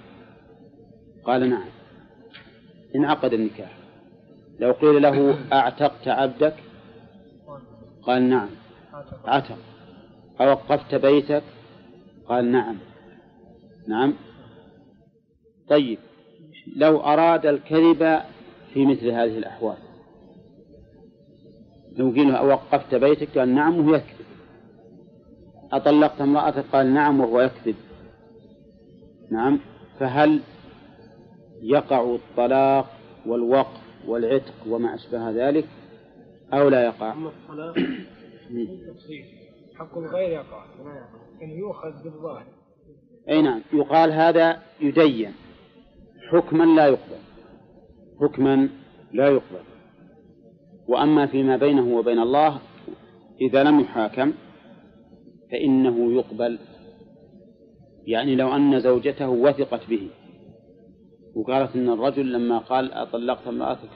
قال 1.24 1.50
نعم. 1.50 1.70
انعقد 2.96 3.34
النكاح. 3.34 3.78
لو 4.60 4.72
قيل 4.72 5.02
له 5.02 5.38
أعتقت 5.54 6.08
عبدك؟ 6.08 6.56
قال 8.02 8.30
نعم. 8.30 8.50
عتق. 9.26 9.58
أوقفت 10.42 10.96
بيتك؟ 10.96 11.44
قال 12.30 12.52
نعم. 12.52 12.78
نعم. 13.88 14.14
طيب. 15.70 15.98
لو 16.76 17.00
أراد 17.00 17.46
الكذب 17.46 18.22
في 18.74 18.86
مثل 18.86 19.08
هذه 19.08 19.38
الأحوال. 19.38 19.78
لو 21.98 22.12
قيل 22.12 22.36
أوقفت 22.36 22.96
بيتك 22.96 23.38
قال 23.38 23.56
نعم 23.56 23.80
وهو 23.80 23.96
يكذب. 23.96 24.26
أطلقت 25.72 26.22
امرأتك 26.22 26.66
قال 26.72 26.94
نعم 26.94 27.20
وهو 27.20 27.42
يكذب. 27.42 27.76
نعم. 29.32 29.60
فهل 30.00 30.40
يقع 31.62 32.16
الطلاق 32.16 32.90
والوقف 33.26 33.82
والعتق 34.08 34.54
وما 34.68 34.96
أشبه 34.96 35.32
ذلك؟ 35.32 35.68
أو 36.54 36.70
لا 36.70 36.86
يقع؟ 36.86 37.14
أما 37.14 37.30
الطلاق 37.30 37.76
حق 39.80 39.98
الغير 39.98 40.30
يقع 40.30 40.66
يعني 41.40 41.58
يؤخذ 41.58 42.04
بالظاهر. 42.04 42.46
أي 43.30 43.42
نعم. 43.42 43.62
يقال 43.74 44.12
هذا 44.12 44.62
يدين. 44.82 45.34
حكما 46.32 46.64
لا 46.64 46.88
يقبل. 46.88 47.20
حكما 48.22 48.70
لا 49.14 49.28
يقبل. 49.28 49.64
وأما 50.88 51.26
فيما 51.26 51.58
بينه 51.58 51.98
وبين 51.98 52.20
الله 52.20 52.60
إذا 53.42 53.64
لم 53.64 53.80
يحاكم 53.80 54.34
فإنه 55.52 56.14
يقبل. 56.14 56.60
يعني 58.06 58.36
لو 58.36 58.56
أن 58.56 58.80
زوجته 58.80 59.30
وثقت 59.30 59.90
به. 59.90 60.10
وقالت 61.36 61.76
إن 61.76 61.90
الرجل 61.90 62.34
لما 62.34 62.58
قال 62.58 62.94
أطلقت 62.94 63.48
امرأتك 63.48 63.90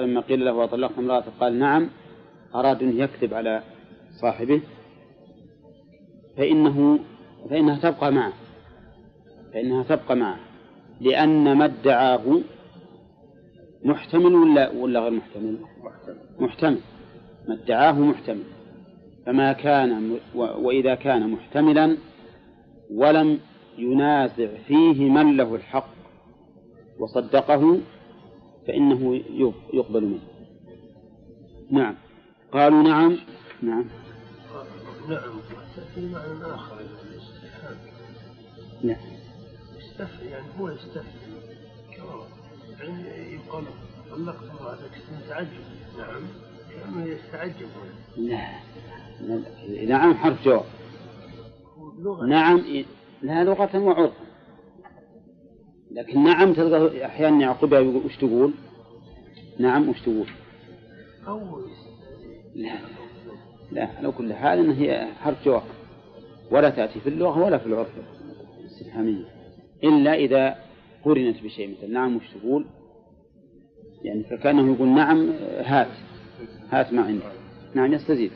لما 0.00 0.20
قيل 0.20 0.44
له 0.44 0.64
أطلقت 0.64 0.98
امرأتك 0.98 1.32
قال 1.40 1.58
نعم 1.58 1.90
أراد 2.54 2.82
أن 2.82 2.98
يكذب 2.98 3.34
على 3.34 3.62
صاحبه. 4.20 4.62
فإنه 6.36 6.98
فإنها 7.50 7.90
تبقى 7.90 8.12
معه. 8.12 8.32
فإنها 9.52 9.82
تبقى 9.82 10.16
معه. 10.16 10.40
لأن 11.00 11.52
ما 11.52 11.64
ادعاه 11.64 12.40
محتمل 13.84 14.34
ولا 14.34 14.70
ولا 14.70 15.00
غير 15.00 15.10
محتمل؟ 15.10 15.58
محتمل. 16.38 16.80
ما 17.48 17.54
ادعاه 17.54 17.92
محتمل. 17.92 18.44
فما 19.26 19.52
كان 19.52 20.18
وإذا 20.34 20.94
كان 20.94 21.30
محتملا 21.30 21.96
ولم 22.90 23.38
ينازع 23.78 24.48
فيه 24.66 25.10
من 25.10 25.36
له 25.36 25.54
الحق 25.54 25.90
وصدقه 26.98 27.80
فإنه 28.66 29.20
يقبل 29.72 30.04
منه. 30.04 30.20
نعم. 31.70 31.94
قالوا 32.52 32.82
نعم. 32.82 33.18
نعم. 33.62 33.84
نعم. 35.08 35.20
تأتي 35.76 36.06
معنى 36.06 36.54
آخر 36.54 36.80
الاستفهام 36.80 37.76
نعم. 38.82 38.96
يستفهم 39.78 40.28
يعني 40.28 40.46
هو 40.60 40.68
يستفهم 40.68 41.04
يعني 42.80 43.34
يقال 43.34 43.64
طلقت 44.10 44.50
امرأتك 44.50 44.90
تعجب 45.28 45.48
نعم. 45.98 46.22
كأنه 46.70 47.04
يستعجب 47.06 47.68
لا 48.16 48.50
نعم 49.86 50.14
حرف 50.14 50.44
جواب 50.44 50.64
نعم 52.28 52.84
لا 53.22 53.44
لغة 53.44 53.78
وعرفا 53.78 54.30
لكن 55.90 56.24
نعم 56.24 56.52
تلقى 56.52 57.06
أحيانا 57.06 57.40
يعقبها 57.40 57.80
يقول 57.80 58.06
وش 58.06 58.16
تقول؟ 58.16 58.52
نعم 59.58 59.88
وش 59.88 60.00
تقول؟ 60.00 60.26
لا 62.54 62.99
لا 63.72 63.88
على 63.98 64.10
كل 64.10 64.34
حال 64.34 64.58
إن 64.58 64.70
هي 64.70 65.08
حرف 65.20 65.44
جواب 65.44 65.62
ولا 66.50 66.70
تأتي 66.70 67.00
في 67.00 67.08
اللغة 67.08 67.44
ولا 67.44 67.58
في 67.58 67.66
العرف 67.66 67.88
الاستفهامية 68.60 69.24
إلا 69.84 70.14
إذا 70.14 70.56
قرنت 71.04 71.42
بشيء 71.42 71.76
مثل 71.78 71.92
نعم 71.92 72.16
وش 72.16 72.22
تقول؟ 72.40 72.64
يعني 74.02 74.24
فكأنه 74.24 74.74
يقول 74.74 74.88
نعم 74.88 75.30
هات 75.64 75.88
هات 76.70 76.92
ما 76.92 77.02
عندي 77.02 77.24
نعم 77.74 77.92
يستزيد. 77.92 78.30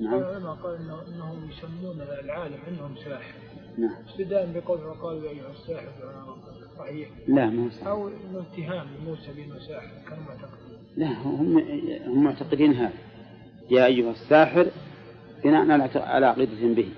نعم. 0.00 0.22
قال 0.22 0.76
إنهم 1.14 1.50
يسمون 1.50 2.00
العالم 2.24 2.56
عندهم 2.66 2.96
ساحر. 2.96 3.34
نعم. 3.78 3.94
ابتداء 4.08 4.52
بقوله 4.54 4.88
وقالوا 4.88 5.24
يا 5.24 5.30
أيها 5.30 5.50
الساحر 5.50 5.88
صحيح. 6.78 7.08
لا 7.28 7.46
ما 7.46 7.64
هو 7.64 7.70
صحيح 7.70 7.86
أو 7.86 8.08
إنه 8.08 8.44
اتهام 8.52 8.86
لموسى 9.00 9.32
بأنه 9.36 9.58
ساحر 9.58 9.90
كانوا 10.08 10.24
معتقدين 10.24 10.78
لا 10.96 11.06
هم 11.06 11.58
هم 12.06 12.24
معتقدين 12.24 12.72
هذا. 12.72 12.92
يا 13.70 13.86
أيها 13.86 14.10
الساحر 14.10 14.66
بناء 15.44 15.90
على 15.96 16.26
عقيدة 16.26 16.74
به. 16.74 16.88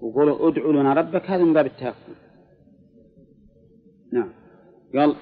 وقولوا 0.00 0.48
ادعوا 0.48 0.72
لنا 0.72 0.94
ربك 0.94 1.30
هذا 1.30 1.44
من 1.44 1.52
باب 1.52 1.66
التهكم 1.66 2.12
نعم. 4.12 4.32
قال 4.94 5.16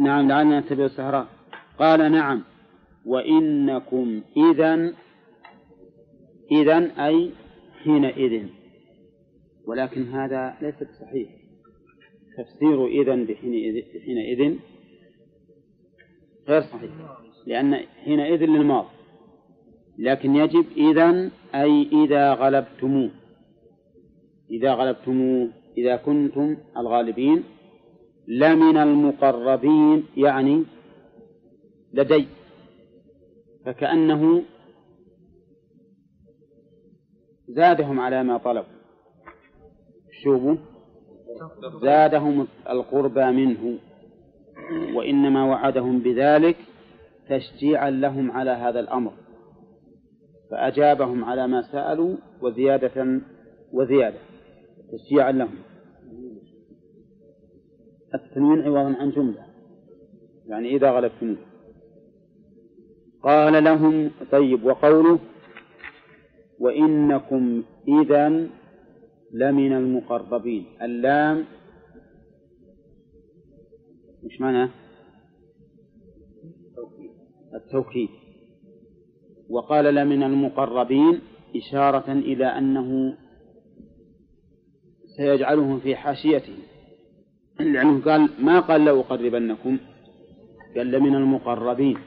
نعم 0.00 0.28
لعلنا 0.28 0.60
نتبع 0.60 0.84
السهراء 0.84 1.26
قال 1.78 2.12
نعم. 2.12 2.44
وإنكم 3.06 4.22
إذا 4.36 4.92
إذا 6.52 7.06
أي 7.06 7.30
حينئذ. 7.82 8.46
ولكن 9.66 10.02
هذا 10.08 10.56
ليس 10.62 10.74
بصحيح. 10.74 11.28
تفسير 12.38 12.86
إذا 12.86 13.14
بحينئذ 13.14 14.58
غير 16.48 16.62
صحيح. 16.62 16.90
لأن 17.46 17.74
حينئذ 18.04 18.44
للماضي. 18.44 18.88
لكن 19.98 20.36
يجب 20.36 20.66
إذا 20.76 21.30
أي 21.54 21.88
إذا 21.92 22.32
غلبتموه 22.32 23.10
إذا 24.50 24.74
غلبتموه 24.74 25.48
إذا 25.78 25.96
كنتم 25.96 26.56
الغالبين 26.76 27.44
لمن 28.28 28.76
المقربين 28.76 30.04
يعني 30.16 30.64
لدي. 31.92 32.26
فكأنه 33.64 34.42
زادهم 37.48 38.00
على 38.00 38.22
ما 38.22 38.38
طلبوا 38.38 38.74
شوفوا. 40.22 40.56
زادهم 41.82 42.46
القربى 42.70 43.24
منه. 43.24 43.78
وإنما 44.94 45.44
وعدهم 45.44 45.98
بذلك 45.98 46.56
تشجيعا 47.28 47.90
لهم 47.90 48.30
على 48.30 48.50
هذا 48.50 48.80
الأمر. 48.80 49.12
فأجابهم 50.54 51.24
على 51.24 51.46
ما 51.46 51.62
سألوا 51.72 52.16
وزيادة 52.40 53.20
وزيادة 53.72 54.18
تشجيعا 54.92 55.32
لهم. 55.32 55.58
التنوين 58.14 58.62
عوضا 58.62 58.96
عن 58.96 59.10
جملة 59.10 59.46
يعني 60.46 60.76
إذا 60.76 60.90
غلبتموه 60.90 61.36
قال 63.22 63.64
لهم 63.64 64.10
طيب 64.32 64.64
وقوله 64.64 65.18
وإنكم 66.58 67.62
إذا 67.88 68.28
لمن 69.32 69.72
المقربين. 69.72 70.66
اللام 70.82 71.44
مش 74.24 74.40
معنى؟ 74.40 74.70
التوكيد. 77.54 78.23
وقال 79.50 79.94
لمن 79.94 80.22
المقربين 80.22 81.20
إشارة 81.56 82.12
إلى 82.12 82.46
أنه 82.46 83.14
سيجعلهم 85.16 85.78
في 85.78 85.96
حاشيته. 85.96 86.56
لأنه 87.60 88.00
قال 88.04 88.28
ما 88.38 88.60
قال 88.60 88.84
لأقربنكم 88.84 89.78
قال 90.76 90.90
لمن 90.90 91.14
المقربين. 91.14 91.98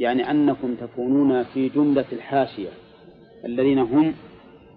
يعني 0.00 0.30
أنكم 0.30 0.74
تكونون 0.74 1.42
في 1.42 1.68
جملة 1.68 2.04
الحاشية 2.12 2.68
الذين 3.44 3.78
هم 3.78 4.14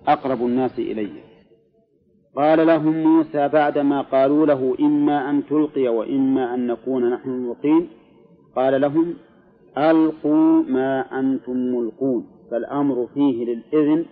أقرب 0.07 0.45
الناس 0.45 0.79
إليه 0.79 1.23
قال 2.35 2.67
لهم 2.67 3.03
موسى 3.03 3.47
بعدما 3.47 4.01
قالوا 4.01 4.45
له 4.45 4.75
إما 4.79 5.29
أن 5.29 5.45
تلقي 5.45 5.87
وإما 5.87 6.53
أن 6.53 6.67
نكون 6.67 7.09
نحن 7.13 7.29
الملقين. 7.29 7.87
قال 8.55 8.81
لهم 8.81 9.13
ألقوا 9.77 10.63
ما 10.63 11.19
أنتم 11.19 11.57
ملقون 11.57 12.27
فالأمر 12.51 13.07
فيه 13.13 13.45
للإذن 13.45 14.05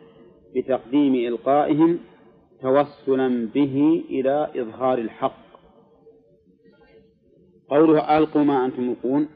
بتقديم 0.55 1.15
إلقائهم 1.15 1.99
توسلا 2.61 3.47
به 3.53 4.03
إلى 4.09 4.51
إظهار 4.55 4.97
الحق. 4.97 5.47
قوله 7.69 8.17
ألقوا 8.17 8.43
ما 8.43 8.65
أنتم 8.65 8.83
ملقون 8.83 9.27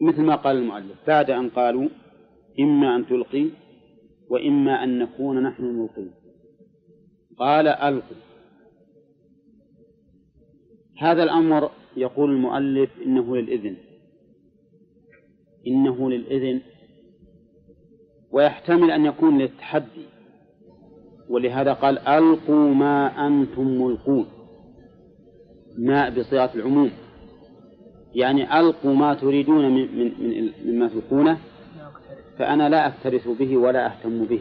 مثل 0.00 0.22
ما 0.22 0.36
قال 0.36 0.56
المؤلف 0.56 1.06
بعد 1.06 1.30
أن 1.30 1.48
قالوا 1.48 1.88
إما 2.60 2.96
أن 2.96 3.06
تلقي 3.06 3.50
وإما 4.30 4.84
أن 4.84 4.98
نكون 4.98 5.42
نحن 5.42 5.64
الملقين 5.64 6.10
قال 7.38 7.68
ألقوا. 7.68 8.16
هذا 10.98 11.22
الأمر 11.22 11.70
يقول 11.96 12.30
المؤلف 12.30 12.90
إنه 13.06 13.36
للإذن. 13.36 13.76
إنه 15.66 16.10
للإذن 16.10 16.60
ويحتمل 18.32 18.90
أن 18.90 19.06
يكون 19.06 19.38
للتحدي. 19.38 20.06
ولهذا 21.28 21.72
قال 21.72 21.98
ألقوا 21.98 22.74
ما 22.74 23.26
أنتم 23.26 23.82
ملقون. 23.82 24.26
ما 25.78 26.08
بصيغة 26.08 26.50
العموم. 26.54 26.90
يعني 28.14 28.60
ألقوا 28.60 28.94
ما 28.94 29.14
تريدون 29.14 29.70
من 29.70 29.98
من 29.98 30.12
من 30.18 30.50
مما 30.64 30.88
تلقونه 30.88 31.38
فأنا 32.38 32.68
لا 32.68 32.86
أكترث 32.86 33.28
به 33.28 33.56
ولا 33.56 33.86
أهتم 33.86 34.24
به. 34.24 34.40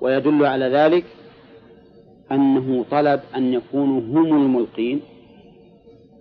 ويدل 0.00 0.46
على 0.46 0.64
ذلك 0.64 1.04
أنه 2.32 2.84
طلب 2.90 3.20
أن 3.36 3.52
يكونوا 3.52 4.00
هم 4.00 4.42
الملقين 4.42 5.00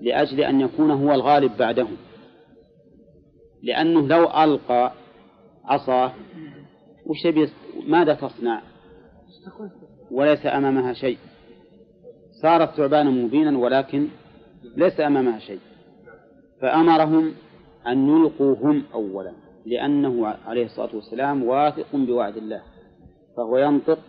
لأجل 0.02 0.42
أن 0.42 0.62
يكون 0.62 0.92
هو 0.92 1.14
الغالب 1.14 1.52
بعدهم. 1.58 1.98
لأنه 3.64 4.08
لو 4.08 4.24
ألقى 4.24 4.92
عصاه 5.66 6.12
وش 7.06 7.28
ماذا 7.88 8.14
تصنع؟ 8.14 8.62
وليس 10.12 10.46
أمامها 10.46 10.94
شيء. 10.94 11.18
صارت 12.42 12.70
ثعبانا 12.70 13.10
مبينا 13.10 13.58
ولكن 13.58 14.08
ليس 14.78 15.00
أمامها 15.00 15.40
شيء. 15.40 15.60
فأمرهم 16.62 17.34
أن 17.88 18.10
يلقوا 18.10 18.56
هم 18.56 18.84
أولا 18.94 19.34
لأنه 19.66 20.28
عليه 20.28 20.66
الصلاة 20.66 20.96
والسلام 20.96 21.44
واثق 21.44 21.96
بوعد 21.96 22.38
الله. 22.38 22.62
فهو 23.38 23.58
ينطق 23.58 24.00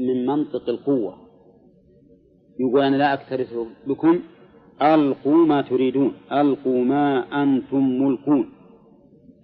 من 0.00 0.26
منطق 0.26 0.68
القوة. 0.68 1.18
يقول 2.60 2.82
أنا 2.82 2.96
لا 2.96 3.14
أكترث 3.14 3.54
بكم. 3.86 4.20
ألقوا 4.82 5.46
ما 5.46 5.62
تريدون. 5.62 6.14
ألقوا 6.32 6.84
ما 6.84 7.42
أنتم 7.42 8.02
ملقون. 8.02 8.53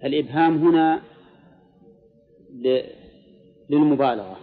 الإبهام 0.03 0.57
هنا 0.57 1.01
للمبالغة. 3.69 4.37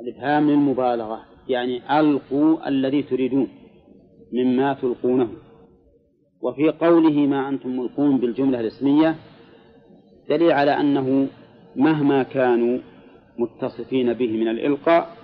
الإبهام 0.00 0.50
للمبالغة 0.50 1.24
يعني 1.48 2.00
ألقوا 2.00 2.68
الذي 2.68 3.02
تريدون 3.02 3.48
مما 4.32 4.74
تلقونه. 4.74 5.28
وفي 6.40 6.68
قوله 6.68 7.26
ما 7.26 7.48
أنتم 7.48 7.78
ملقون 7.78 8.18
بالجملة 8.18 8.60
الإسمية 8.60 9.16
دليل 10.28 10.52
على 10.52 10.70
أنه 10.70 11.28
مهما 11.76 12.22
كانوا 12.22 12.78
متصفين 13.38 14.12
به 14.12 14.32
من 14.32 14.48
الإلقاء 14.48 15.16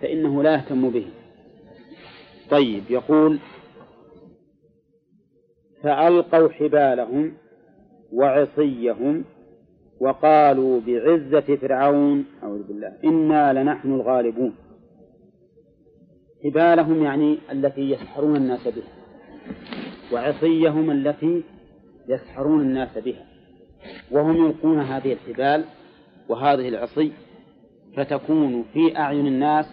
فإنه 0.00 0.42
لا 0.42 0.54
يهتم 0.54 0.90
به. 0.90 1.06
طيب 2.50 2.82
يقول 2.90 3.38
فألقوا 5.82 6.48
حبالهم 6.48 7.32
وعصيهم 8.14 9.24
وقالوا 10.00 10.80
بعزة 10.80 11.56
فرعون 11.56 12.24
أعوذ 12.42 12.62
بالله 12.62 12.92
إنا 13.04 13.62
لنحن 13.62 13.92
الغالبون. 13.92 14.54
حبالهم 16.44 17.02
يعني 17.02 17.38
التي 17.52 17.80
يسحرون 17.80 18.36
الناس 18.36 18.68
بها 18.68 18.92
وعصيهم 20.12 20.90
التي 20.90 21.42
يسحرون 22.08 22.60
الناس 22.60 22.98
بها. 22.98 23.26
وهم 24.10 24.36
يلقون 24.36 24.80
هذه 24.80 25.12
الحبال 25.12 25.64
وهذه 26.28 26.68
العصي 26.68 27.12
فتكون 27.96 28.64
في 28.72 28.98
أعين 28.98 29.26
الناس 29.26 29.66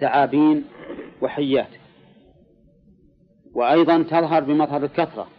ثعابين 0.00 0.64
وحيات. 1.22 1.70
وأيضا 3.54 4.02
تظهر 4.02 4.44
بمظهر 4.44 4.84
الكثرة 4.84 5.35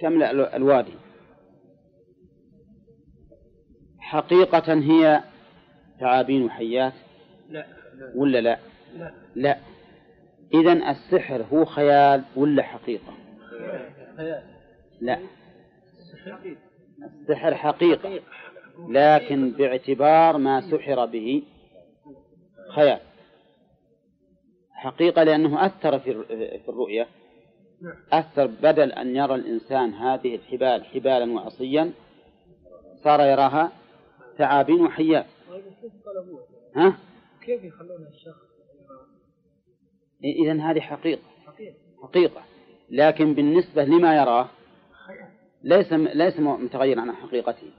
تملأ 0.00 0.56
الوادي. 0.56 0.94
حقيقة 3.98 4.74
هي 4.74 5.22
ثعابين 6.00 6.44
وحيات؟ 6.44 6.92
لا 7.48 7.66
ولا 8.14 8.40
لا؟ 8.40 8.58
لا. 8.96 9.14
لا. 9.34 9.58
إذا 10.54 10.72
السحر 10.72 11.44
هو 11.52 11.64
خيال 11.64 12.22
ولا 12.36 12.62
حقيقة؟ 12.62 13.14
خيال. 14.16 14.42
لا. 15.00 15.18
السحر 17.20 17.54
حقيقة. 17.54 18.20
لكن 18.88 19.50
باعتبار 19.50 20.38
ما 20.38 20.60
سحر 20.60 21.06
به 21.06 21.42
خيال. 22.74 23.00
حقيقة 24.72 25.22
لأنه 25.22 25.66
أثر 25.66 25.98
في 25.98 26.12
في 26.58 26.68
الرؤية. 26.68 27.06
أثر 28.12 28.46
بدل 28.46 28.92
أن 28.92 29.16
يرى 29.16 29.34
الإنسان 29.34 29.94
هذه 29.94 30.34
الحبال 30.34 30.84
حبالا 30.84 31.32
وعصيا 31.32 31.92
صار 33.04 33.20
يراها 33.20 33.72
ثعابين 34.38 34.80
وحيات؟ 34.80 35.26
ها؟ 36.76 36.98
كيف 37.42 37.64
يخلون 37.64 38.06
الشخص؟ 38.06 38.44
إذا 40.24 40.62
هذه 40.62 40.80
حقيقة. 40.80 41.22
حقيقة. 42.02 42.42
لكن 42.90 43.34
بالنسبة 43.34 43.84
لما 43.84 44.16
يراه 44.16 44.48
ليس 45.62 45.92
ليس 45.92 46.38
متغير 46.38 47.00
عن 47.00 47.12
حقيقته. 47.12 47.70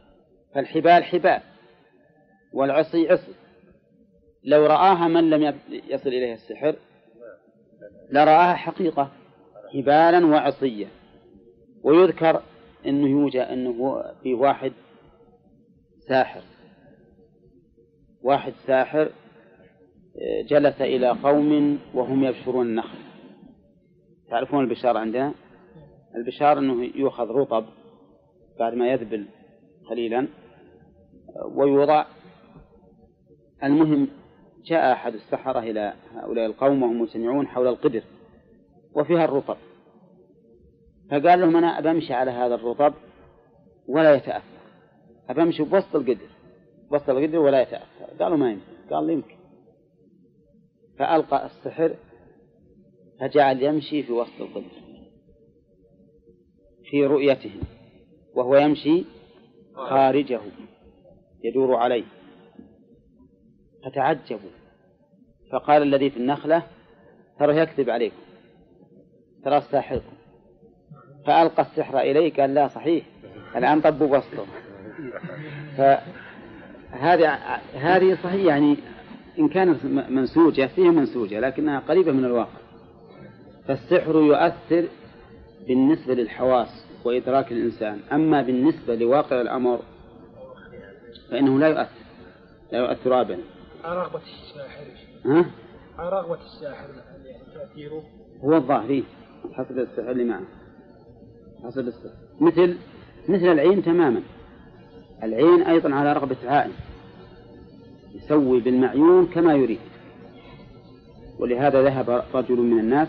فالحبال 0.54 1.04
حبال 1.04 1.42
والعصي 2.54 3.10
عصي. 3.10 3.34
لو 4.44 4.66
رآها 4.66 5.08
من 5.08 5.30
لم 5.30 5.60
يصل 5.70 6.10
إليه 6.10 6.34
السحر 6.34 6.76
لرآها 8.12 8.54
حقيقة. 8.54 9.12
حبالا 9.74 10.26
وعصية. 10.26 10.88
ويذكر 11.84 12.42
أنه 12.86 13.08
يوجد 13.08 13.40
أنه 13.40 14.04
في 14.24 14.34
واحد 14.34 14.72
ساحر. 16.08 16.42
واحد 18.24 18.54
ساحر 18.68 19.10
جلس 20.50 20.82
إلى 20.82 21.10
قوم 21.10 21.80
وهم 21.94 22.24
يبشرون 22.24 22.66
النخل. 22.66 22.98
تعرفون 24.30 24.64
البشار 24.64 24.98
عندنا 24.98 25.34
البشار 26.16 26.60
أنه 26.60 26.84
يؤخذ 26.96 27.28
رطب 27.28 27.66
بعد 28.60 28.74
ما 28.74 28.88
يذبل 28.88 29.26
قليلا 29.90 30.28
ويوضع. 31.56 32.06
المهم 33.64 34.08
جاء 34.66 34.92
أحد 34.92 35.14
السحرة 35.14 35.60
إلى 35.60 35.94
هؤلاء 36.14 36.46
القوم 36.46 36.84
وهم 36.84 37.02
مجتمعون 37.02 37.48
حول 37.48 37.68
القدر. 37.68 38.04
وفيها 38.96 39.26
الرطب. 39.26 39.58
فقال 41.12 41.40
لهم 41.40 41.56
أنا 41.56 41.80
أبمشي 41.80 42.14
على 42.14 42.32
هذا 42.32 42.56
الرطب 42.56 42.94
ولا 43.88 44.16
يتأثر. 44.16 44.56
أبمشي 45.30 45.64
بوسط 45.64 45.96
القدر 45.96 46.28
بوسط 46.92 47.10
القدر 47.10 47.40
ولا 47.40 47.62
يتأثر. 47.62 48.06
قالوا 48.20 48.38
ما 48.38 48.52
يمكن 48.52 48.94
قال 48.96 49.10
يمكن. 49.10 49.36
فألقى 51.00 51.46
السحر 51.46 51.96
فجعل 53.20 53.64
يمشي 53.64 54.04
في 54.04 54.12
وسط 54.12 54.42
الظل 54.42 54.66
في 56.84 57.06
رؤيتهم 57.06 57.62
وهو 58.36 58.56
يمشي 58.56 59.06
خارجه 59.74 60.42
يدور 61.44 61.76
عليه. 61.76 62.06
فتعجبوا. 63.86 64.50
فقال 65.52 65.82
الذي 65.82 66.10
في 66.10 66.18
النخلة 66.18 66.64
ترى 67.40 67.58
يكذب 67.58 67.90
عليكم. 67.90 68.16
ترى 69.46 69.62
ساحركم 69.62 70.14
فألقى 71.26 71.62
السحر 71.62 72.00
إليه 72.00 72.34
قال 72.34 72.54
لا 72.54 72.68
صحيح. 72.68 73.06
الآن 73.56 73.82
طبوا 73.82 74.18
وسطه. 74.18 74.46
فهذه 75.78 77.34
هذه 77.74 78.18
صحيح 78.24 78.46
يعني 78.46 78.78
إن 79.40 79.50
كانت 79.50 79.86
منسوجة 79.86 80.66
فيها 80.66 80.92
منسوجة 80.92 81.40
لكنها 81.40 81.80
قريبة 81.80 82.12
من 82.12 82.26
الواقع. 82.26 82.60
فالسحر 83.68 84.16
يؤثر 84.16 84.88
بالنسبة 85.68 86.14
للحواس 86.14 86.86
وإدراك 87.04 87.52
الإنسان. 87.52 88.00
أما 88.12 88.42
بالنسبة 88.42 88.96
لواقع 88.96 89.42
الأمر 89.42 89.80
فإنه 91.32 91.60
لا 91.60 91.68
يؤثر 91.68 92.06
لا 92.72 92.80
يؤثر 92.80 93.22
أبدا. 93.22 93.40
رغبة 93.86 94.20
الساحر. 94.20 94.86
ها؟ 95.26 95.46
رغبة 96.00 96.40
الساحر 96.46 96.88
يعني 97.26 97.40
تأثيره. 97.54 98.04
هو 98.44 98.56
الظاهري. 98.56 99.04
حسب 99.54 99.80
السحر 99.80 100.12
اللي 100.12 100.24
معه 100.24 100.42
حسب 101.64 101.88
السحر 101.88 102.16
مثل 102.42 102.78
مثل 103.30 103.46
العين 103.46 103.84
تماما. 103.84 104.22
العين 105.24 105.62
أيضا 105.62 105.96
على 105.96 106.14
رغبة 106.14 106.36
عائن 106.46 106.72
يسوي 108.16 108.60
بالمعيون 108.60 109.28
كما 109.28 109.54
يريد. 109.54 109.80
ولهذا 111.40 111.84
ذهب 111.84 112.24
رجل 112.34 112.58
من 112.58 112.80
الناس 112.80 113.08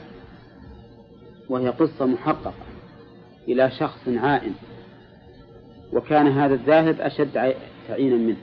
وهي 1.49 1.69
قصة 1.69 2.07
محققة 2.07 2.55
إلى 3.49 3.71
شخص 3.71 4.09
عائن 4.09 4.53
وكان 5.93 6.27
هذا 6.27 6.55
الذاهب 6.55 7.01
أشد 7.01 7.55
تعينا 7.89 8.17
منه. 8.17 8.37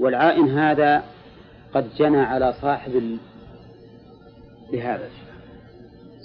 والعائن 0.00 0.48
هذا 0.58 1.04
قد 1.74 1.94
جنى 1.98 2.20
على 2.20 2.52
صاحب 2.52 3.18
لهذا 4.72 5.10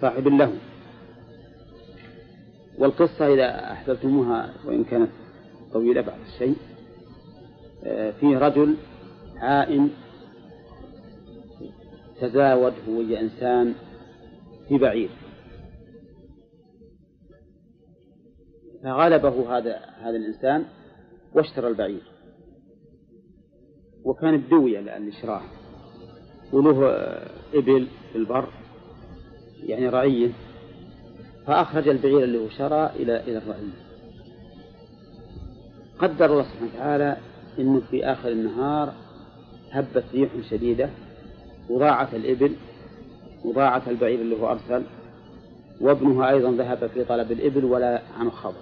صاحب 0.01 0.27
له 0.27 0.53
والقصة 2.77 3.33
إذا 3.33 3.71
أحببتموها 3.71 4.53
وإن 4.65 4.83
كانت 4.83 5.09
طويلة 5.73 6.01
بعض 6.01 6.19
الشيء 6.33 6.55
آه، 7.83 8.11
فيه 8.11 8.37
رجل 8.37 8.75
عائن 9.37 9.89
تزاود 12.21 12.73
هو 12.89 13.01
إنسان 13.01 13.73
في 14.67 14.77
بعير. 14.77 15.09
فغلبه 18.83 19.57
هذا 19.57 19.75
هذا 19.77 20.17
الإنسان 20.17 20.65
واشترى 21.33 21.67
البعير. 21.67 22.03
وكان 24.03 24.37
بدوية 24.37 24.79
اللي 24.97 25.11
شراه 25.11 25.41
وله 26.53 26.87
إبل 27.53 27.87
في 28.11 28.17
البر. 28.17 28.60
يعني 29.63 29.89
رعية 29.89 30.29
فأخرج 31.47 31.87
البعير 31.87 32.23
اللي 32.23 32.37
هو 32.37 32.49
شرى 32.49 32.91
إلى 32.95 33.19
إلى 33.19 33.37
الرعية. 33.37 33.91
قدر 35.99 36.25
الله 36.25 36.43
سبحانه 36.43 36.71
وتعالى 36.73 37.17
أنه 37.59 37.79
في 37.79 38.05
آخر 38.05 38.29
النهار 38.29 38.93
هبت 39.71 40.03
ريح 40.13 40.31
شديدة 40.49 40.89
وضاعت 41.69 42.13
الإبل 42.13 42.55
وضاعت 43.45 43.87
البعير 43.87 44.21
اللي 44.21 44.41
هو 44.41 44.51
أرسل 44.51 44.83
وابنها 45.81 46.29
أيضا 46.29 46.51
ذهب 46.51 46.87
في 46.87 47.03
طلب 47.03 47.31
الإبل 47.31 47.65
ولا 47.65 48.01
عن 48.17 48.31
خبر. 48.31 48.61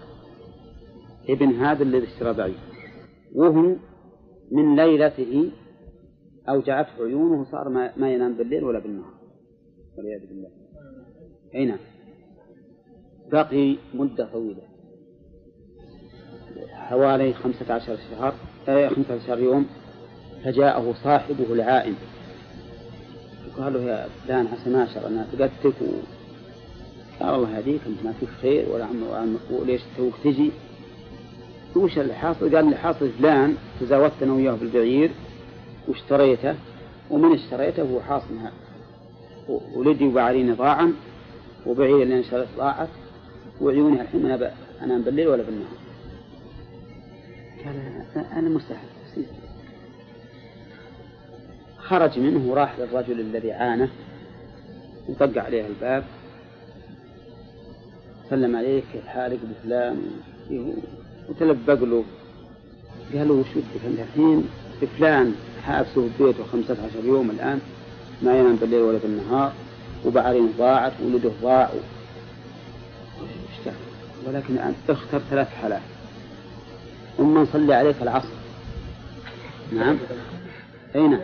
إبن 1.30 1.48
هذا 1.48 1.84
الذي 1.84 2.08
اشترى 2.08 2.34
بعير. 2.34 2.60
وهو 3.36 3.76
من 4.52 4.76
ليلته 4.76 5.52
أوجعته 6.50 7.04
عيونه 7.04 7.46
صار 7.52 7.70
ما 7.98 8.14
ينام 8.14 8.38
بالليل 8.38 8.64
ولا 8.64 8.80
بالنهار. 8.80 9.14
والعياذ 9.98 10.28
بالله. 10.28 10.50
أي 11.56 11.66
نعم. 11.66 11.80
بقي 13.32 13.76
مدة 13.94 14.26
طويلة. 14.34 14.62
حوالي 16.74 17.34
خمسة 17.34 17.74
عشر 17.74 17.98
شهر 18.12 18.34
آه 18.68 18.90
خمسة 18.90 19.14
عشر 19.24 19.40
يوم 19.40 19.66
فجاءه 20.44 20.94
صاحبه 21.04 21.54
العائن 21.54 21.96
قال 23.58 23.74
له 23.74 23.82
يا 23.82 24.08
فلان 24.26 24.48
عسى 24.48 24.70
ما 24.70 24.88
شر 24.94 25.08
أنا 25.08 25.24
فقدتك 25.24 25.82
و... 25.82 25.86
قال 27.20 27.36
الله 27.36 27.58
يهديك 27.58 27.82
أنت 27.88 28.06
ما 28.06 28.14
فيك 28.20 28.30
خير 28.30 28.70
ولا 28.70 28.86
عم 28.86 29.38
وليش 29.52 29.82
توك 29.98 30.14
تجي؟ 30.24 30.52
وش 31.76 31.98
اللي 31.98 32.14
حاصل؟ 32.14 32.56
قال 32.56 32.66
اللي 32.66 32.76
حاصل 32.76 33.10
فلان 33.10 33.56
تزاودت 33.80 34.24
أنا 34.24 34.34
وياه 34.34 34.52
بالبعير 34.52 35.12
واشتريته 35.88 36.56
ومن 37.10 37.34
اشتريته 37.34 37.84
هو 37.84 38.02
حاصل 38.02 38.36
ولدي 39.76 40.08
وبعريني 40.08 40.52
ضاعا 40.52 40.94
وبعير 41.66 42.04
اللي 42.04 42.18
انشريت 42.18 42.48
ضاعت 42.58 42.90
وعيوني 43.62 44.02
الحين 44.02 44.26
أنا 44.26 44.52
أنام 44.84 45.02
بالليل 45.02 45.28
ولا 45.28 45.44
بالنهار. 45.44 45.78
قال 48.16 48.26
أنا 48.32 48.50
مستحيل. 48.50 49.26
خرج 51.78 52.20
منه 52.20 52.52
وراح 52.52 52.80
للرجل 52.80 53.20
الذي 53.20 53.52
عانه 53.52 53.90
وطق 55.10 55.44
عليه 55.44 55.68
الباب. 55.68 56.04
سلم 58.30 58.56
عليه 58.56 58.82
كيف 58.94 59.08
حالك 59.08 59.40
بفلان 59.44 60.02
وتلبق 61.30 61.84
له. 61.84 62.04
قال 63.14 63.28
له 63.28 63.34
وش 63.34 63.48
ودك 63.56 63.86
انت 63.86 64.00
الحين 64.00 64.50
بفلان 64.82 65.36
حابسه 65.64 66.10
في 66.18 66.24
بيته 66.24 66.44
خمسة 66.44 66.78
عشر 66.86 67.06
يوم 67.06 67.30
الآن 67.32 67.60
ما 68.22 68.40
ينام 68.40 68.56
بالليل 68.56 68.82
ولا 68.82 68.98
بالنهار. 68.98 69.54
وبعرين 70.06 70.54
ضاعت 70.58 70.94
ولده 71.02 71.32
ضاع 71.42 71.70
ولكن 74.28 74.54
الآن 74.54 74.74
اختر 74.90 75.20
ثلاث 75.20 75.48
حالات. 75.48 75.82
أما 77.20 77.42
نصلي 77.42 77.74
عليك 77.74 78.02
العصر. 78.02 78.34
نعم. 79.74 79.98
أي 80.96 81.08
نعم. 81.08 81.22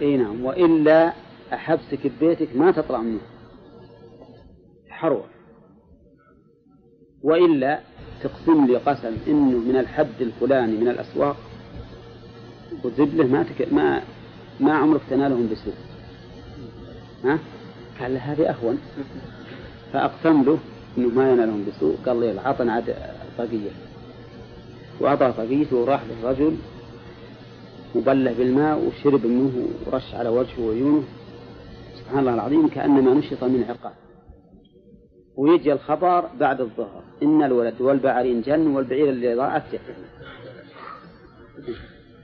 نعم. 0.00 0.44
وإلا 0.44 1.12
أحبسك 1.52 2.06
ببيتك 2.06 2.56
ما 2.56 2.70
تطلع 2.70 2.98
منه. 2.98 3.20
حروة. 4.88 5.24
وإلا 7.22 7.80
تقسم 8.22 8.66
لي 8.66 8.76
قسم 8.76 9.16
إنه 9.26 9.58
من 9.58 9.76
الحد 9.76 10.20
الفلاني 10.20 10.76
من 10.76 10.88
الأسواق. 10.88 11.36
وزبله 12.84 13.26
ما 13.26 13.42
تك... 13.42 13.72
ما 13.72 14.02
ما 14.60 14.74
عمرك 14.74 15.00
تنالهم 15.10 15.48
بسوء. 15.52 15.74
ها؟ 17.24 17.38
قال 18.00 18.16
هذه 18.16 18.50
أهون. 18.50 18.78
فأقسم 19.92 20.42
له 20.42 20.58
إنه 20.98 21.08
ما 21.08 21.32
ينالهم 21.32 21.64
بسوء. 21.68 21.96
قال 22.06 22.20
لي 22.20 22.40
عطنا 22.40 22.72
عاد 22.72 22.94
طاقية. 23.38 23.70
وأعطاه 25.00 25.30
طاقيته 25.30 25.76
وراح 25.76 26.02
للرجل 26.04 26.56
وبله 27.94 28.32
بالماء 28.32 28.78
وشرب 28.78 29.26
منه 29.26 29.68
ورش 29.86 30.14
على 30.14 30.28
وجهه 30.28 30.60
وعيونه. 30.60 31.04
سبحان 31.98 32.18
الله 32.18 32.34
العظيم 32.34 32.68
كأنما 32.68 33.14
نشط 33.14 33.44
من 33.44 33.64
عقاب 33.68 33.92
ويجي 35.36 35.72
الخبر 35.72 36.30
بعد 36.40 36.60
الظهر. 36.60 37.02
إن 37.22 37.42
الولد 37.42 37.80
والبعرين 37.80 38.42
جن 38.42 38.66
والبعير 38.66 39.08
اللي 39.08 39.34
ضاعت 39.34 39.62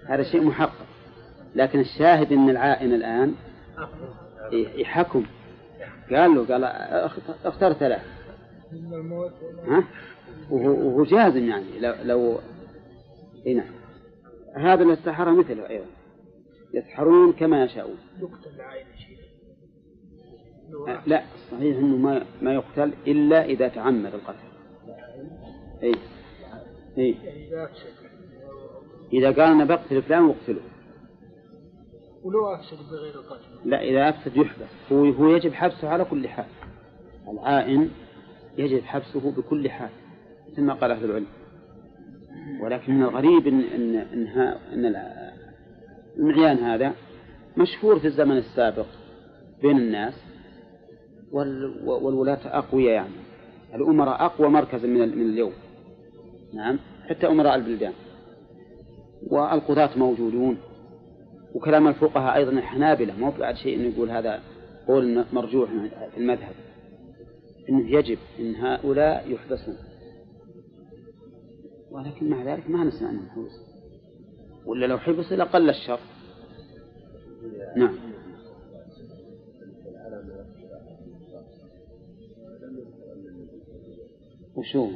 هذا 0.09 0.23
شيء 0.23 0.45
محقق. 0.45 0.87
لكن 1.55 1.81
الشاهد 1.81 2.33
أن 2.33 2.51
العائن 2.51 2.95
الآن 2.95 3.35
يحكم 4.53 5.25
قال 6.11 6.35
له 6.35 6.47
قال 6.47 6.65
اختار 7.45 7.73
ثلاث 7.73 8.03
ها؟ 9.67 9.85
وهو 10.51 11.05
جازم 11.05 11.49
يعني 11.49 11.81
لو 11.81 11.95
لو 12.03 12.39
اي 13.47 13.55
نعم. 13.55 13.75
هذا 14.57 14.83
السحرة 14.83 15.31
مثله 15.31 15.69
أيضا. 15.69 15.87
يسحرون 16.75 17.33
كما 17.33 17.65
يشاءون. 17.65 17.97
لا 21.07 21.23
صحيح 21.51 21.77
إنه 21.77 21.97
ما 21.97 22.25
ما 22.43 22.55
يقتل 22.55 22.93
إلا 23.07 23.45
إذا 23.45 23.69
تعمد 23.69 24.15
القتل. 24.15 24.49
اي 25.83 25.95
اي 26.99 27.17
إذا 29.13 29.31
قال 29.31 29.41
أنا 29.41 29.65
بقتل 29.65 30.03
فلان 30.03 30.23
واقتله 30.23 30.61
ولو 32.25 32.55
أفسد 32.55 32.77
بغير 32.91 33.15
القتل 33.15 33.71
لا 33.71 33.83
إذا 33.83 34.09
أفسد 34.09 34.37
يحبس. 34.37 34.93
هو 34.93 35.05
هو 35.05 35.29
يجب 35.29 35.53
حبسه 35.53 35.89
على 35.89 36.05
كل 36.05 36.29
حال. 36.29 36.47
العائن 37.29 37.91
يجب 38.59 38.83
حبسه 38.83 39.31
بكل 39.31 39.71
حال 39.71 39.91
مثل 40.53 40.63
ما 40.63 40.75
قال 40.75 40.91
أهل 40.91 41.05
العلم. 41.05 41.27
ولكن 42.63 43.03
الغريب 43.03 43.47
ان 43.47 43.61
ان 43.61 43.97
إن, 43.97 44.27
إن 44.73 45.03
المعيان 46.17 46.59
هذا 46.59 46.93
مشهور 47.57 47.99
في 47.99 48.07
الزمن 48.07 48.37
السابق 48.37 48.87
بين 49.63 49.77
الناس 49.77 50.15
والولاة 51.85 52.59
أقوياء 52.59 52.95
يعني. 52.95 53.15
الأمراء 53.75 54.25
أقوى 54.25 54.49
مركزا 54.49 54.87
من 54.89 55.19
من 55.19 55.31
اليوم. 55.31 55.53
نعم 56.55 56.79
حتى 57.09 57.27
أمراء 57.27 57.55
البلدان. 57.55 57.93
والقضاة 59.31 59.99
موجودون. 59.99 60.59
وكلام 61.55 61.89
الفقهاء 61.89 62.37
أيضا 62.37 62.53
الحنابلة 62.53 63.17
مو 63.17 63.31
بعد 63.31 63.57
شيء 63.57 63.77
إنه 63.77 63.95
يقول 63.95 64.11
هذا 64.11 64.43
قول 64.89 65.25
مرجوح 65.33 65.71
في 66.15 66.17
المذهب. 66.17 66.55
إنه 67.69 67.91
يجب 67.91 68.19
إن 68.39 68.55
هؤلاء 68.55 69.31
يحبسون 69.31 69.77
ولكن 71.91 72.31
مع 72.31 72.43
ذلك 72.43 72.71
ما 72.71 72.85
نسمع 72.85 73.11
أنهم 73.11 73.29
حبسوا 73.29 73.73
ولا 74.67 74.87
لو 74.87 74.99
حبسوا 74.99 75.37
لقل 75.37 75.71
الشر. 75.71 75.99
نعم. 77.77 77.99
وشو؟ 84.55 84.91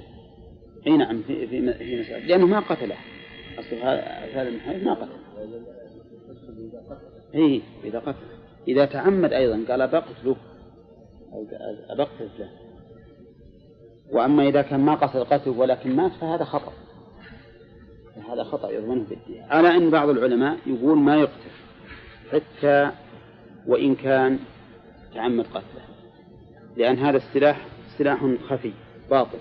أي 0.86 0.96
نعم 0.96 1.22
في 1.22 1.46
في 1.46 1.60
مسألة. 1.60 2.26
لأنه 2.26 2.46
ما 2.46 2.60
قتله. 2.60 2.96
أصل 3.58 3.76
هذا 3.76 4.48
المحيط 4.48 4.84
ما 4.84 4.94
قتله. 4.94 5.26
اي 7.36 7.62
إذا 7.84 7.98
قتل. 7.98 8.26
إذا 8.68 8.84
تعمد 8.84 9.32
أيضا 9.32 9.64
قال 9.68 9.88
بقتله 9.88 10.36
أو 11.32 11.46
أبقتل 11.90 12.28
له 12.38 12.50
وأما 14.12 14.48
إذا 14.48 14.62
كان 14.62 14.80
ما 14.80 14.94
قصد 14.94 15.16
قتله 15.16 15.58
ولكن 15.58 15.96
مات 15.96 16.12
فهذا 16.12 16.44
خطأ. 16.44 16.72
هذا 18.32 18.44
خطأ 18.44 18.70
يضمنه 18.70 19.04
بالدية 19.08 19.42
على 19.42 19.68
أن 19.68 19.90
بعض 19.90 20.08
العلماء 20.08 20.58
يقول 20.66 20.98
ما 20.98 21.16
يقتل 21.16 21.50
حتى 22.32 22.90
وإن 23.66 23.94
كان 23.94 24.38
تعمد 25.14 25.46
قتله. 25.46 25.86
لأن 26.76 26.98
هذا 26.98 27.16
السلاح 27.16 27.66
سلاح 27.98 28.26
خفي 28.48 28.72
باطل. 29.10 29.38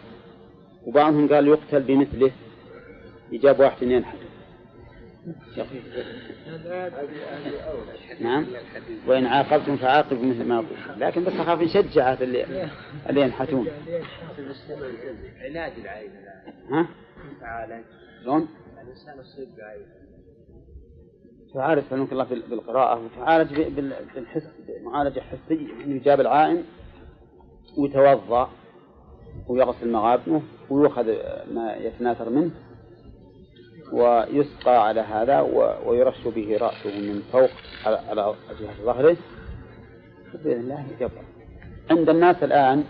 وبعضهم 0.87 1.33
قال 1.33 1.47
يقتل 1.47 1.83
بمثله. 1.83 2.31
يجاب 3.31 3.59
واحد 3.59 3.83
ينحت 3.83 4.17
نعم. 8.19 8.45
وإن 9.07 9.25
عاقبتم 9.25 9.77
فعاقبوا 9.77 10.25
مثل 10.25 10.43
ما 10.43 10.59
قلت. 10.59 10.97
لكن 10.97 11.23
بس 11.23 11.33
أخاف 11.33 11.61
نشجع 11.61 12.13
اللي 12.13 12.69
اللي 13.09 13.21
ينحتون. 13.21 13.67
علاج 15.41 15.71
العين. 15.81 16.11
ها؟ 16.71 16.87
تعالج 17.41 17.83
شلون؟ 18.23 18.47
الإنسان 18.83 19.19
يصيب 19.19 19.47
بعين 19.57 19.85
تعالج 21.53 21.83
سلمك 21.89 22.11
الله 22.11 22.23
بالقراءة 22.23 23.05
وتعالج 23.05 23.61
بالحس 24.15 24.47
معالجة 24.83 25.19
حسية. 25.19 25.83
إنه 25.83 25.95
يجاب 25.95 26.21
العائن 26.21 26.63
ويتوضأ 27.77 28.49
ويغسل 29.47 29.91
مغابنه 29.91 30.41
ويؤخذ 30.69 31.05
ما 31.53 31.75
يتناثر 31.75 32.29
منه. 32.29 32.51
ويسقى 33.91 34.87
على 34.87 35.01
هذا 35.01 35.41
ويرش 35.85 36.27
به 36.27 36.57
رأسه 36.57 36.99
من 36.99 37.21
فوق 37.31 37.49
على 37.85 38.35
جهة 38.59 38.85
ظهره 38.85 39.17
بإذن 40.33 40.59
الله 40.59 40.85
يجبر 40.91 41.21
عند 41.91 42.09
الناس 42.09 42.43
الآن 42.43 42.83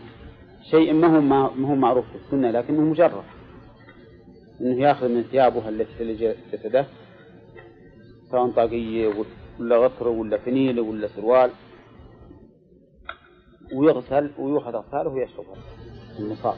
شيء 0.72 0.94
ما 0.94 1.18
هو 1.18 1.22
ما 1.22 1.68
هو 1.68 1.76
معروف 1.76 2.06
في 2.06 2.16
السنة 2.16 2.52
لكنه 2.52 2.82
مجرد 2.82 3.24
إنه 4.62 4.82
يأخذ 4.82 5.08
من 5.08 5.24
ثيابه 5.24 5.70
التي 5.70 6.36
جسده 6.54 6.86
سواء 8.32 8.50
طاقية 8.52 9.26
ولا 9.60 9.78
غطرة 9.78 10.10
ولا 10.10 10.38
فنيلة 10.38 10.82
ولا 10.82 11.08
سروال 11.08 11.52
ويغسل 13.74 14.32
ويؤخذ 14.40 14.76
أغساله 14.76 15.10
ويشربها. 15.10 15.56
المصاب. 16.20 16.56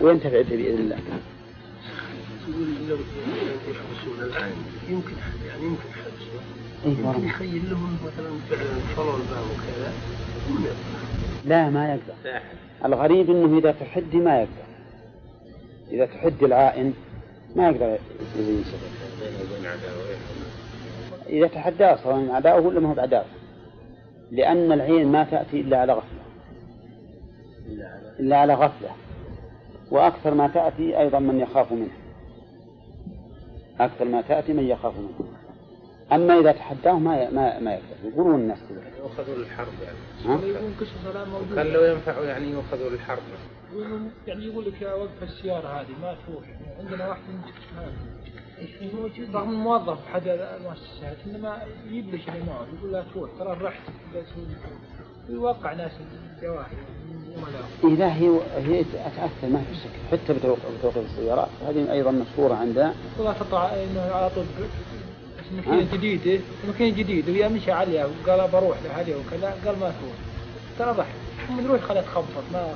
وينتفع 0.00 0.42
به 0.42 0.56
بإذن 0.56 0.78
الله. 0.78 0.98
يقول 2.48 2.68
لو 2.88 2.96
يحبسون 3.68 4.22
الآن 4.22 4.52
يمكن 4.88 5.12
يعني 5.48 5.62
يمكن 5.62 5.82
حبسه 5.92 6.40
يمكن 6.84 7.26
يخيل 7.26 7.70
لهم 7.70 7.96
مثلا 8.04 8.30
فعلا 8.50 8.96
صلوا 8.96 9.16
الباب 9.16 9.44
وكذا. 9.52 9.92
لا 11.44 11.70
ما 11.70 11.88
يقدر. 11.88 12.40
الغريب 12.84 13.30
إنه 13.30 13.58
إذا 13.58 13.72
تحدي 13.72 14.16
ما 14.16 14.38
يقدر. 14.40 14.62
إذا 15.90 16.06
تحدي 16.06 16.44
العائن 16.44 16.94
ما 17.56 17.68
يقدر 17.68 17.98
يزين 18.38 18.64
إذا 21.26 21.46
تحداه 21.46 21.96
سواء 22.02 22.16
من 22.16 22.30
عداوه 22.30 22.66
ولا 22.66 22.80
ما 22.80 22.88
هو 22.90 22.94
بعداوه 22.94 23.24
لأن 24.30 24.72
العين 24.72 25.12
ما 25.12 25.24
تأتي 25.24 25.60
إلا 25.60 25.78
على 25.78 25.92
غفلة. 25.92 26.22
إلا 28.20 28.36
على 28.36 28.54
غفلة. 28.54 28.90
وأكثر 29.90 30.34
ما 30.34 30.48
تأتي 30.48 30.98
أيضا 30.98 31.18
من 31.18 31.40
يخاف 31.40 31.72
منه 31.72 32.01
أكثر 33.84 34.04
ما 34.04 34.20
تأتي 34.20 34.52
من 34.52 34.64
يخاف 34.64 34.94
منه. 34.96 35.28
أما 36.12 36.38
إذا 36.38 36.52
تحداه 36.52 36.98
ما 36.98 37.30
ما 37.30 37.58
ما 37.58 37.72
يقدر 37.74 38.14
يقولون 38.14 38.34
الناس 38.34 38.58
كذا. 38.68 38.82
يؤخذوا 38.98 39.36
للحرب 39.36 39.72
يعني. 39.82 39.96
كان 41.54 41.66
لو 41.66 41.84
ينفعوا 41.84 42.24
يعني 42.24 42.50
يؤخذوا 42.50 42.90
للحرب 42.90 43.22
يقولون 43.72 44.10
يعني 44.26 44.44
يقول 44.44 44.64
لك 44.64 44.82
يا 44.82 44.94
وقف 44.94 45.22
السيارة 45.22 45.68
هذه 45.68 45.94
ما 46.02 46.16
تروح. 46.26 46.44
عندنا 46.78 47.08
واحد 47.08 47.20
موجود 48.94 49.36
رغم 49.36 49.54
موظف 49.54 50.00
في 50.04 50.10
أحد 50.10 50.22
المؤسسات 50.28 51.16
إنما 51.26 51.62
يجيب 51.86 52.14
لك 52.14 52.28
اللي 52.28 52.46
معه 52.46 52.66
يقول 52.78 52.92
لا 52.92 53.04
تروح 53.14 53.30
ترى 53.38 53.58
رحت 53.60 53.82
ويوقع 55.30 55.72
ناس 55.72 55.90
الجواهر 56.36 56.66
إذا 57.84 58.06
هي 58.06 58.38
هي 58.56 58.84
تأثر 59.16 59.48
ما 59.48 59.62
في 59.70 59.74
شك 59.74 59.90
حتى 60.12 60.32
بتوقيف 60.38 60.96
السيارات 61.10 61.48
هذه 61.68 61.92
أيضا 61.92 62.10
مشهورة 62.10 62.54
والله 63.18 63.32
تطلع 63.32 63.70
إنه 63.74 64.00
على 64.14 64.30
طول 64.30 64.44
ماكينة 65.56 65.92
جديدة 65.92 66.40
ماكينة 66.66 66.96
جديدة 66.96 67.32
ويا 67.32 67.48
مشى 67.48 67.72
عليها 67.72 68.06
وقال 68.06 68.50
بروح 68.50 68.76
لهذه 68.84 69.14
وكذا 69.14 69.54
قال 69.66 69.78
ما 69.80 69.92
تروح. 70.00 70.14
ترى 70.78 70.92
ضحك. 70.92 71.14
محمد 71.44 71.66
روح 71.66 71.80
خليها 71.80 72.02
تخبط 72.02 72.26
ما 72.52 72.74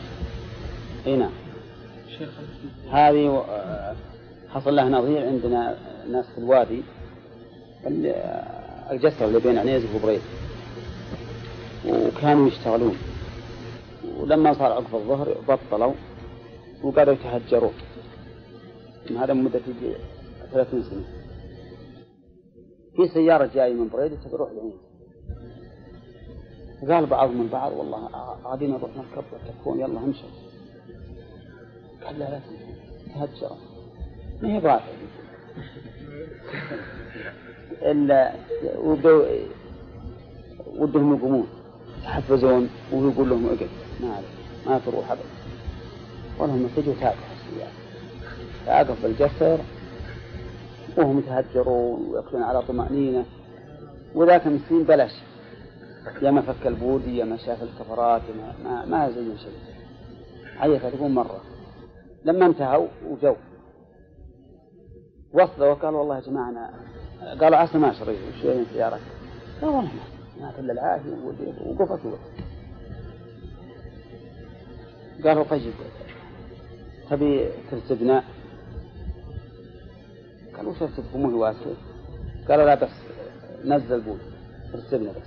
إي 1.06 1.16
نعم. 1.16 1.30
هذه 2.92 3.28
و- 3.28 3.44
حصل 4.54 4.76
لها 4.76 4.88
نظير 4.88 5.26
عندنا 5.26 5.76
ناس 6.12 6.24
في 6.34 6.38
الوادي 6.38 6.82
ال- 7.86 8.14
الجسر 8.90 9.24
اللي 9.24 9.40
بين 9.40 9.58
عنيزة 9.58 9.86
وبريد. 9.96 10.20
وكانوا 11.88 12.48
يشتغلون. 12.48 12.96
ولما 14.18 14.54
صار 14.54 14.72
عقب 14.72 14.94
الظهر 14.94 15.36
بطلوا 15.48 15.92
وقالوا 16.82 17.14
يتهجرون. 17.14 17.72
هذا 19.18 19.32
مدة 19.32 19.60
يجي 19.68 19.94
30 20.52 20.82
سنة. 20.82 21.04
في 22.96 23.08
سيارة 23.08 23.50
جاية 23.54 23.74
من 23.74 23.88
بريدة 23.88 24.16
تروح 24.30 24.50
العنيزة 24.50 24.86
قال 26.88 27.06
بعضهم 27.06 27.40
من 27.40 27.48
بعض 27.48 27.72
والله 27.72 28.08
غادين 28.44 28.70
نروح 28.70 28.90
نركب 28.96 29.24
تكون 29.60 29.80
يلا 29.80 29.98
امشي. 29.98 30.24
قال 32.04 32.18
لا 32.18 32.24
لا 32.24 32.40
تهجر. 33.14 33.56
ما 34.42 34.48
هي 34.48 34.80
إلا 37.90 38.34
وبدوا 38.78 39.24
ودهم 40.66 41.14
يقومون. 41.16 41.55
يحفزون 42.06 42.70
وهو 42.92 43.08
يقول 43.08 43.30
لهم 43.30 43.46
اقعد. 43.46 43.68
ما 44.00 44.14
عليك. 44.14 44.28
ما 44.66 44.80
تروح 44.86 45.10
ابدا. 45.10 45.24
ولهم 46.38 46.68
تابعوا 46.76 47.14
السيارة 47.36 47.72
فأقف 48.66 49.02
بالجسر 49.02 49.58
وهم 50.98 51.18
يتهجرون 51.18 52.08
ويأكلون 52.10 52.42
على 52.42 52.62
طمأنينة. 52.62 53.24
وذاك 54.14 54.46
المسكين 54.46 54.82
بلاش 54.82 55.12
يا 56.22 56.30
ما 56.30 56.40
فك 56.42 56.66
البودي 56.66 57.16
يا 57.16 57.24
ما 57.24 57.36
شاف 57.36 57.62
الكفرات 57.62 58.22
ما 58.38 58.70
ما, 58.70 58.84
ما 58.84 59.10
زين 59.10 59.38
شيء. 59.38 59.58
عيط 60.60 60.82
تقول 60.82 61.10
مرة. 61.10 61.40
لما 62.24 62.46
انتهوا 62.46 62.86
وجو. 63.08 63.34
وصلوا 65.32 65.68
وقال 65.68 65.94
والله 65.94 66.16
يا 66.16 66.20
جماعة 66.20 66.50
أنا 66.50 66.70
قالوا 67.40 67.58
عسى 67.58 67.78
ما 67.78 67.92
شريت 67.92 68.18
وش 68.28 68.66
سيارتك؟ 68.72 69.00
لا 69.62 69.68
والله 69.68 69.82
ما 69.82 70.15
ما 70.40 70.58
إلا 70.58 70.72
العافية 70.72 71.16
وقفت 71.66 72.00
قالوا 75.24 75.44
طيب 75.44 75.72
تبي 77.10 77.48
ترتبنا 77.70 78.24
قالوا 80.56 80.72
وش 80.72 80.78
ترتبكم 80.78 81.20
مو 81.22 81.38
واسع 81.38 81.70
قالوا 82.48 82.64
لا 82.64 82.74
بس 82.74 82.90
نزل 83.64 84.00
بود 84.00 84.20
ارسلنا 84.74 85.10
بس. 85.10 85.26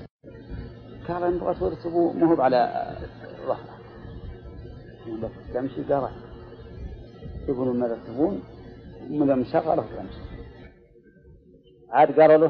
قال 1.08 1.24
إن 1.24 1.38
بغيت 1.40 1.58
ترتبوا 1.58 2.14
مو 2.14 2.34
هو 2.34 2.42
على 2.42 2.62
بس 5.24 5.32
تمشي 5.54 5.84
قال 5.84 6.10
يقولون 7.48 7.80
ما 7.80 7.88
ترتبون 7.88 8.44
من 9.10 9.40
مشغله 9.40 9.76
تمشي. 9.98 10.22
عاد 11.90 12.20
قالوا 12.20 12.38
له 12.38 12.48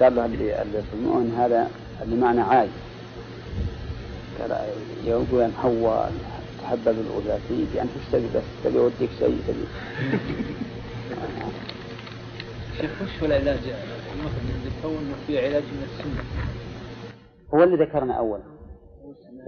قال 0.00 0.14
له 0.14 0.24
اللي 0.24 0.78
يصنعون 0.78 1.30
هذا 1.30 1.70
اللي 2.02 2.16
معنى 2.16 2.40
عاي 2.40 2.68
قال 4.40 4.56
يقول 5.04 5.40
يا 5.40 5.46
محول 5.48 6.10
تحبب 6.62 6.88
الأولى 7.00 7.38
فيك 7.48 7.80
أنت 7.80 7.90
إيش 7.96 8.06
تبي 8.12 8.26
بس؟ 8.34 8.42
تبي 8.64 8.78
أوديك 8.78 9.10
شيء؟ 9.18 9.38
تبي. 9.48 9.64
شيخ 12.80 12.90
وش 13.02 13.20
هو 13.22 13.26
العلاج؟ 13.26 13.58
ذكروا 14.64 14.98
إنه 14.98 15.14
في 15.26 15.38
علاج 15.38 15.62
من 15.62 15.88
السنة. 15.92 16.24
هو 17.54 17.62
اللي 17.64 17.84
ذكرنا 17.84 18.14
أولا 18.14 18.42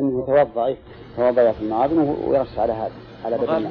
إنه 0.01 0.23
يتوضأ 0.23 0.69
يتوضأ 1.13 1.53
في 1.53 1.61
المعاظم 1.63 1.99
ويرش 1.99 2.59
على 2.59 2.73
هذا 2.73 2.93
على 3.25 3.37
بدن 3.39 3.49
وغالبا 3.49 3.71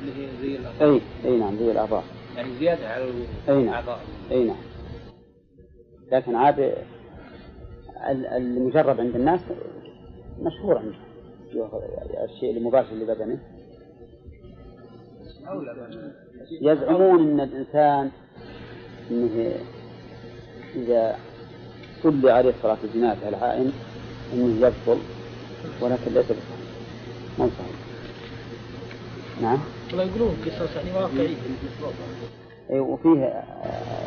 اللي 0.00 0.12
هي 0.16 0.28
زي 0.42 0.56
الأعضاء. 0.56 0.88
أي 0.88 1.00
أي 1.24 1.36
نعم 1.36 1.56
زي 1.56 1.70
الأعضاء. 1.70 2.04
يعني 2.36 2.48
زيادة 2.60 2.88
على 2.88 3.04
نعم. 3.48 3.58
الأعضاء. 3.58 4.00
أي 4.30 4.44
نعم. 4.44 4.56
لكن 6.12 6.34
عاد 6.34 6.74
المجرب 8.36 9.00
عند 9.00 9.14
الناس 9.14 9.40
مشهور 10.42 10.78
عندهم 10.78 11.06
الشيء 12.24 12.56
المباشر 12.56 12.94
لبدنه 12.94 13.38
يزعمون 16.60 17.20
إن 17.20 17.40
الإنسان 17.40 18.10
إنه 19.10 19.52
إذا 20.74 21.16
صلي 22.02 22.30
عليه 22.30 22.54
صلاة 22.62 22.76
الجنازه 22.84 23.28
العائم 23.28 23.72
إنه 24.32 24.66
يبطل 24.66 25.00
ولكن 25.80 26.14
ليس 26.14 26.24
بصحيح. 26.24 26.56
صحيح؟ 27.38 27.76
نعم. 29.42 29.58
ولا 29.92 30.02
يقولون 30.02 30.36
قصص 30.46 30.76
يعني 30.76 30.92
واقعية. 30.92 31.36
أي 32.70 32.80
وفيه 32.80 33.44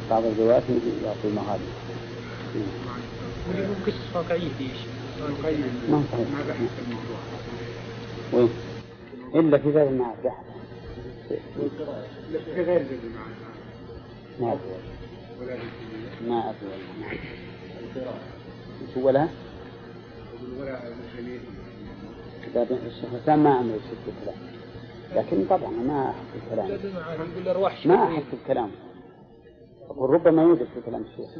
بعض 0.09 0.23
الروايات 0.25 0.63
يعطي 1.05 1.35
مهاري 1.35 1.63
ما 5.89 6.03
بحث 6.47 6.71
الموضوع؟ 6.87 8.49
إلا 9.35 9.57
في 9.57 9.71
باب 9.71 9.87
المعاد 9.87 10.15
في 12.55 12.61
غير 12.63 12.85
ما 14.39 14.53
أدري 14.53 14.79
ولا 15.41 15.57
ما 16.27 16.49
أدري 16.49 16.69
لها؟ 18.95 19.29
ولا 20.59 20.87
المسلمين 20.87 21.39
كتاب 22.45 22.67
الشيخ 22.87 23.09
ما 23.35 23.53
عمل 23.53 23.79
الكلام 24.07 24.37
لكن 25.15 25.45
طبعا 25.49 25.71
ما 25.71 26.09
أحب 26.09 26.41
الكلام 26.43 26.79
ما 27.85 28.03
أحب 28.03 28.23
الكلام 28.33 28.71
وربما 29.89 30.41
يوجد 30.41 30.67
في 30.73 30.81
كلام 30.81 31.01
الشيخ. 31.01 31.37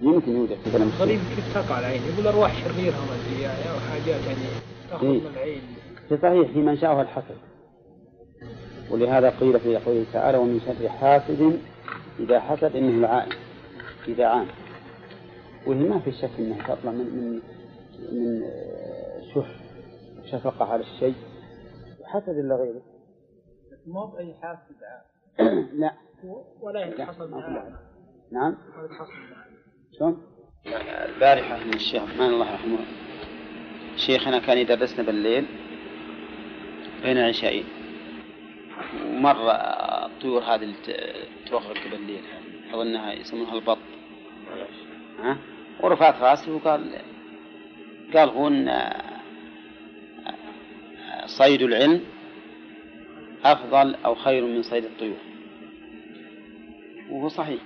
يمكن 0.00 0.36
يوجد 0.36 0.56
في 0.64 0.72
كلام 0.72 0.88
الشيخ. 0.88 1.34
كيف 1.34 1.54
تقع 1.54 1.78
العين 1.78 2.02
يقول 2.02 2.26
أرواح 2.26 2.64
شريرة 2.64 2.94
ما 2.94 3.14
أدري 3.14 3.42
يعني 3.42 3.70
أو 3.70 3.78
حاجات 3.78 4.20
يعني 4.26 4.46
تأخذ 4.90 5.06
إيه. 5.06 5.20
من 5.20 5.26
العين. 5.26 5.60
في 6.08 6.16
صحيح 6.16 6.52
في 6.52 6.58
من 6.58 6.76
شاءه 6.76 7.02
الحسد. 7.02 7.36
ولهذا 8.90 9.30
قيل 9.30 9.60
في 9.60 9.76
قوله 9.76 10.04
تعالى 10.12 10.38
ومن 10.38 10.60
شر 10.60 10.88
حاسد 10.88 11.60
إذا 12.18 12.40
حسد 12.40 12.76
إنه 12.76 12.98
العائن 12.98 13.32
إذا 14.08 14.26
عان. 14.26 14.46
وهي 15.66 15.88
ما 15.88 15.98
في 15.98 16.12
شك 16.12 16.30
أنها 16.38 16.74
تطلع 16.74 16.92
من 16.92 17.04
من 17.16 17.40
من 18.12 18.42
شح 19.34 19.60
شفقة 20.32 20.64
على 20.64 20.82
الشيء. 20.82 21.14
وحسد 22.00 22.38
إلا 22.38 22.56
غيره. 22.56 22.82
مو 23.86 24.06
بأي 24.06 24.34
حاسد 24.34 24.82
عام. 24.82 25.15
لا. 25.38 25.92
ولا 26.60 26.78
لا. 26.78 26.86
يتحصل. 26.86 27.30
نعم. 28.32 28.56
ما 28.76 28.84
يتحصل 28.84 29.12
شلون؟ 29.98 30.22
البارحة 31.14 31.64
من 31.64 31.74
الشيخ 31.74 32.02
عثمان 32.02 32.30
الله 32.30 32.50
يرحمه 32.50 32.78
شيخنا 33.96 34.38
كان 34.38 34.58
يدرسنا 34.58 35.02
بالليل 35.06 35.46
بين 37.02 37.18
العشاءين 37.18 37.64
ومرة 39.06 39.52
الطيور 40.06 40.42
هذه 40.42 40.62
اللي 40.62 40.76
ت- 40.86 41.48
تغرق 41.50 41.90
بالليل 41.90 42.20
هذه. 42.24 42.74
أظنها 42.74 43.12
يسمونها 43.12 43.54
البط. 43.54 43.78
ها؟ 45.18 45.36
ورفعت 45.82 46.22
راسي 46.22 46.50
وقال 46.50 46.98
قال 48.14 48.28
هون 48.28 48.68
آه، 48.68 48.72
آه، 50.26 51.26
صيد 51.26 51.62
العلم. 51.62 52.00
أفضل 53.44 53.94
أو 53.94 54.14
خير 54.14 54.44
من 54.44 54.62
صيد 54.62 54.84
الطيور. 54.84 55.16
وهو 57.10 57.28
صحيح. 57.28 57.60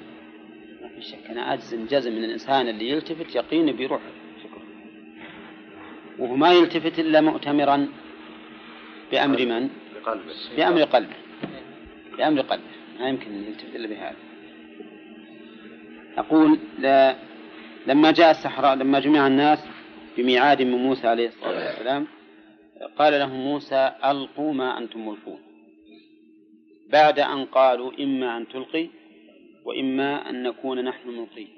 ما 0.83 0.89
في 0.89 1.03
شك. 1.03 1.31
أنا 1.31 1.53
أجزم 1.53 1.87
جزم 1.87 2.13
من 2.13 2.25
الإنسان 2.25 2.69
اللي 2.69 2.91
يلتفت 2.91 3.35
يقين 3.37 3.73
بيروح 3.73 4.01
فكره 4.43 4.63
وهو 6.19 6.37
ما 6.37 6.53
يلتفت 6.53 6.99
إلا 6.99 7.21
مؤتمرا 7.21 7.89
بأمر 9.13 9.47
من؟ 9.47 9.69
بقلبه 9.95 10.35
بأمر 10.57 10.83
قلبه. 10.83 11.17
بأمر 12.19 12.41
قلبه. 12.41 12.63
ما 13.01 13.09
يمكن 13.09 13.31
أن 13.31 13.45
يلتفت 13.45 13.77
إلا 13.77 13.89
بهذا. 13.89 14.17
أقول 16.19 16.59
لا 16.79 17.17
لما 17.87 18.11
جاء 18.11 18.31
السحراء 18.31 18.75
لما 18.75 19.01
جمع 19.01 19.27
الناس 19.27 19.59
بميعاد 20.17 20.63
من 20.63 20.75
موسى 20.75 21.09
عليه 21.09 21.29
الصلاة 21.29 21.67
والسلام 21.67 22.07
قال 22.99 23.13
لهم 23.13 23.41
موسى 23.41 23.93
ألقوا 24.05 24.53
ما 24.53 24.79
أنتم 24.79 25.09
ملقون. 25.09 25.39
بعد 26.93 27.19
أن 27.19 27.45
قالوا 27.45 27.93
إما 28.01 28.37
أن 28.37 28.49
تلقي 28.49 28.89
وإما 29.65 30.31
أن 30.31 30.43
نكون 30.43 30.85
نحن 30.85 31.09
الملقين 31.09 31.49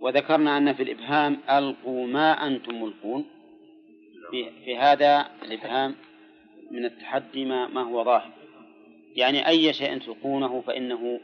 وذكرنا 0.00 0.58
أن 0.58 0.72
في 0.72 0.82
الإبهام 0.82 1.40
ألقوا 1.50 2.06
ما 2.06 2.46
أنتم 2.46 2.82
ملقون. 2.82 3.24
في, 4.30 4.50
في 4.64 4.76
هذا 4.76 5.26
الإبهام 5.42 5.94
من 6.70 6.84
التحدي 6.84 7.44
ما, 7.44 7.68
ما 7.68 7.82
هو 7.82 8.04
ظاهر. 8.04 8.30
يعني 9.16 9.48
أي 9.48 9.72
شيء 9.72 9.98
تلقونه 9.98 10.60
فإنه 10.60 11.20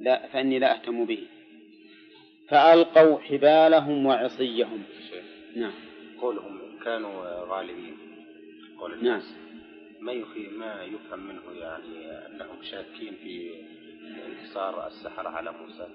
لا 0.00 0.28
فإني 0.28 0.58
لا 0.58 0.74
أهتم 0.74 1.04
به. 1.04 1.18
فألقوا 2.48 3.18
حبالهم 3.18 4.06
وعصيهم. 4.06 4.82
نعم. 5.56 5.72
قولهم 6.20 6.60
كانوا 6.84 7.44
غالبين. 7.48 7.96
قول 8.80 8.90
نعم. 8.90 9.00
الناس 9.00 9.34
ما 10.02 10.12
يخي 10.12 10.48
ما 10.48 10.82
يفهم 10.84 11.20
منه 11.28 11.42
يعني 11.60 12.10
أنهم 12.26 12.62
شاكين 12.62 13.12
في 13.22 13.50
انتصار 14.26 14.86
السحرة 14.86 15.28
على 15.28 15.52
موسى؟ 15.52 15.86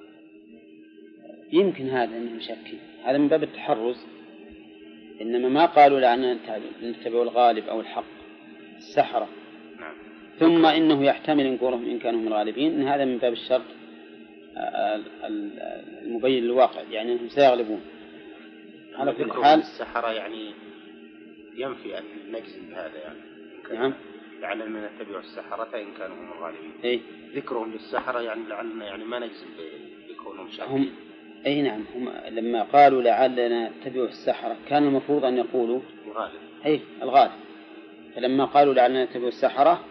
يمكن 1.51 1.89
هذا 1.89 2.17
أنهم 2.17 2.39
شاكين. 2.39 2.79
هذا 3.03 3.17
من 3.17 3.27
باب 3.27 3.43
التحرز. 3.43 4.05
إنما 5.21 5.49
ما 5.49 5.65
قالوا 5.65 5.99
لعنا 5.99 6.33
نتبع 6.83 7.21
الغالب 7.21 7.67
أو 7.67 7.79
الحق 7.79 8.03
السحرة. 8.77 9.27
نعم. 9.79 9.93
ثم 10.39 10.65
إنه 10.65 11.03
يحتمل 11.05 11.45
إن 11.45 11.57
قولهم 11.57 11.89
إن 11.89 11.99
كانوا 11.99 12.19
هم 12.19 12.27
الغالبين. 12.27 12.81
إن 12.81 12.87
هذا 12.87 13.05
من 13.05 13.17
باب 13.17 13.33
الشرط 13.33 13.65
ال- 14.57 15.23
ال- 15.23 15.59
المبين 16.05 16.43
للواقع 16.43 16.81
يعني 16.91 17.13
إنهم 17.13 17.29
سيغلبون. 17.29 17.81
على 18.93 19.11
كل 19.11 19.31
حال 19.31 19.59
السحرة 19.59 20.11
يعني 20.11 20.51
ينفي 21.57 21.97
ان 21.97 22.03
نجزم 22.31 22.69
بهذا 22.69 22.97
يعني. 22.97 23.19
إن 23.19 23.36
نعم. 23.73 23.93
لعلنا 24.41 24.89
نتبع 24.95 25.19
السحرة 25.19 25.69
ان 25.75 25.93
كانوا 25.97 26.15
هم 26.15 26.31
الغالبين. 26.37 26.71
اي 26.83 27.01
ذكرهم 27.35 27.71
للسحرة 27.73 28.19
يعني 28.19 28.41
لعلنا 28.49 28.85
يعني 28.85 29.03
ما 29.03 29.19
نجزم 29.19 29.47
بكونهم 30.09 30.49
شاكين 30.49 30.75
هم 30.75 30.89
اي 31.45 31.61
نعم 31.61 31.83
هم 31.95 32.09
لما 32.29 32.63
قالوا 32.63 33.01
لعلنا 33.01 33.69
نتبع 33.69 34.03
السحرة 34.03 34.57
كان 34.69 34.83
المفروض 34.83 35.25
أن 35.25 35.37
يقولوا 35.37 35.79
الغالب. 36.05 36.39
اي 36.65 36.81
الغالب. 37.01 37.31
فلما 38.15 38.45
قالوا 38.45 38.73
لعلنا 38.73 39.05
نتبع 39.05 39.27
السحرة 39.27 39.83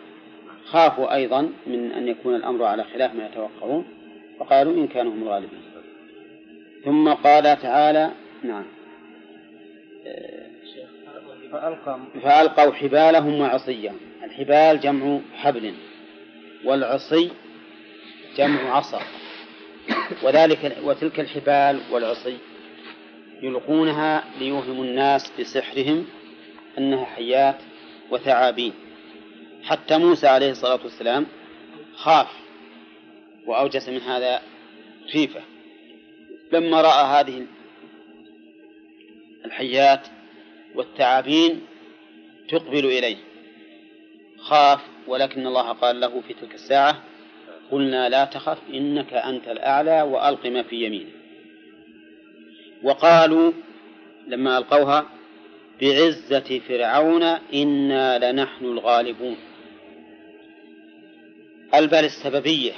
خافوا 0.65 1.15
أيضا 1.15 1.53
من 1.67 1.93
أن 1.93 2.09
يكون 2.09 2.35
الأمر 2.35 2.65
على 2.65 2.85
خلاف 2.85 3.15
ما 3.15 3.27
يتوقعون 3.27 3.85
فقالوا 4.39 4.75
إن 4.75 4.87
كانوا 4.87 5.13
هم 5.13 5.23
الغالبين. 5.23 5.61
ثم 6.85 7.09
قال 7.09 7.43
تعالى 7.43 8.11
نعم. 8.43 8.65
فألقوا 12.23 12.73
حبالهم 12.73 13.41
وعصيهم 13.41 13.97
الحبال 14.25 14.81
جمع 14.81 15.21
حبل 15.35 15.75
والعصي 16.65 17.31
جمع 18.37 18.77
عصا. 18.77 19.01
وذلك 20.23 20.77
وتلك 20.83 21.21
الحبال 21.21 21.81
والعصي 21.91 22.39
يلقونها 23.43 24.25
ليوهموا 24.39 24.85
الناس 24.85 25.33
بسحرهم 25.41 26.07
أنها 26.79 27.05
حيات 27.05 27.57
وثعابين. 28.11 28.73
حتى 29.63 29.99
موسى 29.99 30.27
عليه 30.27 30.51
الصلاة 30.51 30.81
والسلام 30.85 31.27
خاف 31.95 32.29
وأوجس 33.47 33.89
من 33.89 34.01
هذا 34.01 34.41
خيفة. 35.13 35.41
لما 36.53 36.81
رأى 36.81 37.21
هذه 37.21 37.47
الحيات 39.45 40.01
والثعابين 40.77 41.61
تقبل 42.49 42.87
إليه. 42.87 43.17
خاف 44.39 44.81
ولكن 45.07 45.47
الله 45.47 45.73
قال 45.73 46.01
له 46.01 46.21
في 46.21 46.35
تلك 46.35 46.55
الساعة 46.55 47.03
قلنا 47.71 48.09
لا 48.09 48.25
تخف 48.25 48.59
إنك 48.75 49.13
أنت 49.13 49.49
الأعلى 49.49 50.03
وألق 50.03 50.47
ما 50.47 50.63
في 50.63 50.85
يمينك. 50.85 51.13
وقالوا 52.83 53.53
لما 54.27 54.59
ألقوها 54.59 55.07
بعزة 55.81 56.61
فرعون 56.69 57.23
إنا 57.55 58.33
لنحن 58.33 58.65
الغالبون. 58.65 59.37
البال 61.75 62.05
السببية 62.05 62.73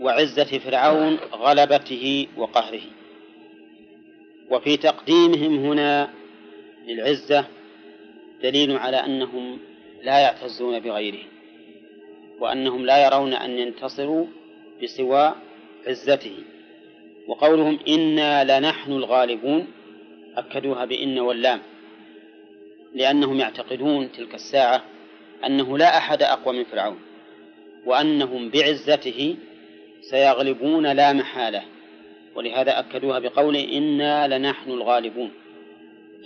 وعزة 0.00 0.58
فرعون 0.58 1.18
غلبته 1.32 2.26
وقهره. 2.36 2.82
وفي 4.50 4.76
تقديمهم 4.76 5.56
هنا 5.56 6.10
للعزة 6.86 7.46
دليل 8.42 8.76
على 8.76 8.96
أنهم 8.96 9.58
لا 10.02 10.18
يعتزون 10.18 10.80
بغيرهم 10.80 11.28
وأنهم 12.40 12.86
لا 12.86 13.06
يرون 13.06 13.34
أن 13.34 13.50
ينتصروا 13.50 14.26
بسوى 14.82 15.34
عزته 15.86 16.36
وقولهم 17.28 17.78
إنا 17.88 18.58
لنحن 18.58 18.92
الغالبون 18.92 19.66
أكدوها 20.36 20.84
بإن 20.84 21.18
واللام 21.18 21.60
لأنهم 22.94 23.40
يعتقدون 23.40 24.12
تلك 24.12 24.34
الساعة 24.34 24.84
أنه 25.46 25.78
لا 25.78 25.96
أحد 25.96 26.22
أقوى 26.22 26.58
من 26.58 26.64
فرعون 26.64 26.98
وأنهم 27.86 28.50
بعزته 28.50 29.36
سيغلبون 30.00 30.92
لا 30.92 31.12
محالة 31.12 31.62
ولهذا 32.34 32.78
أكدوها 32.78 33.18
بقول 33.18 33.56
إنا 33.56 34.38
لنحن 34.38 34.70
الغالبون 34.70 35.30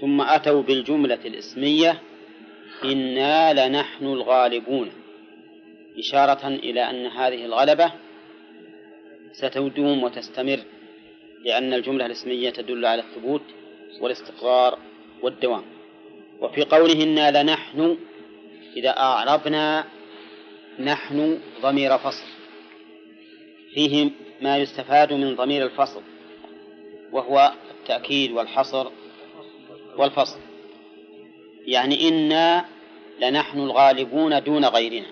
ثم 0.00 0.20
أتوا 0.20 0.62
بالجملة 0.62 1.18
الإسمية 1.24 2.02
إنا 2.84 3.68
لنحن 3.68 4.06
الغالبون. 4.06 4.90
إشارة 5.98 6.48
إلى 6.48 6.90
أن 6.90 7.06
هذه 7.06 7.44
الغلبة 7.44 7.92
ستدوم 9.32 10.02
وتستمر 10.04 10.60
لأن 11.44 11.74
الجملة 11.74 12.06
الإسمية 12.06 12.50
تدل 12.50 12.86
على 12.86 13.02
الثبوت 13.02 13.42
والاستقرار 14.00 14.78
والدوام. 15.22 15.62
وفي 16.40 16.62
قوله 16.62 17.02
إنا 17.02 17.42
لنحن 17.42 17.96
إذا 18.76 18.90
أعربنا 18.90 19.84
نحن 20.78 21.38
ضمير 21.62 21.98
فصل. 21.98 22.26
فيه 23.74 24.10
ما 24.40 24.58
يستفاد 24.58 25.12
من 25.12 25.36
ضمير 25.36 25.64
الفصل 25.64 26.02
وهو 27.12 27.52
التأكيد 27.70 28.32
والحصر 28.32 28.90
والفصل. 29.98 30.38
يعني 31.66 32.08
إنا 32.08 32.64
لنحن 33.20 33.58
الغالبون 33.58 34.42
دون 34.42 34.64
غيرنا 34.64 35.06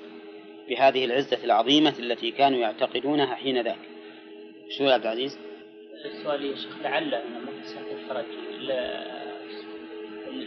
بهذه 0.68 1.04
العزة 1.04 1.44
العظيمة 1.44 1.94
التي 1.98 2.30
كانوا 2.30 2.58
يعتقدونها 2.58 3.34
حين 3.34 3.60
ذاك. 3.60 3.78
شو 4.78 4.88
عبد 4.88 5.06
العزيز؟ 5.06 5.38
السؤال 6.04 6.44
يا 6.44 6.56
شيخ 6.56 6.82
لعل 6.82 7.14
أن 7.14 7.44
مقصد 7.44 7.78
الترجي 7.90 8.36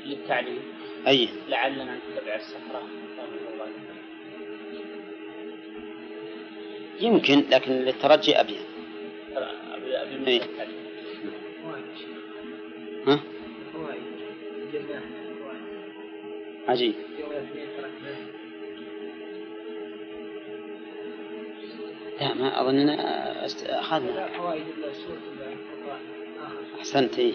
للتعليم. 0.05 0.59
أي. 1.07 1.29
لعلنا 1.49 1.83
نتبع 1.83 2.35
الصحراء 2.35 2.83
يمكن 7.01 7.43
لكن 7.49 7.71
للترجي 7.71 8.39
أبين 8.39 8.59
إيه. 10.27 10.41
ها؟ 13.07 13.19
عجيب. 16.69 16.93
لا 22.21 22.33
ما 22.33 22.61
أظننا 22.61 23.45
أخذنا 23.69 24.29
أحسنت 26.79 27.19
إيه. 27.19 27.33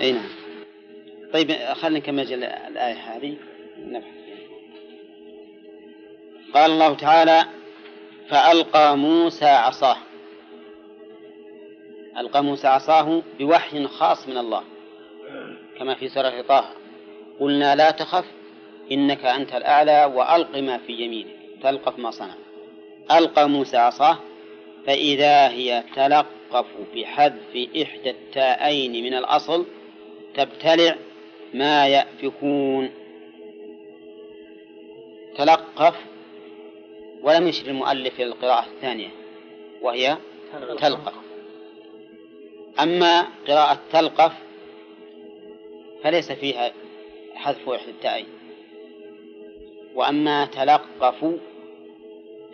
أي 0.00 0.12
نعم. 0.12 0.28
طيب 1.32 1.52
خلينا 1.52 1.98
نكمل 1.98 2.34
الآية 2.44 2.94
هذه؟ 2.94 3.36
نبحث. 3.78 4.14
قال 6.54 6.70
الله 6.70 6.94
تعالى 6.94 7.44
فألقى 8.28 8.96
موسى 8.96 9.46
عصاه. 9.46 9.96
ألقى 12.18 12.44
موسى 12.44 12.66
عصاه 12.66 13.22
بوحي 13.38 13.86
خاص 13.86 14.28
من 14.28 14.38
الله 14.38 14.62
كما 15.78 15.94
في 15.94 16.08
سورة 16.08 16.42
طه. 16.42 16.83
قلنا 17.40 17.76
لا 17.76 17.90
تخف 17.90 18.24
إنك 18.92 19.24
أنت 19.24 19.54
الأعلى 19.54 20.04
وألق 20.14 20.58
ما 20.58 20.78
في 20.78 20.92
يمينك 20.92 21.26
تلقف 21.62 21.98
ما 21.98 22.10
صنع 22.10 22.34
ألقى 23.10 23.48
موسى 23.48 23.76
عصاه 23.76 24.18
فإذا 24.86 25.48
هي 25.48 25.84
تلقف 25.96 26.66
بحذف 26.94 27.68
إحدى 27.82 28.10
التاءين 28.10 28.92
من 28.92 29.14
الأصل 29.14 29.66
تبتلع 30.34 30.96
ما 31.54 31.88
يأفكون. 31.88 32.90
تلقف 35.36 35.94
ولم 37.22 37.48
يشر 37.48 37.66
المؤلف 37.66 38.14
إلى 38.14 38.24
القراءة 38.24 38.66
الثانية 38.66 39.08
وهي 39.82 40.16
تلقف. 40.80 41.12
أما 42.80 43.26
قراءة 43.48 43.80
تلقف 43.92 44.32
فليس 46.04 46.32
فيها 46.32 46.72
حذف 47.34 47.68
إحدى 47.68 47.90
التائين 47.90 48.26
وأما 49.94 50.44
تلقف 50.44 51.24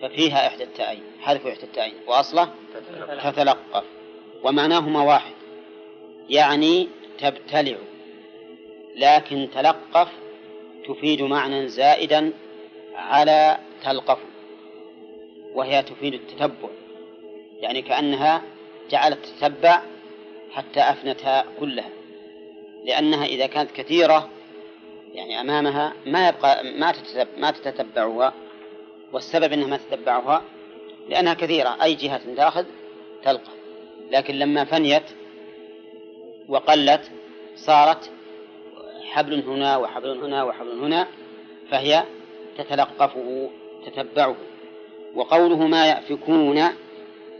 ففيها 0.02 0.46
إحدى 0.46 0.64
التائين 0.64 1.02
حذف 1.20 1.46
إحدى 1.46 1.62
التائين 1.62 1.94
وأصله 2.06 2.50
تتلقف. 3.24 3.84
ومعناهما 4.42 5.02
واحد. 5.02 5.32
يعني 6.28 6.88
تبتلع. 7.18 7.76
لكن 8.96 9.48
تلقف 9.54 10.08
تفيد 10.88 11.22
معنى 11.22 11.68
زائدا 11.68 12.32
على 12.94 13.58
تلقف. 13.84 14.18
وهي 15.54 15.82
تفيد 15.82 16.14
التتبع. 16.14 16.68
يعني 17.60 17.82
كأنها 17.82 18.42
جعلت 18.90 19.26
تتبع 19.26 19.82
حتى 20.52 20.80
أفنتها 20.80 21.44
كلها. 21.60 21.90
لأنها 22.84 23.24
إذا 23.26 23.46
كانت 23.46 23.70
كثيرة 23.70 24.28
يعني 25.14 25.40
أمامها 25.40 25.92
ما 26.06 26.28
يبقى 26.28 26.64
ما 26.64 26.94
ما 27.38 27.50
تتتبعها 27.50 28.32
والسبب 29.12 29.52
أنها 29.52 29.66
ما 29.66 29.76
تتبعها 29.76 30.42
لأنها 31.08 31.34
كثيرة 31.34 31.76
أي 31.82 31.94
جهة 31.94 32.34
تأخذ 32.36 32.64
تلقى. 33.24 33.52
لكن 34.10 34.34
لما 34.34 34.64
فنيت 34.64 35.02
وقلت 36.48 37.10
صارت 37.56 38.10
حبل 39.10 39.40
هنا 39.40 39.76
وحبل 39.76 40.10
هنا 40.10 40.44
وحبل 40.44 40.78
هنا 40.78 41.06
فهي 41.70 42.04
تتلقفه 42.58 43.50
تتبعه. 43.86 44.36
وقوله 45.14 45.66
ما 45.66 45.86
يأفكون 45.86 46.62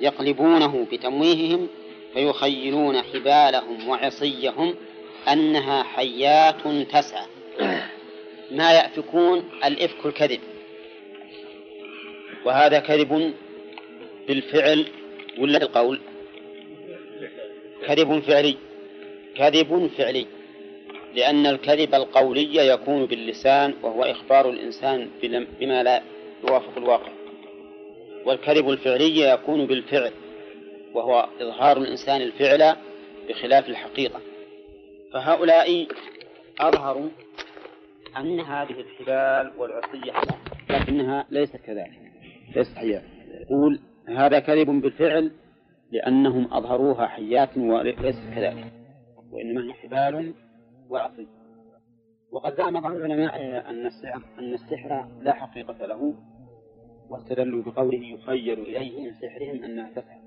يقلبونه 0.01 0.87
بتمويههم 0.93 1.69
فيخيلون 2.15 3.03
حبالهم 3.03 3.89
وعصيهم 3.89 4.75
أنها 5.33 5.83
حيات 5.83 6.63
تسعى. 6.93 7.27
ما 8.59 8.73
يأفكون 8.73 9.51
الإفك 9.65 10.07
الكذب. 10.07 10.41
وهذا 12.45 12.79
كذب 12.79 13.35
بالفعل 14.29 14.87
ولا 15.39 15.59
بالقول 15.59 16.01
كذب 17.87 18.21
فعلي. 18.21 18.57
كذب 19.37 19.91
فعلي. 19.99 20.27
لأن 21.15 21.47
الكذب 21.47 21.95
القولي 21.95 22.57
يكون 22.57 23.07
باللسان 23.07 23.75
وهو 23.83 24.05
إخبار 24.05 24.51
الإنسان 24.51 25.11
بما 25.61 25.83
لا 25.83 26.03
يوافق 26.49 26.73
الواقع. 26.77 27.13
والكذب 28.25 28.71
الفعلي 28.71 29.21
يكون 29.21 29.67
بالفعل 29.67 30.13
وهو 30.95 31.29
إظهار 31.41 31.77
الإنسان 31.77 32.23
الفعل 32.23 32.77
بخلاف 33.29 33.69
الحقيقة. 33.69 34.21
فهؤلاء 35.13 35.87
أظهروا 36.61 37.09
أن 38.17 38.41
هذه 38.41 38.81
الحبال 38.81 39.53
والعصية 39.59 40.13
لكنها 40.71 41.27
ليست 41.31 41.57
كذلك 41.57 42.01
ليست 42.57 42.77
حيات 42.77 43.03
يقول 43.41 43.81
هذا 44.09 44.39
كذب 44.39 44.67
بالفعل 44.67 45.33
لأنهم 45.93 46.55
أظهروها 46.55 47.07
حيات 47.07 47.59
وليست 47.59 48.23
كذلك 48.35 48.73
وإنما 49.33 49.65
هي 49.65 49.73
حبال 49.73 50.35
وعصي 50.89 51.27
وقد 52.33 52.55
زعم 52.57 52.81
بعض 52.81 52.93
العلماء 52.93 53.37
أن 53.71 53.87
السحر 53.87 54.23
أن 54.39 54.55
السحر 54.55 55.09
لا 55.23 55.33
حقيقة 55.33 55.87
له 55.87 56.15
واستدلوا 57.11 57.63
بقوله 57.63 58.05
يخيل 58.07 58.59
إليه 58.59 59.03
من 59.03 59.13
سحرهم 59.13 59.65
أنها 59.65 59.91
تسحر. 59.91 60.21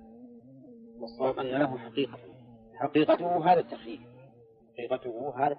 والصواب 0.99 1.39
أن 1.39 1.45
له 1.45 1.77
حقيقة 1.77 2.17
حقيقته 2.75 3.53
هذا 3.53 3.59
التخيل 3.59 3.99
حقيقته 4.73 5.33
هذا 5.37 5.57